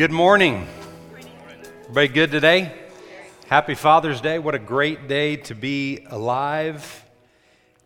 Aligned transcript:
Good 0.00 0.12
morning. 0.12 0.66
Everybody 1.82 2.08
good 2.08 2.30
today? 2.30 2.72
Happy 3.48 3.74
Father's 3.74 4.22
Day. 4.22 4.38
What 4.38 4.54
a 4.54 4.58
great 4.58 5.08
day 5.08 5.36
to 5.36 5.54
be 5.54 6.06
alive. 6.08 7.04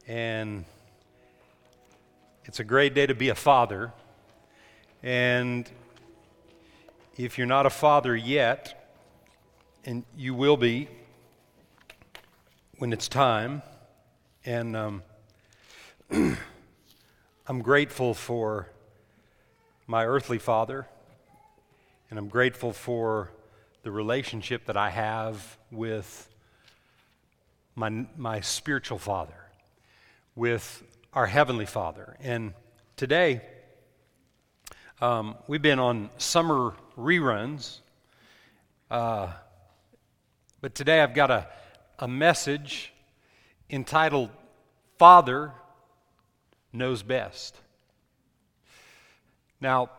And 0.06 0.64
it's 2.44 2.60
a 2.60 2.64
great 2.64 2.94
day 2.94 3.06
to 3.06 3.16
be 3.16 3.30
a 3.30 3.34
father. 3.34 3.92
And 5.02 5.68
if 7.16 7.36
you're 7.36 7.48
not 7.48 7.66
a 7.66 7.70
father 7.70 8.14
yet, 8.14 8.94
and 9.84 10.04
you 10.16 10.36
will 10.36 10.56
be 10.56 10.86
when 12.78 12.92
it's 12.92 13.08
time, 13.08 13.60
and 14.44 14.76
um, 14.76 15.02
I'm 17.48 17.60
grateful 17.60 18.14
for 18.14 18.68
my 19.88 20.06
earthly 20.06 20.38
father 20.38 20.86
and 22.14 22.18
I'm 22.20 22.28
grateful 22.28 22.72
for 22.72 23.32
the 23.82 23.90
relationship 23.90 24.66
that 24.66 24.76
I 24.76 24.88
have 24.88 25.58
with 25.72 26.30
my, 27.74 28.06
my 28.16 28.40
spiritual 28.40 28.98
father, 28.98 29.34
with 30.36 30.84
our 31.12 31.26
heavenly 31.26 31.66
father. 31.66 32.16
And 32.20 32.54
today, 32.94 33.40
um, 35.00 35.34
we've 35.48 35.60
been 35.60 35.80
on 35.80 36.08
summer 36.16 36.74
reruns. 36.96 37.80
Uh, 38.92 39.32
but 40.60 40.76
today 40.76 41.00
I've 41.00 41.14
got 41.14 41.32
a, 41.32 41.48
a 41.98 42.06
message 42.06 42.92
entitled 43.68 44.30
Father 45.00 45.50
Knows 46.72 47.02
Best. 47.02 47.56
Now, 49.60 49.90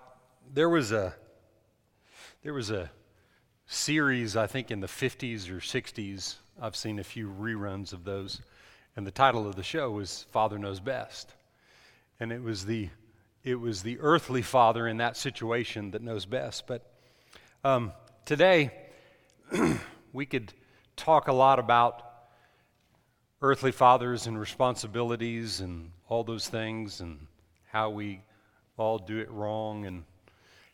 there 0.53 0.69
was 0.69 0.93
a 0.93 1.13
there 2.45 2.53
was 2.53 2.69
a 2.69 2.91
series, 3.65 4.37
I 4.37 4.45
think, 4.45 4.69
in 4.69 4.79
the 4.79 4.85
50s 4.85 5.49
or 5.49 5.55
60s. 5.55 6.35
I've 6.61 6.75
seen 6.75 6.99
a 6.99 7.03
few 7.03 7.27
reruns 7.27 7.91
of 7.91 8.03
those. 8.03 8.39
And 8.95 9.05
the 9.05 9.09
title 9.09 9.47
of 9.47 9.55
the 9.55 9.63
show 9.63 9.89
was 9.89 10.27
Father 10.29 10.59
Knows 10.59 10.79
Best. 10.79 11.33
And 12.19 12.31
it 12.31 12.43
was 12.43 12.63
the, 12.63 12.89
it 13.43 13.55
was 13.55 13.81
the 13.81 13.97
earthly 13.99 14.43
father 14.43 14.87
in 14.87 14.97
that 14.97 15.17
situation 15.17 15.89
that 15.91 16.03
knows 16.03 16.27
best. 16.27 16.67
But 16.67 16.87
um, 17.63 17.93
today, 18.25 18.69
we 20.13 20.27
could 20.27 20.53
talk 20.95 21.27
a 21.27 21.33
lot 21.33 21.57
about 21.57 22.03
earthly 23.41 23.71
fathers 23.71 24.27
and 24.27 24.39
responsibilities 24.39 25.61
and 25.61 25.89
all 26.09 26.23
those 26.23 26.47
things 26.47 27.01
and 27.01 27.25
how 27.71 27.89
we 27.89 28.21
all 28.77 28.99
do 28.99 29.17
it 29.17 29.31
wrong 29.31 29.87
and 29.87 30.03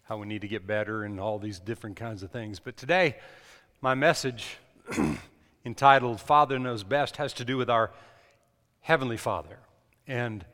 how 0.04 0.18
we 0.18 0.28
need 0.28 0.42
to 0.42 0.48
get 0.48 0.68
better 0.68 1.04
and 1.04 1.20
all 1.20 1.40
these 1.40 1.60
different 1.60 1.96
kinds 1.96 2.24
of 2.24 2.32
things. 2.32 2.60
But 2.60 2.78
today, 2.78 3.18
my 3.82 3.96
message 3.96 4.58
entitled 5.66 6.20
Father 6.20 6.60
Knows 6.60 6.84
Best 6.84 7.18
has 7.18 7.34
to 7.34 7.46
do 7.46 7.58
with 7.58 7.70
our 7.70 7.92
Heavenly 8.82 9.18
Father 9.18 9.60
and 10.08 10.46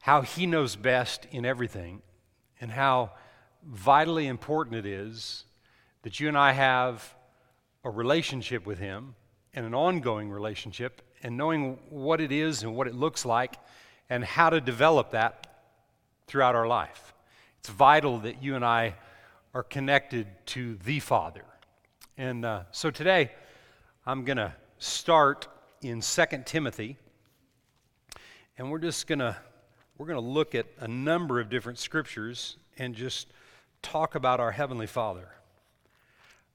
how 0.00 0.22
He 0.22 0.46
knows 0.46 0.76
best 0.76 1.26
in 1.30 1.44
everything 1.44 2.02
and 2.60 2.70
how 2.70 3.12
vitally 3.64 4.26
important 4.26 4.76
it 4.76 4.86
is 4.86 5.44
that 6.02 6.20
you 6.20 6.28
and 6.28 6.38
I 6.38 6.52
have 6.52 7.14
a 7.84 7.90
relationship 7.90 8.66
with 8.66 8.78
Him 8.78 9.14
and 9.54 9.64
an 9.64 9.74
ongoing 9.74 10.30
relationship 10.30 11.02
and 11.22 11.36
knowing 11.36 11.78
what 11.88 12.20
it 12.20 12.30
is 12.30 12.62
and 12.62 12.76
what 12.76 12.86
it 12.86 12.94
looks 12.94 13.24
like 13.24 13.56
and 14.08 14.24
how 14.24 14.50
to 14.50 14.60
develop 14.60 15.10
that 15.12 15.46
throughout 16.26 16.54
our 16.54 16.66
life. 16.66 17.14
It's 17.60 17.68
vital 17.68 18.18
that 18.20 18.42
you 18.42 18.54
and 18.54 18.64
I 18.64 18.94
are 19.54 19.62
connected 19.62 20.26
to 20.46 20.76
the 20.84 21.00
Father. 21.00 21.44
And 22.18 22.44
uh, 22.44 22.62
so 22.70 22.90
today, 22.90 23.32
I'm 24.06 24.24
going 24.24 24.36
to 24.38 24.52
start 24.78 25.48
in 25.82 26.00
2 26.00 26.24
Timothy. 26.44 26.96
And 28.58 28.70
we're 28.70 28.78
just 28.78 29.06
going 29.06 29.18
to 29.18 29.36
we're 29.98 30.06
going 30.06 30.22
to 30.22 30.30
look 30.30 30.54
at 30.54 30.66
a 30.78 30.88
number 30.88 31.40
of 31.40 31.48
different 31.48 31.78
scriptures 31.78 32.58
and 32.76 32.94
just 32.94 33.28
talk 33.80 34.14
about 34.14 34.40
our 34.40 34.50
heavenly 34.50 34.86
Father. 34.86 35.28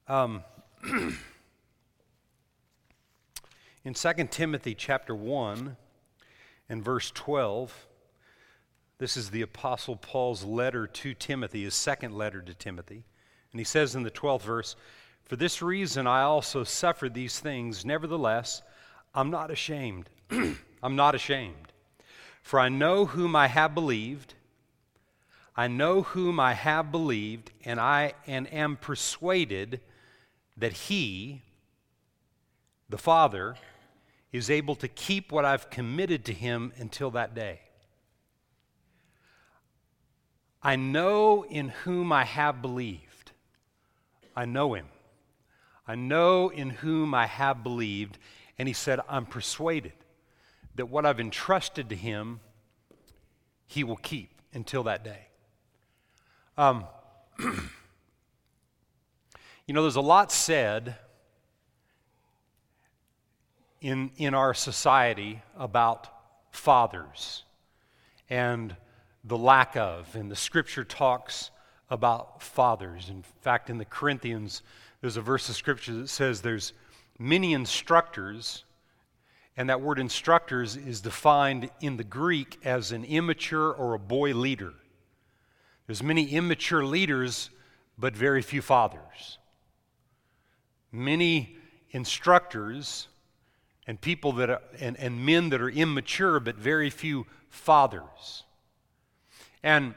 Um, 0.08 0.44
in 3.84 3.96
2 3.96 4.14
Timothy 4.30 4.76
chapter 4.76 5.16
1 5.16 5.76
and 6.70 6.86
verse 6.86 7.10
12, 7.12 7.88
this 9.02 9.18
is 9.18 9.32
the 9.32 9.42
Apostle 9.42 9.96
Paul's 9.96 10.44
letter 10.44 10.86
to 10.86 11.16
Timothy, 11.16 11.64
his 11.64 11.74
second 11.74 12.14
letter 12.14 12.40
to 12.40 12.54
Timothy. 12.54 13.04
And 13.52 13.60
he 13.60 13.64
says 13.64 13.96
in 13.96 14.04
the 14.04 14.12
12th 14.12 14.44
verse, 14.44 14.76
For 15.24 15.36
this 15.36 15.60
reason 15.60 16.06
I 16.06 16.22
also 16.22 16.64
suffered 16.64 17.16
these 17.16 17.40
things. 17.40 17.84
Nevertheless, 17.84 18.62
I'm 19.16 19.32
not 19.32 19.50
ashamed. 19.50 20.08
I'm 20.84 20.96
not 20.96 21.16
ashamed. 21.16 21.74
For 22.44 22.60
I 22.60 22.70
know 22.70 23.06
whom 23.06 23.36
I 23.36 23.48
have 23.48 23.74
believed. 23.74 24.36
I 25.56 25.68
know 25.68 26.04
whom 26.04 26.40
I 26.40 26.54
have 26.54 26.92
believed, 26.92 27.50
and 27.66 27.80
I 27.80 28.14
and 28.28 28.54
am 28.54 28.78
persuaded 28.78 29.80
that 30.58 30.74
he, 30.74 31.42
the 32.88 33.00
Father, 33.00 33.56
is 34.32 34.52
able 34.52 34.76
to 34.76 34.88
keep 34.88 35.32
what 35.32 35.44
I've 35.44 35.72
committed 35.72 36.24
to 36.26 36.34
him 36.34 36.72
until 36.78 37.10
that 37.10 37.34
day. 37.34 37.62
I 40.64 40.76
know 40.76 41.44
in 41.44 41.70
whom 41.70 42.12
I 42.12 42.24
have 42.24 42.62
believed. 42.62 43.32
I 44.36 44.46
know 44.46 44.74
him. 44.74 44.88
I 45.88 45.96
know 45.96 46.50
in 46.50 46.70
whom 46.70 47.14
I 47.14 47.26
have 47.26 47.64
believed. 47.64 48.18
And 48.60 48.68
he 48.68 48.74
said, 48.74 49.00
I'm 49.10 49.26
persuaded 49.26 49.94
that 50.76 50.88
what 50.88 51.06
I've 51.06 51.20
entrusted 51.20 51.90
to 51.90 51.96
him, 51.96 52.40
he 53.68 53.84
will 53.84 53.98
keep 53.98 54.30
until 54.54 54.84
that 54.84 55.04
day. 55.04 55.28
Um, 56.58 56.86
you 57.40 57.52
know, 59.74 59.82
there's 59.82 59.96
a 59.96 60.02
lot 60.02 60.32
said 60.32 60.96
in, 63.82 64.12
in 64.18 64.36
our 64.36 64.54
society 64.54 65.42
about 65.58 66.08
fathers 66.52 67.44
and 68.30 68.76
the 69.24 69.38
lack 69.38 69.76
of. 69.76 70.16
And 70.16 70.32
the 70.32 70.36
scripture 70.36 70.84
talks 70.84 71.52
about 71.90 72.42
fathers. 72.42 73.10
In 73.10 73.24
fact, 73.42 73.70
in 73.70 73.78
the 73.78 73.86
Corinthians, 73.86 74.62
there's 75.02 75.18
a 75.18 75.22
verse 75.22 75.50
of 75.50 75.56
scripture 75.56 75.94
that 75.94 76.10
says 76.10 76.42
there's 76.42 76.74
many 77.20 77.54
instructors, 77.54 78.64
and 79.58 79.70
that 79.70 79.82
word 79.82 80.00
instructors 80.00 80.76
is 80.76 81.02
defined 81.02 81.70
in 81.82 81.98
the 81.98 82.04
Greek 82.04 82.58
as 82.64 82.92
an 82.92 83.04
immature 83.04 83.72
or 83.72 83.94
a 83.94 84.00
boy 84.00 84.34
leader. 84.34 84.74
There's 85.88 86.02
many 86.02 86.30
immature 86.30 86.86
leaders, 86.86 87.50
but 87.98 88.16
very 88.16 88.42
few 88.42 88.62
fathers. 88.62 89.38
Many 90.92 91.58
instructors 91.92 93.08
and 93.88 94.00
people 94.00 94.32
that 94.34 94.50
are, 94.50 94.62
and, 94.80 94.98
and 94.98 95.26
men 95.26 95.50
that 95.50 95.62
are 95.62 95.70
immature, 95.70 96.40
but 96.40 96.56
very 96.56 96.90
few 96.90 97.26
fathers. 97.50 98.44
And 99.64 99.96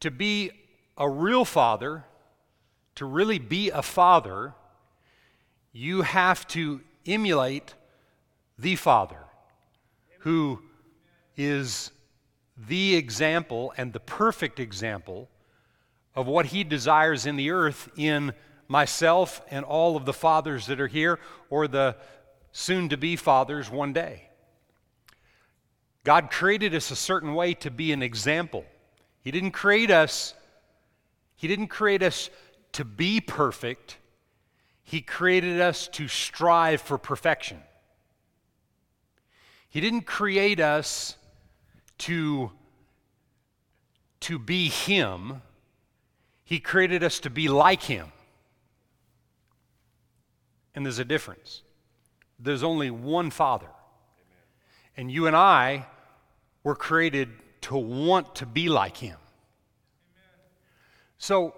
to 0.00 0.10
be 0.10 0.50
a 0.96 1.08
real 1.08 1.44
father, 1.44 2.04
to 2.96 3.04
really 3.04 3.38
be 3.38 3.70
a 3.70 3.82
father, 3.82 4.54
you 5.72 6.02
have 6.02 6.46
to 6.48 6.80
emulate 7.06 7.74
the 8.58 8.76
Father, 8.76 9.24
who 10.20 10.60
is 11.36 11.92
the 12.56 12.96
example 12.96 13.72
and 13.76 13.92
the 13.92 14.00
perfect 14.00 14.58
example 14.58 15.28
of 16.14 16.26
what 16.26 16.46
He 16.46 16.64
desires 16.64 17.26
in 17.26 17.36
the 17.36 17.50
earth 17.50 17.88
in 17.96 18.32
myself 18.66 19.40
and 19.50 19.64
all 19.64 19.96
of 19.96 20.04
the 20.04 20.12
fathers 20.12 20.66
that 20.66 20.80
are 20.80 20.88
here, 20.88 21.20
or 21.48 21.68
the 21.68 21.96
soon 22.50 22.88
to 22.88 22.96
be 22.96 23.14
fathers 23.14 23.70
one 23.70 23.92
day. 23.92 24.27
God 26.08 26.30
created 26.30 26.74
us 26.74 26.90
a 26.90 26.96
certain 26.96 27.34
way 27.34 27.52
to 27.52 27.70
be 27.70 27.92
an 27.92 28.02
example. 28.02 28.64
He 29.20 29.30
didn't 29.30 29.50
create 29.50 29.90
us 29.90 30.32
He 31.36 31.46
didn't 31.46 31.66
create 31.66 32.02
us 32.02 32.30
to 32.72 32.86
be 32.86 33.20
perfect. 33.20 33.98
He 34.82 35.02
created 35.02 35.60
us 35.60 35.86
to 35.88 36.08
strive 36.08 36.80
for 36.80 36.96
perfection. 36.96 37.58
He 39.68 39.82
didn't 39.82 40.06
create 40.06 40.60
us 40.60 41.14
to 41.98 42.52
to 44.20 44.38
be 44.38 44.70
him. 44.70 45.42
He 46.42 46.58
created 46.58 47.04
us 47.04 47.20
to 47.20 47.28
be 47.28 47.48
like 47.48 47.82
him. 47.82 48.12
And 50.74 50.86
there's 50.86 51.00
a 51.00 51.04
difference. 51.04 51.60
There's 52.38 52.62
only 52.62 52.90
one 52.90 53.30
Father. 53.30 53.68
And 54.96 55.12
you 55.12 55.26
and 55.26 55.36
I 55.36 55.86
were 56.68 56.74
created 56.74 57.30
to 57.62 57.78
want 57.78 58.34
to 58.34 58.44
be 58.44 58.68
like 58.68 58.98
him. 58.98 59.16
So, 61.16 61.54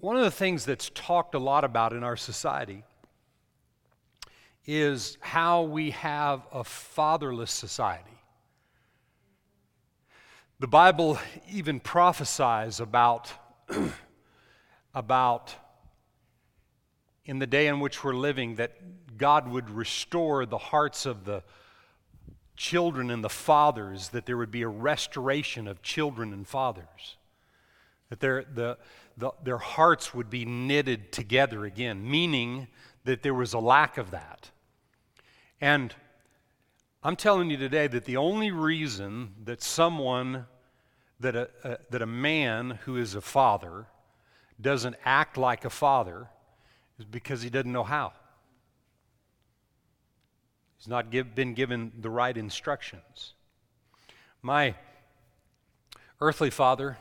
one 0.00 0.16
of 0.16 0.24
the 0.24 0.30
things 0.32 0.64
that's 0.64 0.90
talked 0.92 1.36
a 1.36 1.38
lot 1.38 1.62
about 1.62 1.92
in 1.92 2.02
our 2.02 2.16
society 2.16 2.82
is 4.66 5.18
how 5.20 5.62
we 5.62 5.92
have 5.92 6.42
a 6.52 6.64
fatherless 6.64 7.52
society. 7.52 8.18
The 10.58 10.66
Bible 10.66 11.16
even 11.48 11.78
prophesies 11.78 12.80
about, 12.80 13.32
about 14.96 15.54
in 17.24 17.38
the 17.38 17.46
day 17.46 17.68
in 17.68 17.78
which 17.78 18.02
we're 18.02 18.16
living 18.16 18.56
that 18.56 18.72
God 19.16 19.46
would 19.46 19.70
restore 19.70 20.44
the 20.44 20.58
hearts 20.58 21.06
of 21.06 21.24
the 21.24 21.44
children 22.56 23.10
and 23.10 23.24
the 23.24 23.28
fathers, 23.28 24.10
that 24.10 24.26
there 24.26 24.36
would 24.36 24.50
be 24.50 24.62
a 24.62 24.68
restoration 24.68 25.66
of 25.66 25.82
children 25.82 26.32
and 26.32 26.46
fathers, 26.46 27.16
that 28.10 28.20
their, 28.20 28.44
the, 28.44 28.78
the, 29.16 29.30
their 29.42 29.58
hearts 29.58 30.14
would 30.14 30.30
be 30.30 30.44
knitted 30.44 31.12
together 31.12 31.64
again, 31.64 32.08
meaning 32.08 32.68
that 33.04 33.22
there 33.22 33.34
was 33.34 33.52
a 33.52 33.58
lack 33.58 33.98
of 33.98 34.10
that. 34.10 34.50
And 35.60 35.94
I'm 37.02 37.16
telling 37.16 37.50
you 37.50 37.56
today 37.56 37.86
that 37.88 38.04
the 38.04 38.16
only 38.16 38.50
reason 38.50 39.34
that 39.44 39.62
someone, 39.62 40.46
that 41.20 41.34
a, 41.34 41.48
a, 41.64 41.78
that 41.90 42.02
a 42.02 42.06
man 42.06 42.78
who 42.84 42.96
is 42.96 43.14
a 43.14 43.20
father 43.20 43.86
doesn't 44.60 44.96
act 45.04 45.36
like 45.36 45.64
a 45.64 45.70
father 45.70 46.28
is 46.98 47.04
because 47.04 47.42
he 47.42 47.50
doesn't 47.50 47.72
know 47.72 47.82
how. 47.82 48.12
He's 50.82 50.88
not 50.88 51.12
give, 51.12 51.36
been 51.36 51.54
given 51.54 51.92
the 52.00 52.10
right 52.10 52.36
instructions. 52.36 53.34
My 54.42 54.74
earthly 56.20 56.50
father 56.50 56.98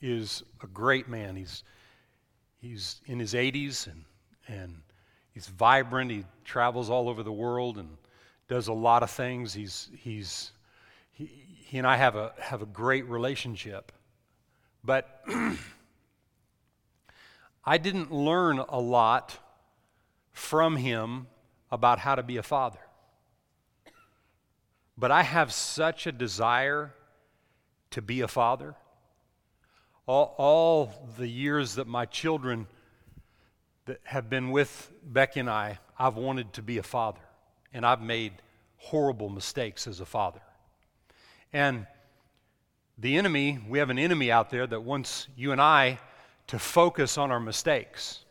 is 0.00 0.42
a 0.60 0.66
great 0.66 1.06
man. 1.06 1.36
He's, 1.36 1.62
he's 2.60 3.00
in 3.06 3.20
his 3.20 3.34
80s 3.34 3.86
and, 3.86 4.04
and 4.48 4.74
he's 5.34 5.46
vibrant. 5.46 6.10
He 6.10 6.24
travels 6.44 6.90
all 6.90 7.08
over 7.08 7.22
the 7.22 7.30
world 7.30 7.78
and 7.78 7.90
does 8.48 8.66
a 8.66 8.72
lot 8.72 9.04
of 9.04 9.10
things. 9.12 9.54
He's, 9.54 9.88
he's, 9.98 10.50
he, 11.12 11.30
he 11.64 11.78
and 11.78 11.86
I 11.86 11.98
have 11.98 12.16
a, 12.16 12.32
have 12.40 12.60
a 12.60 12.66
great 12.66 13.08
relationship. 13.08 13.92
But 14.82 15.22
I 17.64 17.78
didn't 17.78 18.10
learn 18.10 18.58
a 18.58 18.80
lot 18.80 19.38
from 20.32 20.74
him 20.74 21.28
about 21.70 22.00
how 22.00 22.16
to 22.16 22.24
be 22.24 22.36
a 22.36 22.42
father. 22.42 22.80
But 24.96 25.10
I 25.10 25.22
have 25.22 25.52
such 25.52 26.06
a 26.06 26.12
desire 26.12 26.94
to 27.90 28.02
be 28.02 28.20
a 28.20 28.28
father. 28.28 28.74
All, 30.06 30.34
all 30.36 31.08
the 31.16 31.28
years 31.28 31.76
that 31.76 31.86
my 31.86 32.04
children 32.06 32.66
that 33.86 34.00
have 34.04 34.28
been 34.28 34.50
with 34.50 34.92
Becky 35.02 35.40
and 35.40 35.50
I, 35.50 35.78
I've 35.98 36.16
wanted 36.16 36.52
to 36.54 36.62
be 36.62 36.78
a 36.78 36.82
father. 36.82 37.20
And 37.72 37.86
I've 37.86 38.02
made 38.02 38.32
horrible 38.76 39.28
mistakes 39.28 39.86
as 39.86 40.00
a 40.00 40.06
father. 40.06 40.40
And 41.52 41.86
the 42.98 43.16
enemy, 43.16 43.58
we 43.68 43.78
have 43.78 43.90
an 43.90 43.98
enemy 43.98 44.30
out 44.30 44.50
there 44.50 44.66
that 44.66 44.82
wants 44.82 45.28
you 45.36 45.52
and 45.52 45.60
I 45.60 45.98
to 46.48 46.58
focus 46.58 47.16
on 47.16 47.30
our 47.30 47.40
mistakes. 47.40 48.24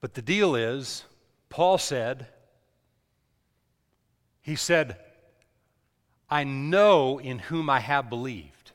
But 0.00 0.14
the 0.14 0.22
deal 0.22 0.54
is, 0.54 1.04
Paul 1.48 1.78
said, 1.78 2.28
he 4.48 4.56
said, 4.56 4.96
I 6.30 6.44
know 6.44 7.18
in 7.18 7.38
whom 7.38 7.68
I 7.68 7.80
have 7.80 8.08
believed. 8.08 8.72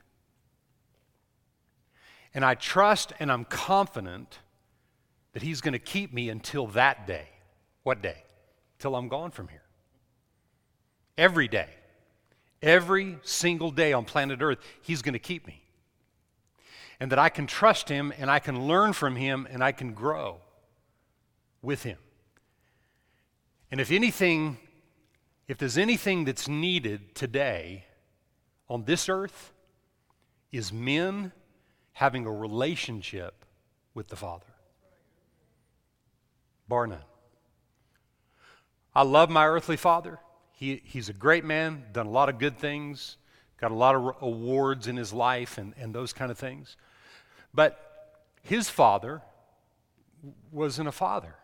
And 2.31 2.45
I 2.45 2.53
trust 2.53 3.11
and 3.19 3.31
I'm 3.31 3.43
confident 3.43 4.37
that 5.33 5.41
He's 5.41 5.61
going 5.61 5.73
to 5.73 5.79
keep 5.79 6.13
me 6.13 6.29
until 6.29 6.67
that 6.67 7.07
day. 7.07 7.27
What 7.81 8.03
day? 8.03 8.23
Till 8.77 8.95
I'm 8.95 9.07
gone 9.07 9.31
from 9.31 9.47
here. 9.47 9.63
Every 11.17 11.47
day. 11.47 11.69
Every 12.61 13.17
single 13.23 13.71
day 13.71 13.93
on 13.93 14.05
planet 14.05 14.43
Earth, 14.43 14.59
He's 14.83 15.01
going 15.01 15.13
to 15.13 15.19
keep 15.19 15.47
me 15.47 15.63
and 16.99 17.11
that 17.11 17.17
I 17.17 17.29
can 17.29 17.47
trust 17.47 17.89
Him 17.89 18.13
and 18.19 18.29
I 18.29 18.37
can 18.37 18.67
learn 18.67 18.93
from 18.93 19.15
Him 19.15 19.47
and 19.49 19.63
I 19.63 19.71
can 19.71 19.93
grow 19.93 20.37
with 21.63 21.81
Him. 21.81 21.97
And 23.71 23.81
if 23.81 23.91
anything, 23.91 24.59
if 25.47 25.57
there's 25.57 25.77
anything 25.77 26.25
that's 26.25 26.47
needed 26.47 27.15
today 27.15 27.85
on 28.69 28.85
this 28.85 29.09
earth, 29.09 29.53
is 30.51 30.71
men 30.71 31.31
having 31.93 32.25
a 32.25 32.31
relationship 32.31 33.45
with 33.93 34.07
the 34.07 34.15
Father. 34.15 34.45
Bar 36.67 36.87
none. 36.87 36.99
I 38.95 39.03
love 39.03 39.29
my 39.29 39.47
earthly 39.47 39.77
father. 39.77 40.19
He, 40.51 40.81
he's 40.85 41.09
a 41.09 41.13
great 41.13 41.43
man, 41.43 41.83
done 41.91 42.05
a 42.05 42.11
lot 42.11 42.29
of 42.29 42.37
good 42.37 42.57
things, 42.57 43.17
got 43.59 43.71
a 43.71 43.75
lot 43.75 43.95
of 43.95 44.15
awards 44.21 44.87
in 44.87 44.95
his 44.95 45.11
life 45.11 45.57
and, 45.57 45.73
and 45.77 45.93
those 45.93 46.13
kind 46.13 46.31
of 46.31 46.37
things. 46.37 46.77
But 47.53 47.79
his 48.43 48.69
father 48.69 49.21
wasn't 50.51 50.87
a 50.87 50.91
father 50.91 51.35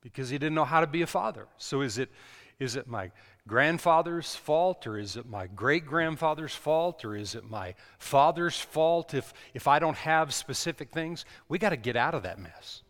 because 0.00 0.30
he 0.30 0.38
didn't 0.38 0.54
know 0.54 0.64
how 0.64 0.80
to 0.80 0.86
be 0.86 1.02
a 1.02 1.06
father. 1.06 1.48
So 1.56 1.80
is 1.80 1.98
it, 1.98 2.10
is 2.58 2.74
it 2.76 2.88
my 2.88 3.10
grandfather's 3.46 4.34
fault 4.34 4.86
or 4.86 4.98
is 4.98 5.16
it 5.16 5.26
my 5.26 5.46
great 5.46 5.86
grandfather's 5.86 6.54
fault 6.54 7.04
or 7.04 7.14
is 7.14 7.34
it 7.34 7.48
my 7.48 7.74
father's 7.98 8.58
fault 8.58 9.14
if, 9.14 9.32
if 9.54 9.68
I 9.68 9.78
don't 9.78 9.96
have 9.96 10.34
specific 10.34 10.90
things? 10.90 11.24
We 11.48 11.58
got 11.58 11.70
to 11.70 11.76
get 11.76 11.96
out 11.96 12.14
of 12.14 12.24
that 12.24 12.38
mess. 12.38 12.82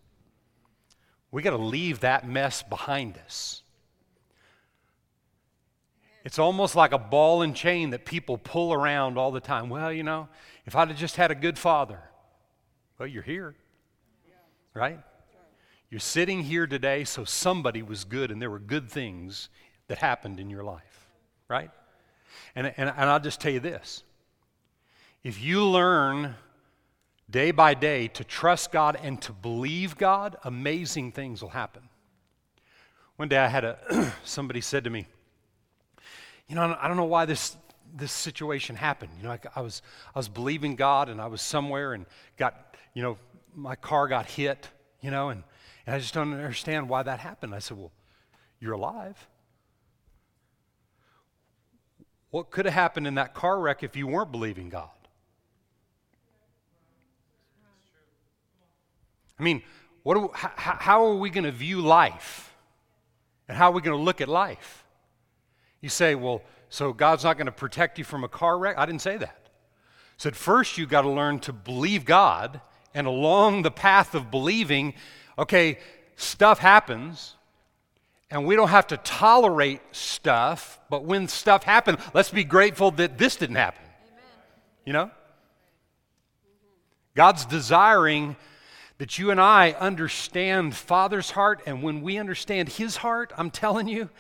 We 1.31 1.43
got 1.43 1.51
to 1.51 1.57
leave 1.57 2.01
that 2.01 2.27
mess 2.27 2.63
behind 2.63 3.19
us. 3.19 3.63
It's 6.25 6.39
almost 6.39 6.75
like 6.75 6.93
a 6.93 6.99
ball 6.99 7.43
and 7.43 7.55
chain 7.55 7.91
that 7.91 8.05
people 8.05 8.39
pull 8.39 8.73
around 8.73 9.19
all 9.19 9.31
the 9.31 9.41
time. 9.41 9.69
Well, 9.69 9.93
you 9.93 10.03
know, 10.03 10.29
if 10.67 10.75
I'd 10.75 10.89
have 10.89 10.97
just 10.97 11.17
had 11.17 11.31
a 11.31 11.35
good 11.35 11.59
father, 11.59 12.01
well, 12.99 13.09
you're 13.09 13.23
here, 13.23 13.55
right? 14.75 14.99
You're 15.91 16.01
sitting 16.01 16.43
here 16.43 16.67
today, 16.67 17.05
so 17.05 17.25
somebody 17.25 17.83
was 17.83 18.05
good 18.05 18.31
and 18.31 18.43
there 18.43 18.51
were 18.51 18.59
good 18.59 18.91
things 18.91 19.49
that 19.89 19.99
happened 19.99 20.39
in 20.39 20.51
your 20.51 20.63
life, 20.63 21.09
right? 21.49 21.71
And, 22.55 22.67
and, 22.77 22.93
and 22.95 23.11
I'll 23.11 23.21
just 23.21 23.41
tell 23.41 23.53
you 23.53 23.61
this 23.61 24.03
if 25.25 25.43
you 25.43 25.65
learn 25.65 26.35
day 27.31 27.53
by 27.53 27.73
day 27.73 28.09
to 28.09 28.25
trust 28.25 28.71
God 28.71 28.99
and 29.03 29.21
to 29.23 29.33
believe 29.33 29.97
God, 29.97 30.37
amazing 30.45 31.13
things 31.13 31.41
will 31.41 31.49
happen. 31.51 31.83
One 33.17 33.29
day 33.29 33.39
I 33.39 33.49
had 33.49 33.65
a 33.65 34.13
somebody 34.25 34.61
said 34.61 34.85
to 34.85 34.91
me, 34.91 35.07
you 36.49 36.55
know, 36.55 36.77
I 36.81 36.87
don't 36.87 36.97
know 36.99 37.05
why 37.05 37.25
this 37.25 37.57
this 37.95 38.13
situation 38.13 38.77
happened. 38.77 39.13
You 39.17 39.25
know, 39.25 39.33
I, 39.33 39.39
I 39.57 39.61
was 39.63 39.81
I 40.15 40.19
was 40.19 40.29
believing 40.29 40.77
God 40.77 41.09
and 41.09 41.19
I 41.19 41.27
was 41.27 41.41
somewhere 41.41 41.95
and 41.95 42.05
got 42.37 42.77
you 42.93 43.03
know, 43.03 43.17
my 43.55 43.75
car 43.75 44.07
got 44.07 44.27
hit, 44.27 44.69
you 45.01 45.11
know, 45.11 45.31
and, 45.31 45.43
and 45.89 45.95
I 45.95 46.01
just 46.01 46.13
don't 46.13 46.35
understand 46.35 46.91
why 46.91 47.03
that 47.03 47.19
happened. 47.19 47.55
I 47.55 47.61
said, 47.61 47.79
Well, 47.79 47.93
you're 48.61 48.75
alive. 48.75 49.27
What 52.29 52.51
could 52.51 52.67
have 52.67 52.75
happened 52.75 53.07
in 53.07 53.15
that 53.15 53.33
car 53.33 53.59
wreck 53.59 53.83
if 53.83 53.97
you 53.97 54.07
weren't 54.07 54.31
believing 54.31 54.69
God? 54.69 54.91
I 59.41 59.43
mean, 59.43 59.63
what 60.03 60.21
we, 60.21 60.29
how, 60.35 60.53
how 60.57 61.07
are 61.07 61.15
we 61.15 61.31
going 61.31 61.45
to 61.45 61.53
view 61.53 61.81
life? 61.81 62.55
And 63.49 63.57
how 63.57 63.71
are 63.71 63.73
we 63.73 63.81
going 63.81 63.97
to 63.97 64.05
look 64.05 64.21
at 64.21 64.29
life? 64.29 64.85
You 65.81 65.89
say, 65.89 66.15
well, 66.15 66.43
so 66.69 66.93
God's 66.93 67.25
not 67.25 67.39
going 67.39 67.47
to 67.47 67.53
protect 67.53 67.97
you 67.97 68.05
from 68.05 68.25
a 68.25 68.29
car 68.29 68.59
wreck? 68.59 68.77
I 68.77 68.85
didn't 68.85 69.01
say 69.01 69.17
that. 69.17 69.41
I 69.47 70.19
said, 70.19 70.37
first, 70.37 70.77
you've 70.77 70.91
got 70.91 71.03
to 71.03 71.11
learn 71.11 71.39
to 71.41 71.55
believe 71.55 72.05
God 72.05 72.61
and 72.93 73.07
along 73.07 73.63
the 73.63 73.71
path 73.71 74.15
of 74.15 74.31
believing, 74.31 74.93
okay, 75.39 75.79
stuff 76.17 76.59
happens, 76.59 77.35
and 78.31 78.45
we 78.47 78.57
don't 78.57 78.69
have 78.69 78.89
to 78.89 78.97
tolerate 78.99 79.81
stuff, 79.93 80.81
but 80.91 81.05
when 81.05 81.29
stuff 81.29 81.63
happens, 81.63 81.99
let's 82.13 82.31
be 82.31 82.45
grateful 82.45 82.91
that 82.93 83.17
this 83.17 83.37
didn't 83.37 83.57
happen. 83.57 83.85
Amen. 83.85 84.23
You 84.85 84.93
know? 84.93 85.11
God's 87.15 87.47
desiring 87.47 88.37
that 88.99 89.19
you 89.19 89.31
and 89.31 89.41
I 89.41 89.73
understand 89.73 90.75
Father's 90.75 91.31
heart, 91.31 91.63
and 91.67 91.83
when 91.83 92.03
we 92.03 92.19
understand 92.19 92.69
His 92.69 92.97
heart, 92.97 93.33
I'm 93.37 93.51
telling 93.51 93.89
you, 93.89 94.11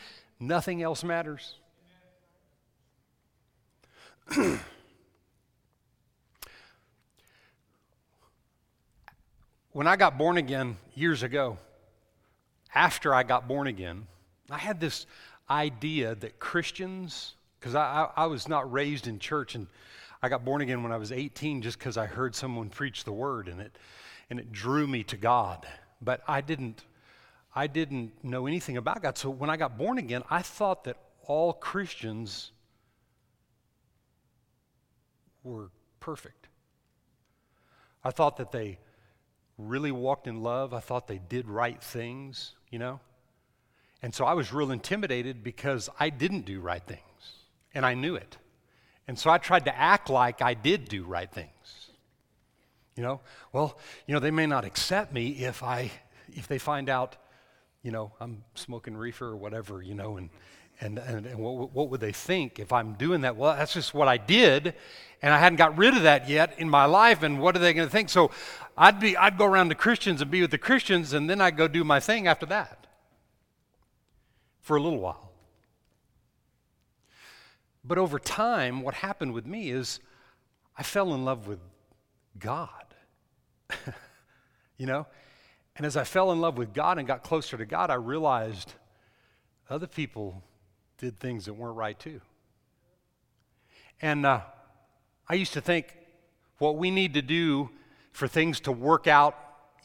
nothing 0.41 0.83
else 0.83 1.03
matters. 1.03 1.57
When 9.78 9.87
I 9.87 9.94
got 9.94 10.18
born 10.18 10.38
again 10.38 10.76
years 10.97 11.23
ago, 11.23 11.56
after 12.75 13.14
I 13.14 13.23
got 13.23 13.47
born 13.47 13.68
again, 13.68 14.08
I 14.50 14.58
had 14.58 14.80
this 14.80 15.06
idea 15.49 16.16
that 16.16 16.40
Christians, 16.40 17.37
because 17.61 17.76
I, 17.76 18.08
I, 18.16 18.25
I, 18.25 18.26
was 18.26 18.49
not 18.49 18.73
raised 18.73 19.06
in 19.06 19.20
church, 19.20 19.54
and 19.54 19.68
I 20.20 20.30
got 20.30 20.44
born 20.44 20.62
again 20.62 20.82
when 20.82 20.90
I 20.90 20.97
was 20.97 21.12
18 21.12 21.62
just 21.62 21.78
because 21.78 21.97
I 21.97 22.06
heard 22.06 22.35
someone 22.35 22.70
preach 22.70 23.04
the 23.04 23.12
word 23.12 23.47
and 23.47 23.61
it, 23.61 23.78
and 24.30 24.40
it 24.40 24.50
drew 24.50 24.85
me 24.88 25.04
to 25.04 25.16
God. 25.16 25.64
But 26.02 26.23
I 26.26 26.40
didn't, 26.40 26.82
I 27.54 27.68
didn't 27.68 28.25
know 28.25 28.49
anything 28.49 28.78
about 28.78 29.00
God. 29.00 29.16
So 29.16 29.30
when 29.30 29.49
I 29.49 29.56
got 29.56 29.78
born 29.78 29.99
again, 29.99 30.25
I 30.28 30.42
thought 30.42 30.82
that 30.85 30.97
all 31.25 31.52
Christians 31.52 32.50
were 35.44 35.70
perfect. 36.00 36.49
I 38.02 38.11
thought 38.11 38.38
that 38.38 38.50
they 38.50 38.80
really 39.59 39.91
walked 39.91 40.27
in 40.27 40.43
love. 40.43 40.73
I 40.73 40.81
thought 40.81 41.09
they 41.09 41.19
did 41.19 41.49
right 41.49 41.83
things, 41.83 42.55
you 42.71 42.79
know? 42.79 43.00
And 44.00 44.15
so 44.15 44.25
I 44.25 44.35
was 44.35 44.53
real 44.53 44.71
intimidated 44.71 45.43
because 45.43 45.91
I 45.99 46.11
didn't 46.11 46.43
do 46.43 46.61
right 46.61 46.83
things, 46.83 47.00
and 47.75 47.85
I 47.85 47.95
knew 47.95 48.15
it. 48.15 48.38
And 49.09 49.19
so 49.19 49.31
I 49.31 49.38
tried 49.38 49.65
to 49.65 49.77
act 49.77 50.09
like 50.09 50.41
I 50.41 50.55
did 50.55 50.88
do 50.88 51.03
right 51.03 51.31
things. 51.31 51.50
You 52.95 53.03
know, 53.03 53.21
well, 53.53 53.79
you 54.07 54.15
know, 54.15 54.21
they 54.21 54.31
may 54.31 54.47
not 54.47 54.65
accept 54.65 55.12
me 55.12 55.29
if 55.29 55.62
I 55.62 55.91
if 56.33 56.47
they 56.47 56.59
find 56.59 56.88
out, 56.88 57.17
you 57.83 57.91
know, 57.91 58.12
I'm 58.21 58.45
smoking 58.55 58.97
reefer 58.97 59.27
or 59.27 59.37
whatever, 59.37 59.83
you 59.83 59.95
know, 59.95 60.17
and 60.17 60.31
and, 60.80 60.99
and, 60.99 61.26
and 61.26 61.38
what, 61.38 61.73
what 61.73 61.90
would 61.90 62.00
they 62.00 62.12
think 62.12 62.58
if 62.58 62.73
I'm 62.73 62.94
doing 62.94 63.23
that? 63.23 63.37
Well, 63.37 63.54
that's 63.56 63.75
just 63.75 63.94
what 63.94 64.08
I 64.08 64.16
did, 64.16 64.75
and 65.23 65.35
I 65.35 65.38
hadn't 65.38 65.56
got 65.56 65.76
rid 65.76 65.97
of 65.97 66.02
that 66.04 66.28
yet 66.28 66.54
in 66.58 66.68
my 66.68 66.85
life, 66.85 67.23
and 67.23 67.40
what 67.40 67.56
are 67.56 67.58
they 67.58 67.73
going 67.73 67.88
to 67.88 67.92
think? 67.92 68.08
So 68.08 68.30
I'd, 68.76 69.00
be, 69.00 69.16
I'd 69.16 69.38
go 69.38 69.47
around 69.47 69.70
to 69.70 69.75
Christians 69.75 70.23
and 70.23 70.30
be 70.30 70.40
with 70.40 70.50
the 70.50 70.58
Christians, 70.58 71.12
and 71.12 71.28
then 71.28 71.40
I'd 71.40 71.56
go 71.56 71.68
do 71.68 71.85
my 71.85 72.00
thing 72.00 72.26
after 72.26 72.47
that 72.47 72.87
for 74.61 74.76
a 74.76 74.80
little 74.80 75.00
while. 75.00 75.32
But 77.82 77.99
over 77.99 78.18
time, 78.18 78.82
what 78.82 78.94
happened 78.94 79.32
with 79.32 79.47
me 79.47 79.70
is 79.70 80.00
I 80.76 80.82
fell 80.82 81.14
in 81.14 81.25
love 81.25 81.49
with 81.49 81.58
God. 82.38 82.70
you 84.76 84.87
know? 84.87 85.06
And 85.76 85.87
as 85.87 85.97
I 85.97 86.04
fell 86.04 86.32
in 86.32 86.40
love 86.40 86.58
with 86.58 86.75
God 86.75 86.99
and 86.99 87.06
got 87.06 87.23
closer 87.23 87.56
to 87.56 87.64
God, 87.64 87.90
I 87.90 87.94
realized 87.94 88.75
other 89.70 89.87
people 89.87 90.42
did 90.99 91.19
things 91.19 91.47
that 91.47 91.55
weren't 91.55 91.76
right 91.76 91.99
too. 91.99 92.21
And 94.02 94.26
uh, 94.26 94.40
I 95.28 95.35
used 95.35 95.55
to 95.55 95.61
think 95.61 95.97
what 96.59 96.76
we 96.76 96.90
need 96.90 97.14
to 97.14 97.23
do 97.23 97.71
for 98.12 98.28
things 98.28 98.61
to 98.61 98.73
work 98.73 99.07
out 99.07 99.37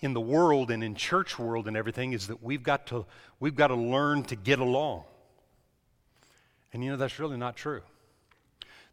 in 0.01 0.13
the 0.13 0.21
world 0.21 0.69
and 0.69 0.83
in 0.83 0.95
church 0.95 1.39
world 1.39 1.67
and 1.67 1.77
everything 1.77 2.13
is 2.13 2.27
that 2.27 2.43
we've 2.43 2.63
got 2.63 2.87
to 2.87 3.05
we've 3.39 3.55
got 3.55 3.67
to 3.67 3.75
learn 3.75 4.23
to 4.23 4.35
get 4.35 4.59
along. 4.59 5.03
And 6.73 6.83
you 6.83 6.91
know 6.91 6.97
that's 6.97 7.19
really 7.19 7.37
not 7.37 7.55
true. 7.55 7.81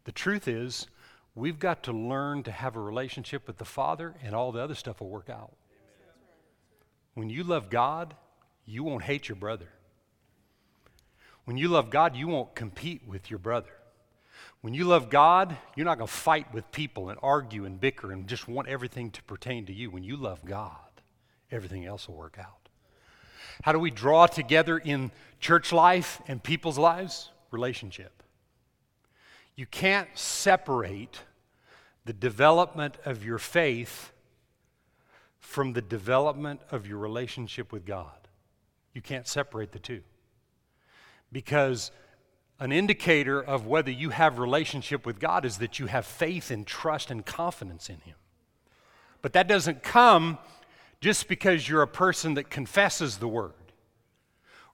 The 0.05 0.11
truth 0.11 0.47
is 0.47 0.87
we've 1.35 1.59
got 1.59 1.83
to 1.83 1.91
learn 1.91 2.43
to 2.43 2.51
have 2.51 2.75
a 2.75 2.79
relationship 2.79 3.47
with 3.47 3.57
the 3.57 3.65
Father 3.65 4.15
and 4.23 4.35
all 4.35 4.51
the 4.51 4.61
other 4.61 4.75
stuff 4.75 5.01
will 5.01 5.09
work 5.09 5.29
out. 5.29 5.51
When 7.13 7.29
you 7.29 7.43
love 7.43 7.69
God, 7.69 8.15
you 8.65 8.83
won't 8.83 9.03
hate 9.03 9.27
your 9.27 9.35
brother. 9.35 9.67
When 11.45 11.57
you 11.57 11.67
love 11.67 11.89
God, 11.89 12.15
you 12.15 12.27
won't 12.27 12.55
compete 12.55 13.01
with 13.07 13.29
your 13.29 13.39
brother. 13.39 13.71
When 14.61 14.73
you 14.73 14.85
love 14.85 15.09
God, 15.09 15.57
you're 15.75 15.85
not 15.85 15.97
going 15.97 16.07
to 16.07 16.13
fight 16.13 16.53
with 16.53 16.71
people 16.71 17.09
and 17.09 17.19
argue 17.23 17.65
and 17.65 17.79
bicker 17.79 18.11
and 18.11 18.27
just 18.27 18.47
want 18.47 18.67
everything 18.67 19.09
to 19.11 19.23
pertain 19.23 19.65
to 19.65 19.73
you. 19.73 19.89
When 19.89 20.03
you 20.03 20.15
love 20.15 20.45
God, 20.45 20.77
everything 21.51 21.85
else 21.85 22.07
will 22.07 22.15
work 22.15 22.37
out. 22.39 22.69
How 23.63 23.71
do 23.71 23.79
we 23.79 23.91
draw 23.91 24.27
together 24.27 24.77
in 24.77 25.11
church 25.39 25.71
life 25.71 26.21
and 26.27 26.41
people's 26.41 26.77
lives? 26.77 27.29
Relationship. 27.49 28.23
You 29.55 29.65
can't 29.65 30.07
separate 30.13 31.21
the 32.05 32.13
development 32.13 32.97
of 33.05 33.25
your 33.25 33.37
faith 33.37 34.11
from 35.39 35.73
the 35.73 35.81
development 35.81 36.61
of 36.71 36.87
your 36.87 36.97
relationship 36.97 37.71
with 37.71 37.85
God. 37.85 38.27
You 38.93 39.01
can't 39.01 39.27
separate 39.27 39.71
the 39.71 39.79
two 39.79 40.01
because 41.31 41.91
an 42.59 42.71
indicator 42.71 43.41
of 43.41 43.65
whether 43.65 43.89
you 43.89 44.11
have 44.11 44.37
relationship 44.37 45.05
with 45.05 45.19
God 45.19 45.45
is 45.45 45.57
that 45.57 45.79
you 45.79 45.87
have 45.87 46.05
faith 46.05 46.51
and 46.51 46.65
trust 46.65 47.09
and 47.09 47.25
confidence 47.25 47.89
in 47.89 47.99
him. 48.01 48.15
But 49.21 49.33
that 49.33 49.47
doesn't 49.47 49.83
come 49.83 50.37
just 50.99 51.27
because 51.27 51.67
you're 51.67 51.81
a 51.81 51.87
person 51.87 52.35
that 52.35 52.49
confesses 52.49 53.17
the 53.17 53.27
word 53.27 53.53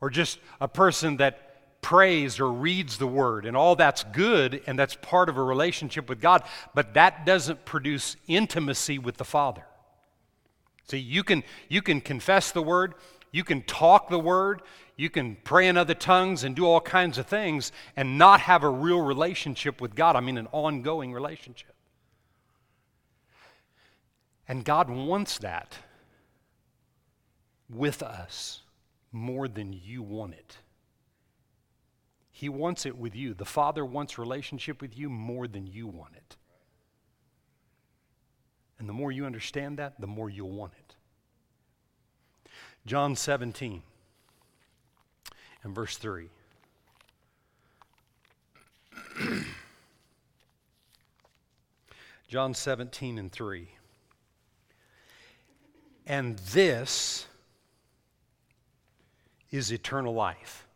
or 0.01 0.09
just 0.09 0.39
a 0.59 0.67
person 0.67 1.17
that 1.17 1.81
prays 1.81 2.39
or 2.39 2.51
reads 2.51 2.97
the 2.97 3.07
word 3.07 3.45
and 3.45 3.55
all 3.55 3.75
that's 3.75 4.03
good 4.03 4.61
and 4.67 4.77
that's 4.77 4.95
part 4.95 5.29
of 5.29 5.37
a 5.37 5.43
relationship 5.43 6.09
with 6.09 6.19
God, 6.19 6.43
but 6.73 6.93
that 6.95 7.25
doesn't 7.25 7.63
produce 7.65 8.17
intimacy 8.27 8.99
with 8.99 9.17
the 9.17 9.23
Father. 9.23 9.63
See, 10.89 10.97
you 10.97 11.23
can 11.23 11.43
you 11.69 11.81
can 11.81 12.01
confess 12.01 12.51
the 12.51 12.61
word, 12.61 12.95
you 13.31 13.43
can 13.43 13.61
talk 13.61 14.09
the 14.09 14.19
word, 14.19 14.61
you 14.97 15.11
can 15.11 15.37
pray 15.43 15.67
in 15.67 15.77
other 15.77 15.93
tongues 15.93 16.43
and 16.43 16.55
do 16.55 16.65
all 16.65 16.81
kinds 16.81 17.19
of 17.19 17.27
things 17.27 17.71
and 17.95 18.17
not 18.17 18.41
have 18.41 18.63
a 18.63 18.69
real 18.69 18.99
relationship 18.99 19.79
with 19.79 19.93
God. 19.93 20.15
I 20.15 20.21
mean, 20.21 20.39
an 20.39 20.47
ongoing 20.51 21.13
relationship. 21.13 21.75
And 24.47 24.65
God 24.65 24.89
wants 24.89 25.37
that 25.39 25.77
with 27.69 28.01
us 28.01 28.61
more 29.11 29.47
than 29.47 29.71
you 29.71 30.01
want 30.01 30.33
it. 30.33 30.57
He 32.31 32.49
wants 32.49 32.85
it 32.85 32.97
with 32.97 33.15
you. 33.15 33.35
The 33.35 33.45
Father 33.45 33.85
wants 33.85 34.17
relationship 34.17 34.81
with 34.81 34.97
you 34.97 35.09
more 35.09 35.47
than 35.47 35.67
you 35.67 35.85
want 35.85 36.15
it. 36.15 36.37
And 38.79 38.89
the 38.89 38.93
more 38.93 39.11
you 39.11 39.25
understand 39.25 39.77
that, 39.77 39.99
the 39.99 40.07
more 40.07 40.29
you'll 40.29 40.51
want 40.51 40.73
it. 40.73 40.95
John 42.85 43.15
17 43.15 43.83
verse 45.73 45.97
3. 45.97 46.29
John 52.27 52.53
17 52.53 53.17
and 53.17 53.31
3. 53.31 53.69
And 56.05 56.37
this 56.39 57.25
is 59.51 59.71
eternal 59.71 60.13
life, 60.13 60.67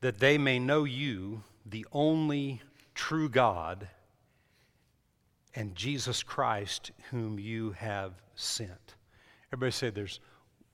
that 0.00 0.18
they 0.18 0.36
may 0.38 0.58
know 0.58 0.84
you, 0.84 1.42
the 1.66 1.86
only 1.92 2.60
true 2.94 3.28
God, 3.28 3.88
and 5.54 5.74
Jesus 5.74 6.22
Christ, 6.22 6.92
whom 7.10 7.38
you 7.38 7.72
have 7.72 8.12
sent. 8.34 8.94
Everybody 9.52 9.72
say 9.72 9.90
there's 9.90 10.20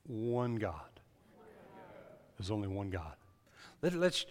one 0.07 0.57
God. 0.57 0.81
There's 2.39 2.51
only 2.51 2.69
one 2.69 2.91
God. 2.91 3.15
Let, 3.83 3.95
us 3.95 4.27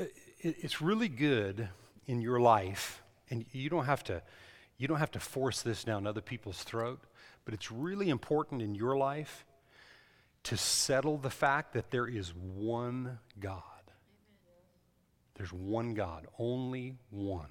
uh, 0.00 0.04
it's 0.40 0.80
really 0.80 1.08
good 1.08 1.68
in 2.06 2.20
your 2.20 2.40
life, 2.40 3.02
and 3.30 3.44
you 3.52 3.70
don't 3.70 3.86
have 3.86 4.04
to, 4.04 4.22
you 4.76 4.88
don't 4.88 4.98
have 4.98 5.10
to 5.12 5.20
force 5.20 5.62
this 5.62 5.84
down 5.84 6.06
other 6.06 6.20
people's 6.20 6.62
throat, 6.62 7.00
but 7.44 7.54
it's 7.54 7.70
really 7.70 8.10
important 8.10 8.62
in 8.62 8.74
your 8.74 8.96
life 8.96 9.44
to 10.44 10.56
settle 10.56 11.16
the 11.18 11.30
fact 11.30 11.72
that 11.74 11.90
there 11.90 12.06
is 12.06 12.34
one 12.34 13.18
God. 13.38 13.62
There's 15.34 15.52
one 15.52 15.94
God, 15.94 16.26
only 16.38 16.96
one. 17.10 17.48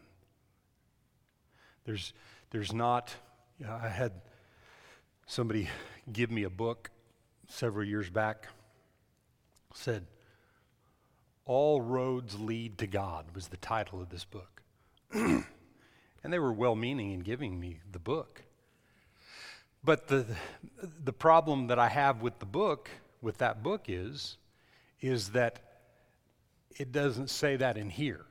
There's, 1.85 2.13
there's 2.51 2.73
not, 2.73 3.13
I 3.67 3.87
had 3.87 4.11
somebody 5.25 5.69
give 6.11 6.29
me 6.29 6.43
a 6.43 6.49
book 6.49 6.91
several 7.51 7.85
years 7.85 8.09
back 8.09 8.47
said, 9.73 10.05
All 11.45 11.81
Roads 11.81 12.39
Lead 12.39 12.77
to 12.79 12.87
God 12.87 13.25
was 13.35 13.47
the 13.47 13.57
title 13.57 14.01
of 14.01 14.09
this 14.09 14.25
book. 14.25 14.61
and 15.13 15.45
they 16.23 16.39
were 16.39 16.53
well 16.53 16.75
meaning 16.75 17.11
in 17.11 17.19
giving 17.19 17.59
me 17.59 17.79
the 17.91 17.99
book. 17.99 18.43
But 19.83 20.07
the, 20.07 20.25
the 21.03 21.13
problem 21.13 21.67
that 21.67 21.79
I 21.79 21.89
have 21.89 22.21
with 22.21 22.39
the 22.39 22.45
book, 22.45 22.89
with 23.21 23.39
that 23.39 23.63
book, 23.63 23.85
is, 23.87 24.37
is 25.01 25.29
that 25.29 25.59
it 26.77 26.91
doesn't 26.91 27.29
say 27.29 27.55
that 27.55 27.77
in 27.77 27.89
here. 27.89 28.25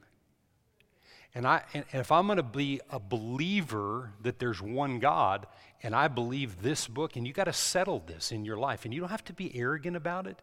And, 1.34 1.46
I, 1.46 1.62
and 1.74 1.84
if 1.92 2.10
I'm 2.10 2.26
going 2.26 2.38
to 2.38 2.42
be 2.42 2.80
a 2.90 2.98
believer 2.98 4.12
that 4.22 4.38
there's 4.38 4.60
one 4.60 4.98
God, 4.98 5.46
and 5.82 5.94
I 5.94 6.08
believe 6.08 6.62
this 6.62 6.88
book, 6.88 7.16
and 7.16 7.26
you 7.26 7.32
got 7.32 7.44
to 7.44 7.52
settle 7.52 8.00
this 8.00 8.32
in 8.32 8.44
your 8.44 8.56
life, 8.56 8.84
and 8.84 8.92
you 8.92 9.00
don't 9.00 9.10
have 9.10 9.24
to 9.26 9.32
be 9.32 9.56
arrogant 9.56 9.96
about 9.96 10.26
it. 10.26 10.42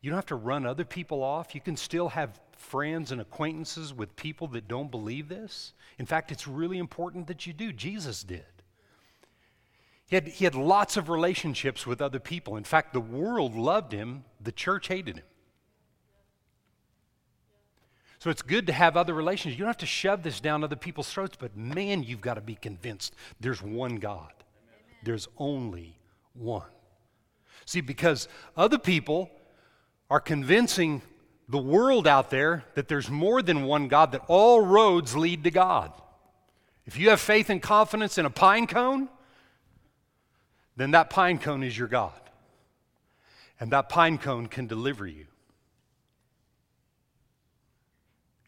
You 0.00 0.10
don't 0.10 0.18
have 0.18 0.26
to 0.26 0.34
run 0.34 0.66
other 0.66 0.84
people 0.84 1.22
off. 1.22 1.54
You 1.54 1.60
can 1.60 1.76
still 1.76 2.10
have 2.10 2.40
friends 2.56 3.12
and 3.12 3.20
acquaintances 3.20 3.94
with 3.94 4.16
people 4.16 4.48
that 4.48 4.68
don't 4.68 4.90
believe 4.90 5.28
this. 5.28 5.72
In 5.98 6.06
fact, 6.06 6.32
it's 6.32 6.48
really 6.48 6.78
important 6.78 7.26
that 7.28 7.46
you 7.46 7.52
do. 7.52 7.72
Jesus 7.72 8.22
did. 8.22 8.44
He 10.06 10.16
had, 10.16 10.28
he 10.28 10.44
had 10.44 10.54
lots 10.54 10.96
of 10.96 11.08
relationships 11.08 11.86
with 11.86 12.02
other 12.02 12.20
people. 12.20 12.56
In 12.56 12.64
fact, 12.64 12.92
the 12.92 13.00
world 13.00 13.54
loved 13.54 13.92
him, 13.92 14.24
the 14.40 14.52
church 14.52 14.88
hated 14.88 15.18
him. 15.18 15.24
So 18.24 18.30
it's 18.30 18.40
good 18.40 18.68
to 18.68 18.72
have 18.72 18.96
other 18.96 19.12
relations. 19.12 19.52
You 19.52 19.58
don't 19.58 19.66
have 19.66 19.76
to 19.76 19.84
shove 19.84 20.22
this 20.22 20.40
down 20.40 20.64
other 20.64 20.76
people's 20.76 21.12
throats, 21.12 21.36
but 21.38 21.54
man, 21.58 22.02
you've 22.02 22.22
got 22.22 22.34
to 22.36 22.40
be 22.40 22.54
convinced 22.54 23.14
there's 23.38 23.60
one 23.60 23.96
God. 23.96 24.32
Amen. 24.32 25.02
There's 25.02 25.28
only 25.36 25.98
one. 26.32 26.70
See, 27.66 27.82
because 27.82 28.26
other 28.56 28.78
people 28.78 29.30
are 30.08 30.20
convincing 30.20 31.02
the 31.50 31.58
world 31.58 32.06
out 32.06 32.30
there 32.30 32.64
that 32.76 32.88
there's 32.88 33.10
more 33.10 33.42
than 33.42 33.64
one 33.64 33.88
God, 33.88 34.12
that 34.12 34.22
all 34.26 34.62
roads 34.62 35.14
lead 35.14 35.44
to 35.44 35.50
God. 35.50 35.92
If 36.86 36.96
you 36.98 37.10
have 37.10 37.20
faith 37.20 37.50
and 37.50 37.60
confidence 37.60 38.16
in 38.16 38.24
a 38.24 38.30
pine 38.30 38.66
cone, 38.66 39.10
then 40.76 40.92
that 40.92 41.10
pine 41.10 41.38
cone 41.38 41.62
is 41.62 41.76
your 41.76 41.88
God. 41.88 42.18
And 43.60 43.70
that 43.72 43.90
pine 43.90 44.16
cone 44.16 44.46
can 44.46 44.66
deliver 44.66 45.06
you. 45.06 45.26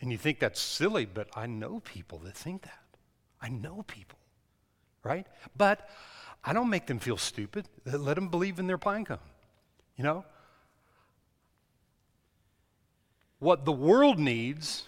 And 0.01 0.13
you 0.13 0.19
think 0.19 0.41
that's 0.41 0.61
silly, 0.61 1.07
but 1.07 1.29
I 1.35 1.47
know 1.47 1.81
people 1.81 2.19
that 2.21 2.37
think 2.37 2.63
that. 2.63 2.81
I 3.41 3.49
know 3.49 3.85
people, 3.87 4.19
right? 5.03 5.27
But 5.57 5.89
I 6.45 6.53
don't 6.53 6.71
make 6.71 6.87
them 6.87 6.99
feel 6.99 7.17
stupid. 7.17 7.69
Let 7.85 8.15
them 8.15 8.29
believe 8.29 8.59
in 8.59 8.67
their 8.67 8.79
pine 8.79 9.05
cone. 9.05 9.19
You 9.97 10.05
know? 10.05 10.25
What 13.39 13.65
the 13.65 13.73
world 13.73 14.19
needs, 14.19 14.85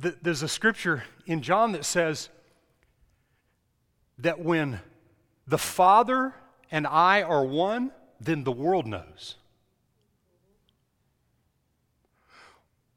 th- 0.00 0.16
there's 0.22 0.42
a 0.42 0.48
scripture 0.48 1.04
in 1.26 1.42
John 1.42 1.72
that 1.72 1.84
says 1.84 2.28
that 4.18 4.40
when 4.40 4.80
the 5.46 5.58
Father 5.58 6.34
and 6.70 6.86
I 6.86 7.22
are 7.22 7.44
one, 7.44 7.92
then 8.20 8.44
the 8.44 8.52
world 8.52 8.86
knows. 8.86 9.36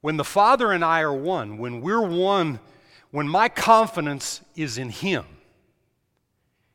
When 0.08 0.16
the 0.16 0.24
Father 0.24 0.72
and 0.72 0.86
I 0.86 1.02
are 1.02 1.14
one, 1.14 1.58
when 1.58 1.82
we're 1.82 2.00
one, 2.00 2.62
when 3.12 3.28
my 3.28 3.50
confidence 3.50 4.40
is 4.56 4.78
in 4.78 4.88
Him 4.88 5.26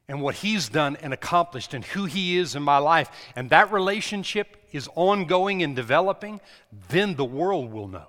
and 0.07 0.21
what 0.21 0.35
He's 0.35 0.69
done 0.69 0.97
and 0.97 1.15
accomplished 1.15 1.73
and 1.73 1.83
who 1.83 2.05
He 2.05 2.37
is 2.37 2.55
in 2.55 2.63
my 2.63 2.77
life, 2.77 3.11
and 3.35 3.49
that 3.49 3.73
relationship 3.73 4.63
is 4.73 4.87
ongoing 4.95 5.63
and 5.63 5.75
developing, 5.75 6.43
then 6.91 7.15
the 7.15 7.25
world 7.25 7.73
will 7.73 7.89
know. 7.89 8.09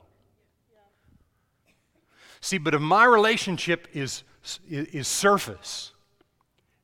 See, 2.42 2.58
but 2.58 2.74
if 2.74 2.82
my 2.82 3.06
relationship 3.06 3.88
is, 3.94 4.24
is 4.70 5.08
surface 5.08 5.94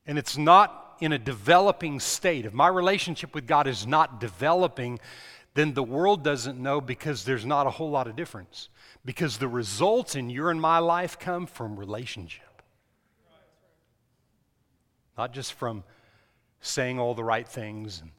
and 0.06 0.18
it's 0.18 0.38
not 0.38 0.96
in 1.00 1.12
a 1.12 1.18
developing 1.18 2.00
state, 2.00 2.46
if 2.46 2.54
my 2.54 2.68
relationship 2.68 3.34
with 3.34 3.46
God 3.46 3.66
is 3.66 3.86
not 3.86 4.18
developing, 4.18 4.98
then 5.54 5.74
the 5.74 5.82
world 5.82 6.22
doesn't 6.22 6.58
know 6.58 6.80
because 6.80 7.24
there's 7.24 7.44
not 7.44 7.66
a 7.66 7.70
whole 7.70 7.90
lot 7.90 8.06
of 8.06 8.16
difference. 8.16 8.68
Because 9.04 9.38
the 9.38 9.48
results 9.48 10.14
in 10.14 10.30
your 10.30 10.50
and 10.50 10.60
my 10.60 10.78
life 10.78 11.18
come 11.18 11.46
from 11.46 11.78
relationship, 11.78 12.62
not 15.18 15.32
just 15.32 15.54
from 15.54 15.82
saying 16.60 16.98
all 16.98 17.14
the 17.14 17.24
right 17.24 17.48
things 17.48 18.00
and 18.00 18.10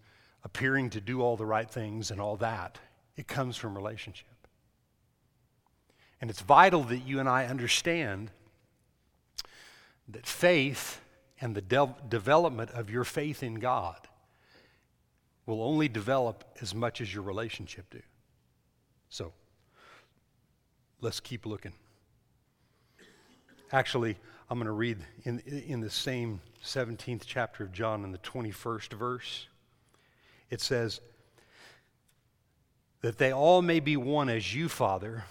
appearing 0.44 0.90
to 0.90 1.00
do 1.00 1.22
all 1.22 1.38
the 1.38 1.46
right 1.46 1.70
things 1.70 2.12
and 2.12 2.20
all 2.20 2.36
that. 2.38 2.80
It 3.16 3.28
comes 3.28 3.56
from 3.56 3.76
relationship. 3.76 4.28
And 6.20 6.30
it's 6.30 6.42
vital 6.42 6.84
that 6.84 7.00
you 7.00 7.20
and 7.20 7.30
I 7.30 7.46
understand 7.46 8.32
that 10.08 10.26
faith 10.26 11.02
and 11.40 11.56
the 11.56 11.62
de- 11.62 11.96
development 12.10 12.72
of 12.72 12.90
your 12.90 13.04
faith 13.04 13.42
in 13.44 13.56
God 13.56 14.08
will 15.52 15.64
only 15.64 15.90
develop 15.90 16.46
as 16.62 16.74
much 16.74 17.02
as 17.02 17.14
your 17.14 17.24
relationship 17.24 17.86
do. 17.90 18.02
So, 19.10 19.34
let's 21.02 21.20
keep 21.20 21.46
looking. 21.46 21.74
Actually, 23.74 24.18
I'm 24.50 24.58
going 24.58 24.68
to 24.68 24.72
read 24.72 25.00
in, 25.24 25.40
in 25.40 25.82
the 25.82 25.90
same 25.90 26.40
17th 26.64 27.24
chapter 27.26 27.66
of 27.66 27.74
John 27.74 28.06
in 28.06 28.14
the 28.14 28.18
21st 28.20 28.94
verse. 28.94 29.48
It 30.50 30.62
says, 30.62 31.02
That 33.02 33.18
they 33.18 33.34
all 33.34 33.62
may 33.62 33.82
be 33.82 33.98
one 33.98 34.30
as 34.30 34.56
you, 34.56 34.70
Father, 34.70 35.26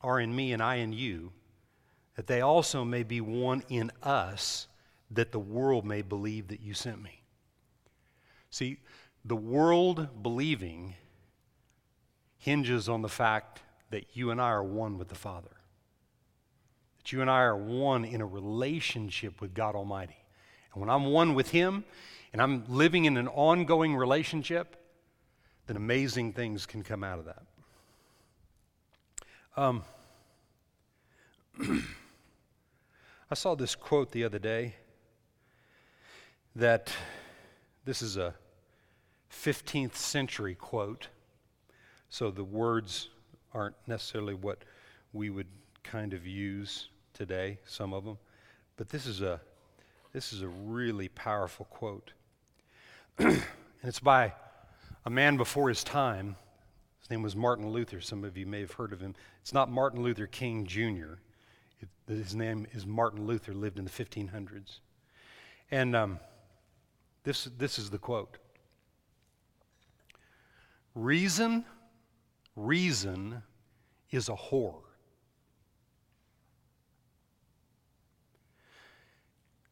are 0.00 0.18
in 0.18 0.34
me 0.34 0.52
and 0.52 0.60
I 0.60 0.76
in 0.76 0.92
you, 0.92 1.30
that 2.16 2.26
they 2.26 2.40
also 2.40 2.84
may 2.84 3.04
be 3.04 3.20
one 3.20 3.62
in 3.68 3.92
us, 4.02 4.66
that 5.12 5.30
the 5.30 5.38
world 5.38 5.84
may 5.84 6.02
believe 6.02 6.48
that 6.48 6.60
you 6.60 6.74
sent 6.74 7.00
me. 7.00 7.22
See, 8.50 8.78
the 9.24 9.36
world 9.36 10.22
believing 10.22 10.94
hinges 12.38 12.88
on 12.88 13.02
the 13.02 13.08
fact 13.08 13.60
that 13.90 14.16
you 14.16 14.30
and 14.30 14.40
I 14.40 14.48
are 14.48 14.64
one 14.64 14.96
with 14.98 15.08
the 15.08 15.14
Father. 15.14 15.50
That 16.98 17.12
you 17.12 17.20
and 17.20 17.30
I 17.30 17.40
are 17.40 17.56
one 17.56 18.04
in 18.04 18.20
a 18.20 18.26
relationship 18.26 19.40
with 19.40 19.54
God 19.54 19.74
Almighty. 19.74 20.16
And 20.72 20.80
when 20.80 20.90
I'm 20.90 21.06
one 21.06 21.34
with 21.34 21.50
Him 21.50 21.84
and 22.32 22.40
I'm 22.40 22.64
living 22.68 23.04
in 23.04 23.16
an 23.16 23.28
ongoing 23.28 23.96
relationship, 23.96 24.76
then 25.66 25.76
amazing 25.76 26.32
things 26.32 26.66
can 26.66 26.82
come 26.82 27.04
out 27.04 27.18
of 27.18 27.24
that. 27.26 27.42
Um, 29.56 29.82
I 33.30 33.34
saw 33.34 33.54
this 33.54 33.74
quote 33.74 34.12
the 34.12 34.24
other 34.24 34.38
day 34.38 34.76
that 36.54 36.92
this 37.84 38.00
is 38.00 38.16
a 38.16 38.34
15th 39.32 39.94
century 39.94 40.54
quote, 40.54 41.08
so 42.08 42.30
the 42.30 42.44
words 42.44 43.08
aren't 43.52 43.76
necessarily 43.86 44.34
what 44.34 44.64
we 45.12 45.30
would 45.30 45.46
kind 45.82 46.12
of 46.12 46.26
use 46.26 46.88
today, 47.14 47.58
some 47.64 47.92
of 47.92 48.04
them. 48.04 48.18
But 48.76 48.88
this 48.88 49.06
is 49.06 49.20
a, 49.20 49.40
this 50.12 50.32
is 50.32 50.42
a 50.42 50.48
really 50.48 51.08
powerful 51.08 51.66
quote. 51.66 52.12
and 53.18 53.42
it's 53.82 54.00
by 54.00 54.32
a 55.04 55.10
man 55.10 55.36
before 55.36 55.68
his 55.68 55.82
time. 55.82 56.36
His 57.00 57.10
name 57.10 57.22
was 57.22 57.34
Martin 57.34 57.70
Luther. 57.70 58.00
Some 58.00 58.24
of 58.24 58.36
you 58.36 58.46
may 58.46 58.60
have 58.60 58.72
heard 58.72 58.92
of 58.92 59.00
him. 59.00 59.14
It's 59.40 59.52
not 59.52 59.70
Martin 59.70 60.02
Luther 60.02 60.26
King 60.26 60.66
Jr., 60.66 61.14
it, 61.80 61.88
his 62.08 62.34
name 62.34 62.66
is 62.72 62.86
Martin 62.86 63.26
Luther, 63.26 63.54
lived 63.54 63.78
in 63.78 63.84
the 63.84 63.90
1500s. 63.90 64.80
And 65.70 65.94
um, 65.94 66.18
this, 67.24 67.44
this 67.56 67.78
is 67.78 67.90
the 67.90 67.98
quote 67.98 68.38
Reason, 70.98 71.64
reason 72.56 73.44
is 74.10 74.28
a 74.28 74.34
whore. 74.34 74.82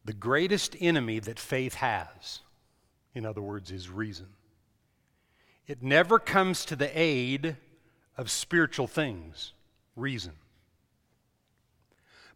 The 0.05 0.13
greatest 0.13 0.77
enemy 0.79 1.19
that 1.19 1.37
faith 1.37 1.73
has, 1.73 2.39
in 3.13 3.25
other 3.25 3.41
words, 3.41 3.71
is 3.71 3.89
reason. 3.89 4.27
It 5.67 5.83
never 5.83 6.17
comes 6.17 6.63
to 6.63 6.77
the 6.77 6.97
aid 6.97 7.57
of 8.15 8.31
spiritual 8.31 8.87
things, 8.87 9.51
reason. 9.97 10.31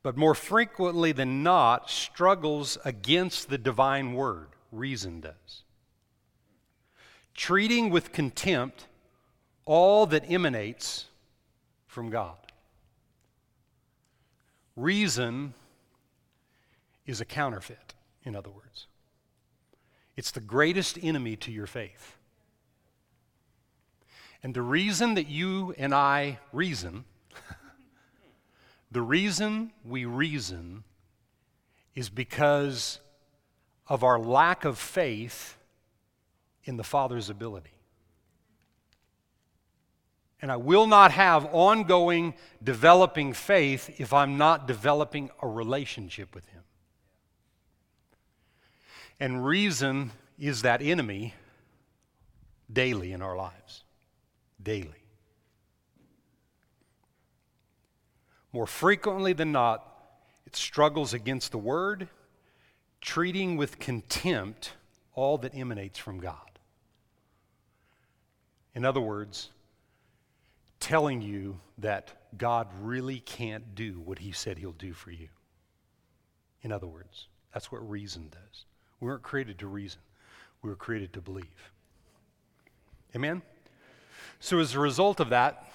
But 0.04 0.18
more 0.18 0.36
frequently 0.36 1.14
than 1.14 1.44
not, 1.44 1.90
struggles 1.90 2.78
against 2.84 3.50
the 3.50 3.58
divine 3.58 4.16
word, 4.16 4.50
reason 4.70 5.22
does 5.22 5.64
treating 7.42 7.90
with 7.90 8.12
contempt 8.12 8.86
all 9.66 10.06
that 10.06 10.24
emanates 10.30 11.06
from 11.88 12.12
God. 12.12 12.38
Reason 14.76 15.56
is 17.08 17.20
a 17.20 17.26
counterfeit, 17.26 17.96
in 18.24 18.36
other 18.36 18.52
words. 18.52 18.86
It's 20.16 20.30
the 20.30 20.40
greatest 20.40 21.00
enemy 21.02 21.36
to 21.38 21.52
your 21.52 21.66
faith. 21.66 22.16
And 24.44 24.54
the 24.54 24.62
reason 24.62 25.16
that 25.16 25.28
you 25.28 25.74
and 25.80 25.96
I 25.96 26.38
reason, 26.54 27.06
the 28.92 29.02
reason 29.02 29.72
we 29.84 30.06
reason 30.06 30.84
is 31.96 32.08
because 32.08 33.00
of 33.88 34.04
our 34.04 34.20
lack 34.20 34.64
of 34.64 34.78
faith 34.78 35.58
in 36.64 36.78
the 36.78 36.84
Father's 36.84 37.30
ability. 37.30 37.72
And 40.42 40.52
I 40.52 40.58
will 40.58 40.88
not 40.88 41.12
have 41.12 41.46
ongoing 41.52 42.34
developing 42.64 43.34
faith 43.34 44.00
if 44.00 44.12
I'm 44.12 44.38
not 44.38 44.68
developing 44.68 45.30
a 45.42 45.48
relationship 45.48 46.34
with 46.34 46.46
Him. 46.48 46.64
And 49.20 49.46
reason 49.46 50.12
is 50.40 50.64
that 50.64 50.82
enemy 50.82 51.36
daily 52.72 53.12
in 53.12 53.22
our 53.22 53.38
lives. 53.38 53.84
Daily. 54.62 54.90
More 58.52 58.68
frequently 58.68 59.34
than 59.34 59.52
not, 59.52 59.88
it 60.46 60.56
struggles 60.56 61.14
against 61.14 61.52
the 61.52 61.58
Word, 61.58 62.10
treating 63.00 63.58
with 63.58 63.80
contempt 63.80 64.74
all 65.14 65.38
that 65.38 65.56
emanates 65.56 66.00
from 66.00 66.20
God. 66.20 66.51
In 68.74 68.86
other 68.86 69.02
words, 69.02 69.50
telling 70.80 71.22
you 71.22 71.60
that 71.78 72.12
God 72.38 72.68
really 72.82 73.20
can't 73.20 73.76
do 73.76 74.00
what 74.00 74.20
he 74.20 74.32
said 74.32 74.58
he'll 74.58 74.72
do 74.72 74.94
for 74.94 75.12
you. 75.12 75.28
In 76.62 76.72
other 76.72 76.88
words, 76.88 77.28
that's 77.54 77.72
what 77.72 77.88
reason 77.90 78.30
does. 78.32 78.66
We 79.00 79.08
weren't 79.08 79.24
created 79.24 79.60
to 79.60 79.68
reason, 79.68 80.00
we 80.62 80.70
were 80.70 80.76
created 80.76 81.14
to 81.14 81.22
believe. 81.22 81.72
Amen? 83.16 83.42
So, 84.40 84.60
as 84.60 84.74
a 84.74 84.80
result 84.80 85.20
of 85.20 85.30
that, 85.30 85.72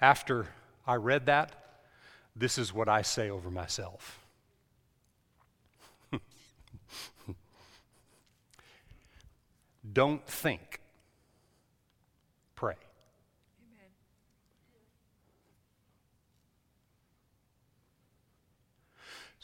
after 0.00 0.46
I 0.86 0.94
read 0.94 1.26
that, 1.26 1.52
this 2.34 2.56
is 2.58 2.72
what 2.72 2.88
I 2.88 3.02
say 3.02 3.28
over 3.30 3.50
myself. 3.50 4.20
Don't 9.92 10.26
think, 10.26 10.80
pray. 12.54 12.74
Amen. 13.62 13.90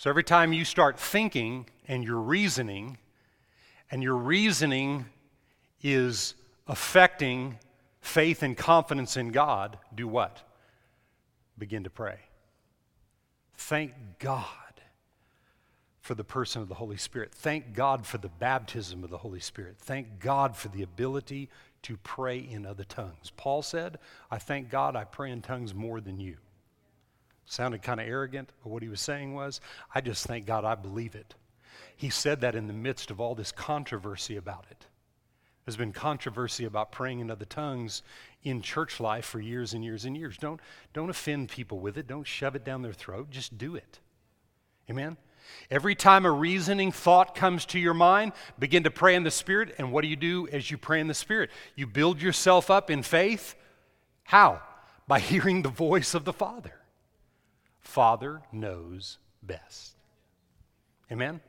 So 0.03 0.11
every 0.11 0.25
time 0.25 0.53
you 0.53 0.65
start 0.65 0.99
thinking 0.99 1.65
and 1.87 2.03
you're 2.03 2.17
reasoning, 2.17 2.99
and 3.89 4.03
your 4.03 4.17
reasoning 4.17 5.05
is 5.81 6.35
affecting 6.67 7.57
faith 8.01 8.43
and 8.43 8.57
confidence 8.57 9.17
in 9.17 9.31
God, 9.31 9.79
do 9.95 10.09
what? 10.09 10.43
Begin 11.57 11.85
to 11.85 11.91
pray. 11.91 12.19
Thank 13.55 13.93
God 14.19 14.49
for 16.01 16.17
the 16.17 16.25
person 16.25 16.63
of 16.63 16.69
the 16.69 16.75
Holy 16.75 16.97
Spirit. 16.97 17.33
Thank 17.33 17.73
God 17.73 18.05
for 18.05 18.19
the 18.19 18.29
baptism 18.29 19.05
of 19.05 19.11
the 19.11 19.19
Holy 19.19 19.39
Spirit. 19.39 19.77
Thank 19.79 20.19
God 20.19 20.57
for 20.57 20.67
the 20.67 20.83
ability 20.83 21.49
to 21.83 21.97
pray 21.99 22.39
in 22.39 22.67
other 22.67 22.83
tongues. 22.83 23.31
Paul 23.37 23.63
said, 23.63 24.01
I 24.33 24.39
thank 24.39 24.69
God 24.69 24.97
I 24.97 25.05
pray 25.05 25.31
in 25.31 25.43
tongues 25.43 25.73
more 25.73 26.01
than 26.01 26.19
you. 26.19 26.39
Sounded 27.53 27.83
kind 27.83 28.01
of 28.01 28.09
arrogant, 28.09 28.51
but 28.63 28.71
what 28.71 28.83
he 28.83 28.89
was 28.89 29.03
saying 29.03 29.35
was, 29.35 29.61
I 29.95 30.01
just 30.01 30.27
thank 30.27 30.47
God 30.47 30.65
I 30.65 30.75
believe 30.75 31.15
it. 31.15 31.35
He 31.95 32.09
said 32.09 32.41
that 32.41 32.55
in 32.55 32.67
the 32.67 32.73
midst 32.73 33.11
of 33.11 33.21
all 33.21 33.35
this 33.35 33.53
controversy 33.53 34.37
about 34.37 34.65
it. 34.71 34.87
There's 35.67 35.77
been 35.77 35.93
controversy 35.93 36.65
about 36.65 36.93
praying 36.93 37.21
in 37.21 37.31
other 37.31 37.45
tongues 37.45 38.05
in 38.43 38.63
church 38.63 39.01
life 39.01 39.27
for 39.27 39.39
years 39.39 39.75
and 39.75 39.85
years 39.85 40.07
and 40.07 40.17
years. 40.17 40.39
Don't, 40.39 40.61
don't 40.95 41.11
offend 41.11 41.51
people 41.51 41.79
with 41.79 41.99
it. 41.99 42.07
Don't 42.07 42.27
shove 42.27 42.57
it 42.57 42.65
down 42.65 42.81
their 42.81 42.95
throat. 42.95 43.29
Just 43.29 43.59
do 43.59 43.77
it. 43.77 44.01
Amen? 44.89 45.19
Every 45.71 45.95
time 45.95 46.25
a 46.25 46.33
reasoning 46.33 46.91
thought 46.91 47.35
comes 47.35 47.67
to 47.67 47.79
your 47.79 47.93
mind, 47.93 48.33
begin 48.59 48.85
to 48.85 48.91
pray 48.91 49.15
in 49.15 49.25
the 49.25 49.31
Spirit. 49.31 49.75
And 49.77 49.93
what 49.93 50.01
do 50.01 50.09
you 50.09 50.17
do 50.17 50.49
as 50.49 50.71
you 50.71 50.79
pray 50.79 51.01
in 51.01 51.07
the 51.07 51.13
Spirit? 51.13 51.51
You 51.77 51.87
build 51.87 52.23
yourself 52.23 52.71
up 52.71 52.91
in 52.91 53.03
faith. 53.03 53.57
How? 54.23 54.63
By 55.07 55.19
hearing 55.21 55.61
the 55.61 55.69
voice 55.69 56.15
of 56.15 56.25
the 56.25 56.33
Father. 56.33 56.79
Father 57.83 58.43
knows 58.53 59.19
best. 59.43 59.97
Amen? 61.11 61.41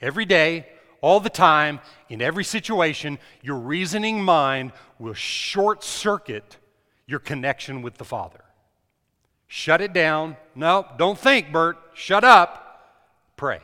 Every 0.00 0.24
day, 0.24 0.66
all 1.00 1.20
the 1.20 1.30
time, 1.30 1.80
in 2.08 2.22
every 2.22 2.44
situation, 2.44 3.18
your 3.42 3.58
reasoning 3.58 4.22
mind 4.22 4.72
will 4.98 5.14
short 5.14 5.84
circuit 5.84 6.56
your 7.06 7.18
connection 7.18 7.82
with 7.82 7.98
the 7.98 8.04
Father. 8.04 8.44
Shut 9.48 9.80
it 9.80 9.92
down. 9.92 10.36
No, 10.54 10.86
don't 10.96 11.18
think, 11.18 11.52
Bert. 11.52 11.76
Shut 11.92 12.24
up. 12.24 12.62
Pray. 13.36 13.60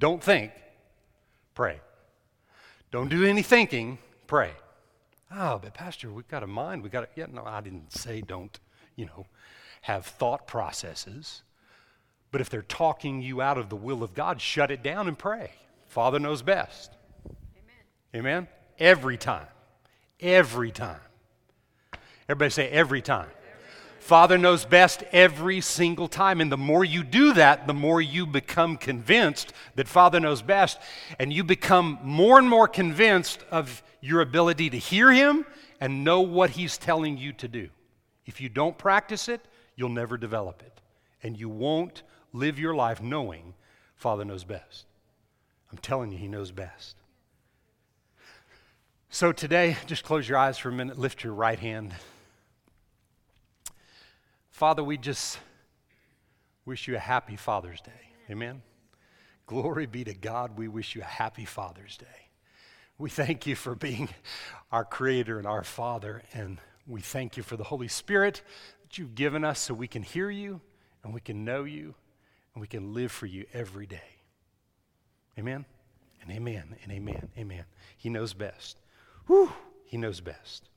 Don't 0.00 0.22
think. 0.22 0.50
Pray. 1.54 1.80
Don't 2.90 3.08
do 3.08 3.24
any 3.24 3.42
thinking. 3.42 3.98
Pray. 4.26 4.50
Oh, 5.30 5.58
but 5.62 5.74
Pastor, 5.74 6.10
we've 6.10 6.26
got 6.28 6.42
a 6.42 6.46
mind. 6.46 6.82
We've 6.82 6.90
got 6.90 7.04
a, 7.04 7.08
yeah, 7.14 7.26
no, 7.32 7.44
I 7.44 7.60
didn't 7.60 7.92
say 7.92 8.20
don't, 8.20 8.58
you 8.96 9.06
know, 9.06 9.26
have 9.84 10.06
thought 10.06 10.46
processes. 10.46 11.42
But 12.30 12.40
if 12.40 12.48
they're 12.48 12.62
talking 12.62 13.20
you 13.20 13.42
out 13.42 13.58
of 13.58 13.68
the 13.68 13.76
will 13.76 14.02
of 14.02 14.14
God, 14.14 14.40
shut 14.40 14.70
it 14.70 14.82
down 14.82 15.08
and 15.08 15.18
pray. 15.18 15.50
Father 15.88 16.18
knows 16.18 16.40
best. 16.40 16.90
Amen. 18.14 18.14
Amen? 18.14 18.48
Every 18.78 19.18
time. 19.18 19.46
Every 20.20 20.70
time. 20.70 21.02
Everybody 22.30 22.50
say 22.50 22.70
every 22.70 23.02
time. 23.02 23.28
Father 23.98 24.38
knows 24.38 24.64
best 24.64 25.04
every 25.12 25.60
single 25.60 26.08
time. 26.08 26.40
And 26.40 26.50
the 26.50 26.56
more 26.56 26.82
you 26.82 27.04
do 27.04 27.34
that, 27.34 27.66
the 27.66 27.74
more 27.74 28.00
you 28.00 28.24
become 28.24 28.78
convinced 28.78 29.52
that 29.74 29.86
Father 29.86 30.18
knows 30.18 30.40
best. 30.40 30.78
And 31.18 31.30
you 31.30 31.44
become 31.44 31.98
more 32.02 32.38
and 32.38 32.48
more 32.48 32.68
convinced 32.68 33.44
of 33.50 33.82
your 34.00 34.22
ability 34.22 34.70
to 34.70 34.78
hear 34.78 35.12
Him 35.12 35.44
and 35.78 36.04
know 36.04 36.22
what 36.22 36.50
He's 36.50 36.78
telling 36.78 37.18
you 37.18 37.34
to 37.34 37.48
do. 37.48 37.68
If 38.24 38.40
you 38.40 38.48
don't 38.48 38.78
practice 38.78 39.28
it, 39.28 39.42
you'll 39.76 39.88
never 39.88 40.16
develop 40.16 40.62
it. 40.62 40.80
And 41.22 41.38
you 41.38 41.48
won't 41.48 42.02
live 42.32 42.58
your 42.58 42.74
life 42.74 43.02
knowing 43.02 43.54
Father 43.96 44.24
knows 44.24 44.44
best. 44.44 44.86
I'm 45.70 45.78
telling 45.78 46.12
you, 46.12 46.18
He 46.18 46.28
knows 46.28 46.50
best. 46.50 46.96
So 49.08 49.32
today, 49.32 49.76
just 49.86 50.04
close 50.04 50.28
your 50.28 50.38
eyes 50.38 50.58
for 50.58 50.68
a 50.68 50.72
minute, 50.72 50.98
lift 50.98 51.22
your 51.22 51.34
right 51.34 51.58
hand. 51.58 51.94
Father, 54.50 54.82
we 54.84 54.96
just 54.98 55.38
wish 56.64 56.88
you 56.88 56.96
a 56.96 57.00
happy 57.00 57.36
Father's 57.36 57.80
Day. 57.80 57.90
Amen. 58.30 58.62
Glory 59.46 59.86
be 59.86 60.04
to 60.04 60.14
God. 60.14 60.58
We 60.58 60.68
wish 60.68 60.94
you 60.94 61.02
a 61.02 61.04
happy 61.04 61.44
Father's 61.44 61.96
Day. 61.96 62.28
We 62.98 63.10
thank 63.10 63.46
you 63.46 63.56
for 63.56 63.74
being 63.74 64.08
our 64.70 64.84
Creator 64.84 65.38
and 65.38 65.46
our 65.46 65.64
Father, 65.64 66.22
and 66.32 66.58
we 66.86 67.00
thank 67.00 67.36
you 67.36 67.42
for 67.42 67.56
the 67.56 67.64
Holy 67.64 67.88
Spirit 67.88 68.42
you've 68.98 69.14
given 69.14 69.44
us 69.44 69.60
so 69.60 69.74
we 69.74 69.88
can 69.88 70.02
hear 70.02 70.30
you 70.30 70.60
and 71.02 71.12
we 71.14 71.20
can 71.20 71.44
know 71.44 71.64
you 71.64 71.94
and 72.54 72.60
we 72.60 72.66
can 72.66 72.94
live 72.94 73.12
for 73.12 73.26
you 73.26 73.44
every 73.52 73.86
day. 73.86 74.00
Amen? 75.38 75.64
And 76.22 76.30
amen, 76.30 76.76
and 76.82 76.92
amen, 76.92 77.28
amen. 77.36 77.64
He 77.96 78.08
knows 78.08 78.32
best. 78.32 78.78
Whew, 79.26 79.52
he 79.84 79.96
knows 79.96 80.20
best. 80.20 80.68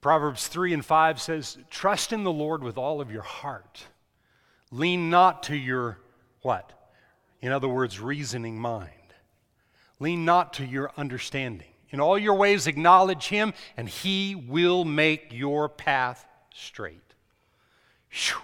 Proverbs 0.00 0.46
3 0.48 0.74
and 0.74 0.84
5 0.84 1.20
says, 1.20 1.58
Trust 1.70 2.12
in 2.12 2.24
the 2.24 2.32
Lord 2.32 2.62
with 2.62 2.76
all 2.76 3.00
of 3.00 3.10
your 3.10 3.22
heart. 3.22 3.84
Lean 4.70 5.08
not 5.08 5.44
to 5.44 5.56
your 5.56 5.98
what? 6.42 6.72
In 7.40 7.52
other 7.52 7.68
words, 7.68 8.00
reasoning 8.00 8.58
mind. 8.58 8.90
Lean 9.98 10.24
not 10.24 10.52
to 10.54 10.64
your 10.64 10.90
understanding. 10.96 11.68
In 11.90 12.00
all 12.00 12.18
your 12.18 12.34
ways, 12.34 12.66
acknowledge 12.66 13.28
him, 13.28 13.54
and 13.76 13.88
he 13.88 14.34
will 14.34 14.84
make 14.84 15.28
your 15.30 15.68
path 15.68 16.26
straight. 16.54 17.14
Whew, 18.10 18.40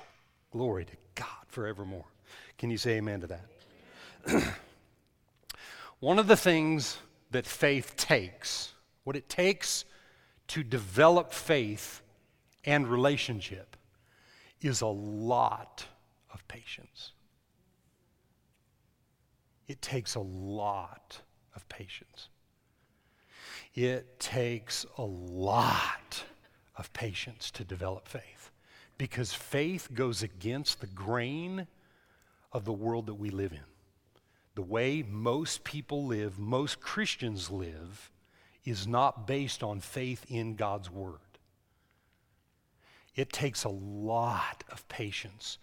glory 0.51 0.85
to 0.85 0.97
God 1.15 1.47
forevermore. 1.49 2.05
Can 2.59 2.71
you 2.71 2.77
say 2.77 2.93
amen 2.93 3.23
to 3.23 3.27
that? 3.29 3.45
One 6.01 6.19
of 6.19 6.27
the 6.27 6.37
things 6.37 6.99
that 7.31 7.47
faith 7.47 7.97
takes, 7.97 8.73
what 9.05 9.17
it 9.17 9.29
takes 9.29 9.85
to 10.49 10.63
develop 10.63 11.33
faith 11.33 12.03
and 12.65 12.89
relationship, 12.89 13.77
is 14.61 14.81
a 14.81 14.87
lot 14.87 15.87
of 16.35 16.47
patience. 16.49 17.13
It 19.69 19.81
takes 19.81 20.17
a 20.17 20.21
lot 20.21 21.21
of 21.55 21.69
patience. 21.69 22.29
It 23.75 24.19
takes 24.19 24.85
a 24.99 25.03
lot 25.03 26.25
of 26.81 26.93
patience 26.93 27.51
to 27.53 27.63
develop 27.63 28.09
faith 28.09 28.51
because 28.99 29.33
faith 29.33 29.89
goes 29.95 30.23
against 30.23 30.81
the 30.81 30.87
grain 30.89 31.69
of 32.53 32.65
the 32.65 32.73
world 32.73 33.07
that 33.07 33.15
we 33.15 33.31
live 33.31 33.53
in 33.53 33.61
the 34.55 34.63
way 34.63 35.03
most 35.09 35.65
people 35.65 36.05
live, 36.05 36.39
most 36.39 36.81
Christians 36.81 37.51
live, 37.51 38.11
is 38.65 38.87
not 38.87 39.27
based 39.27 39.63
on 39.63 39.81
faith 39.81 40.27
in 40.29 40.55
God's 40.55 40.91
Word. 40.91 41.21
It 43.15 43.33
takes 43.33 43.65
a 43.65 43.71
lot 43.71 44.65
of 44.71 44.87
patience 44.89 45.59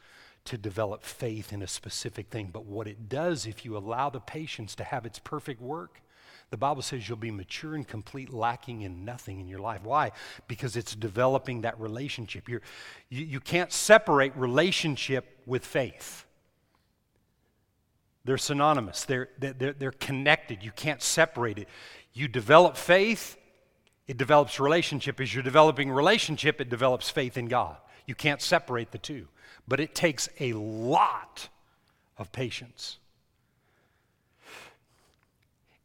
to 0.46 0.58
develop 0.58 1.04
faith 1.04 1.52
in 1.52 1.62
a 1.62 1.68
specific 1.68 2.30
thing. 2.30 2.50
But 2.52 2.66
what 2.66 2.88
it 2.88 3.10
does, 3.10 3.46
if 3.46 3.66
you 3.66 3.78
allow 3.78 4.10
the 4.10 4.20
patience 4.20 4.74
to 4.76 4.84
have 4.84 5.06
its 5.06 5.20
perfect 5.20 5.62
work, 5.62 6.02
the 6.50 6.58
Bible 6.58 6.82
says 6.82 7.08
you'll 7.08 7.18
be 7.18 7.32
mature 7.32 7.76
and 7.76 7.86
complete, 7.86 8.32
lacking 8.32 8.82
in 8.82 9.04
nothing 9.04 9.40
in 9.40 9.48
your 9.48 9.60
life. 9.60 9.84
Why? 9.84 10.12
Because 10.48 10.78
it's 10.78 10.96
developing 10.96 11.62
that 11.62 11.80
relationship. 11.80 12.48
You're, 12.48 12.62
you, 13.10 13.26
you 13.26 13.40
can't 13.40 13.72
separate 13.72 14.36
relationship 14.36 15.42
with 15.46 15.66
faith. 15.66 16.26
They're 18.24 18.38
synonymous, 18.38 19.06
they're, 19.06 19.30
they're, 19.40 19.74
they're 19.74 19.92
connected. 19.92 20.62
You 20.62 20.72
can't 20.72 21.02
separate 21.02 21.58
it. 21.58 21.70
You 22.14 22.28
develop 22.28 22.76
faith, 22.76 23.38
it 24.08 24.18
develops 24.18 24.60
relationship. 24.60 25.20
As 25.22 25.34
you're 25.34 25.44
developing 25.44 25.92
relationship, 25.92 26.60
it 26.60 26.70
develops 26.70 27.10
faith 27.10 27.38
in 27.38 27.48
God. 27.48 27.78
You 28.06 28.16
can't 28.16 28.42
separate 28.42 28.92
the 28.92 28.98
two. 28.98 29.28
But 29.68 29.80
it 29.80 29.96
takes 29.96 30.30
a 30.40 30.54
lot 30.54 31.50
of 32.18 32.32
patience. 32.32 33.00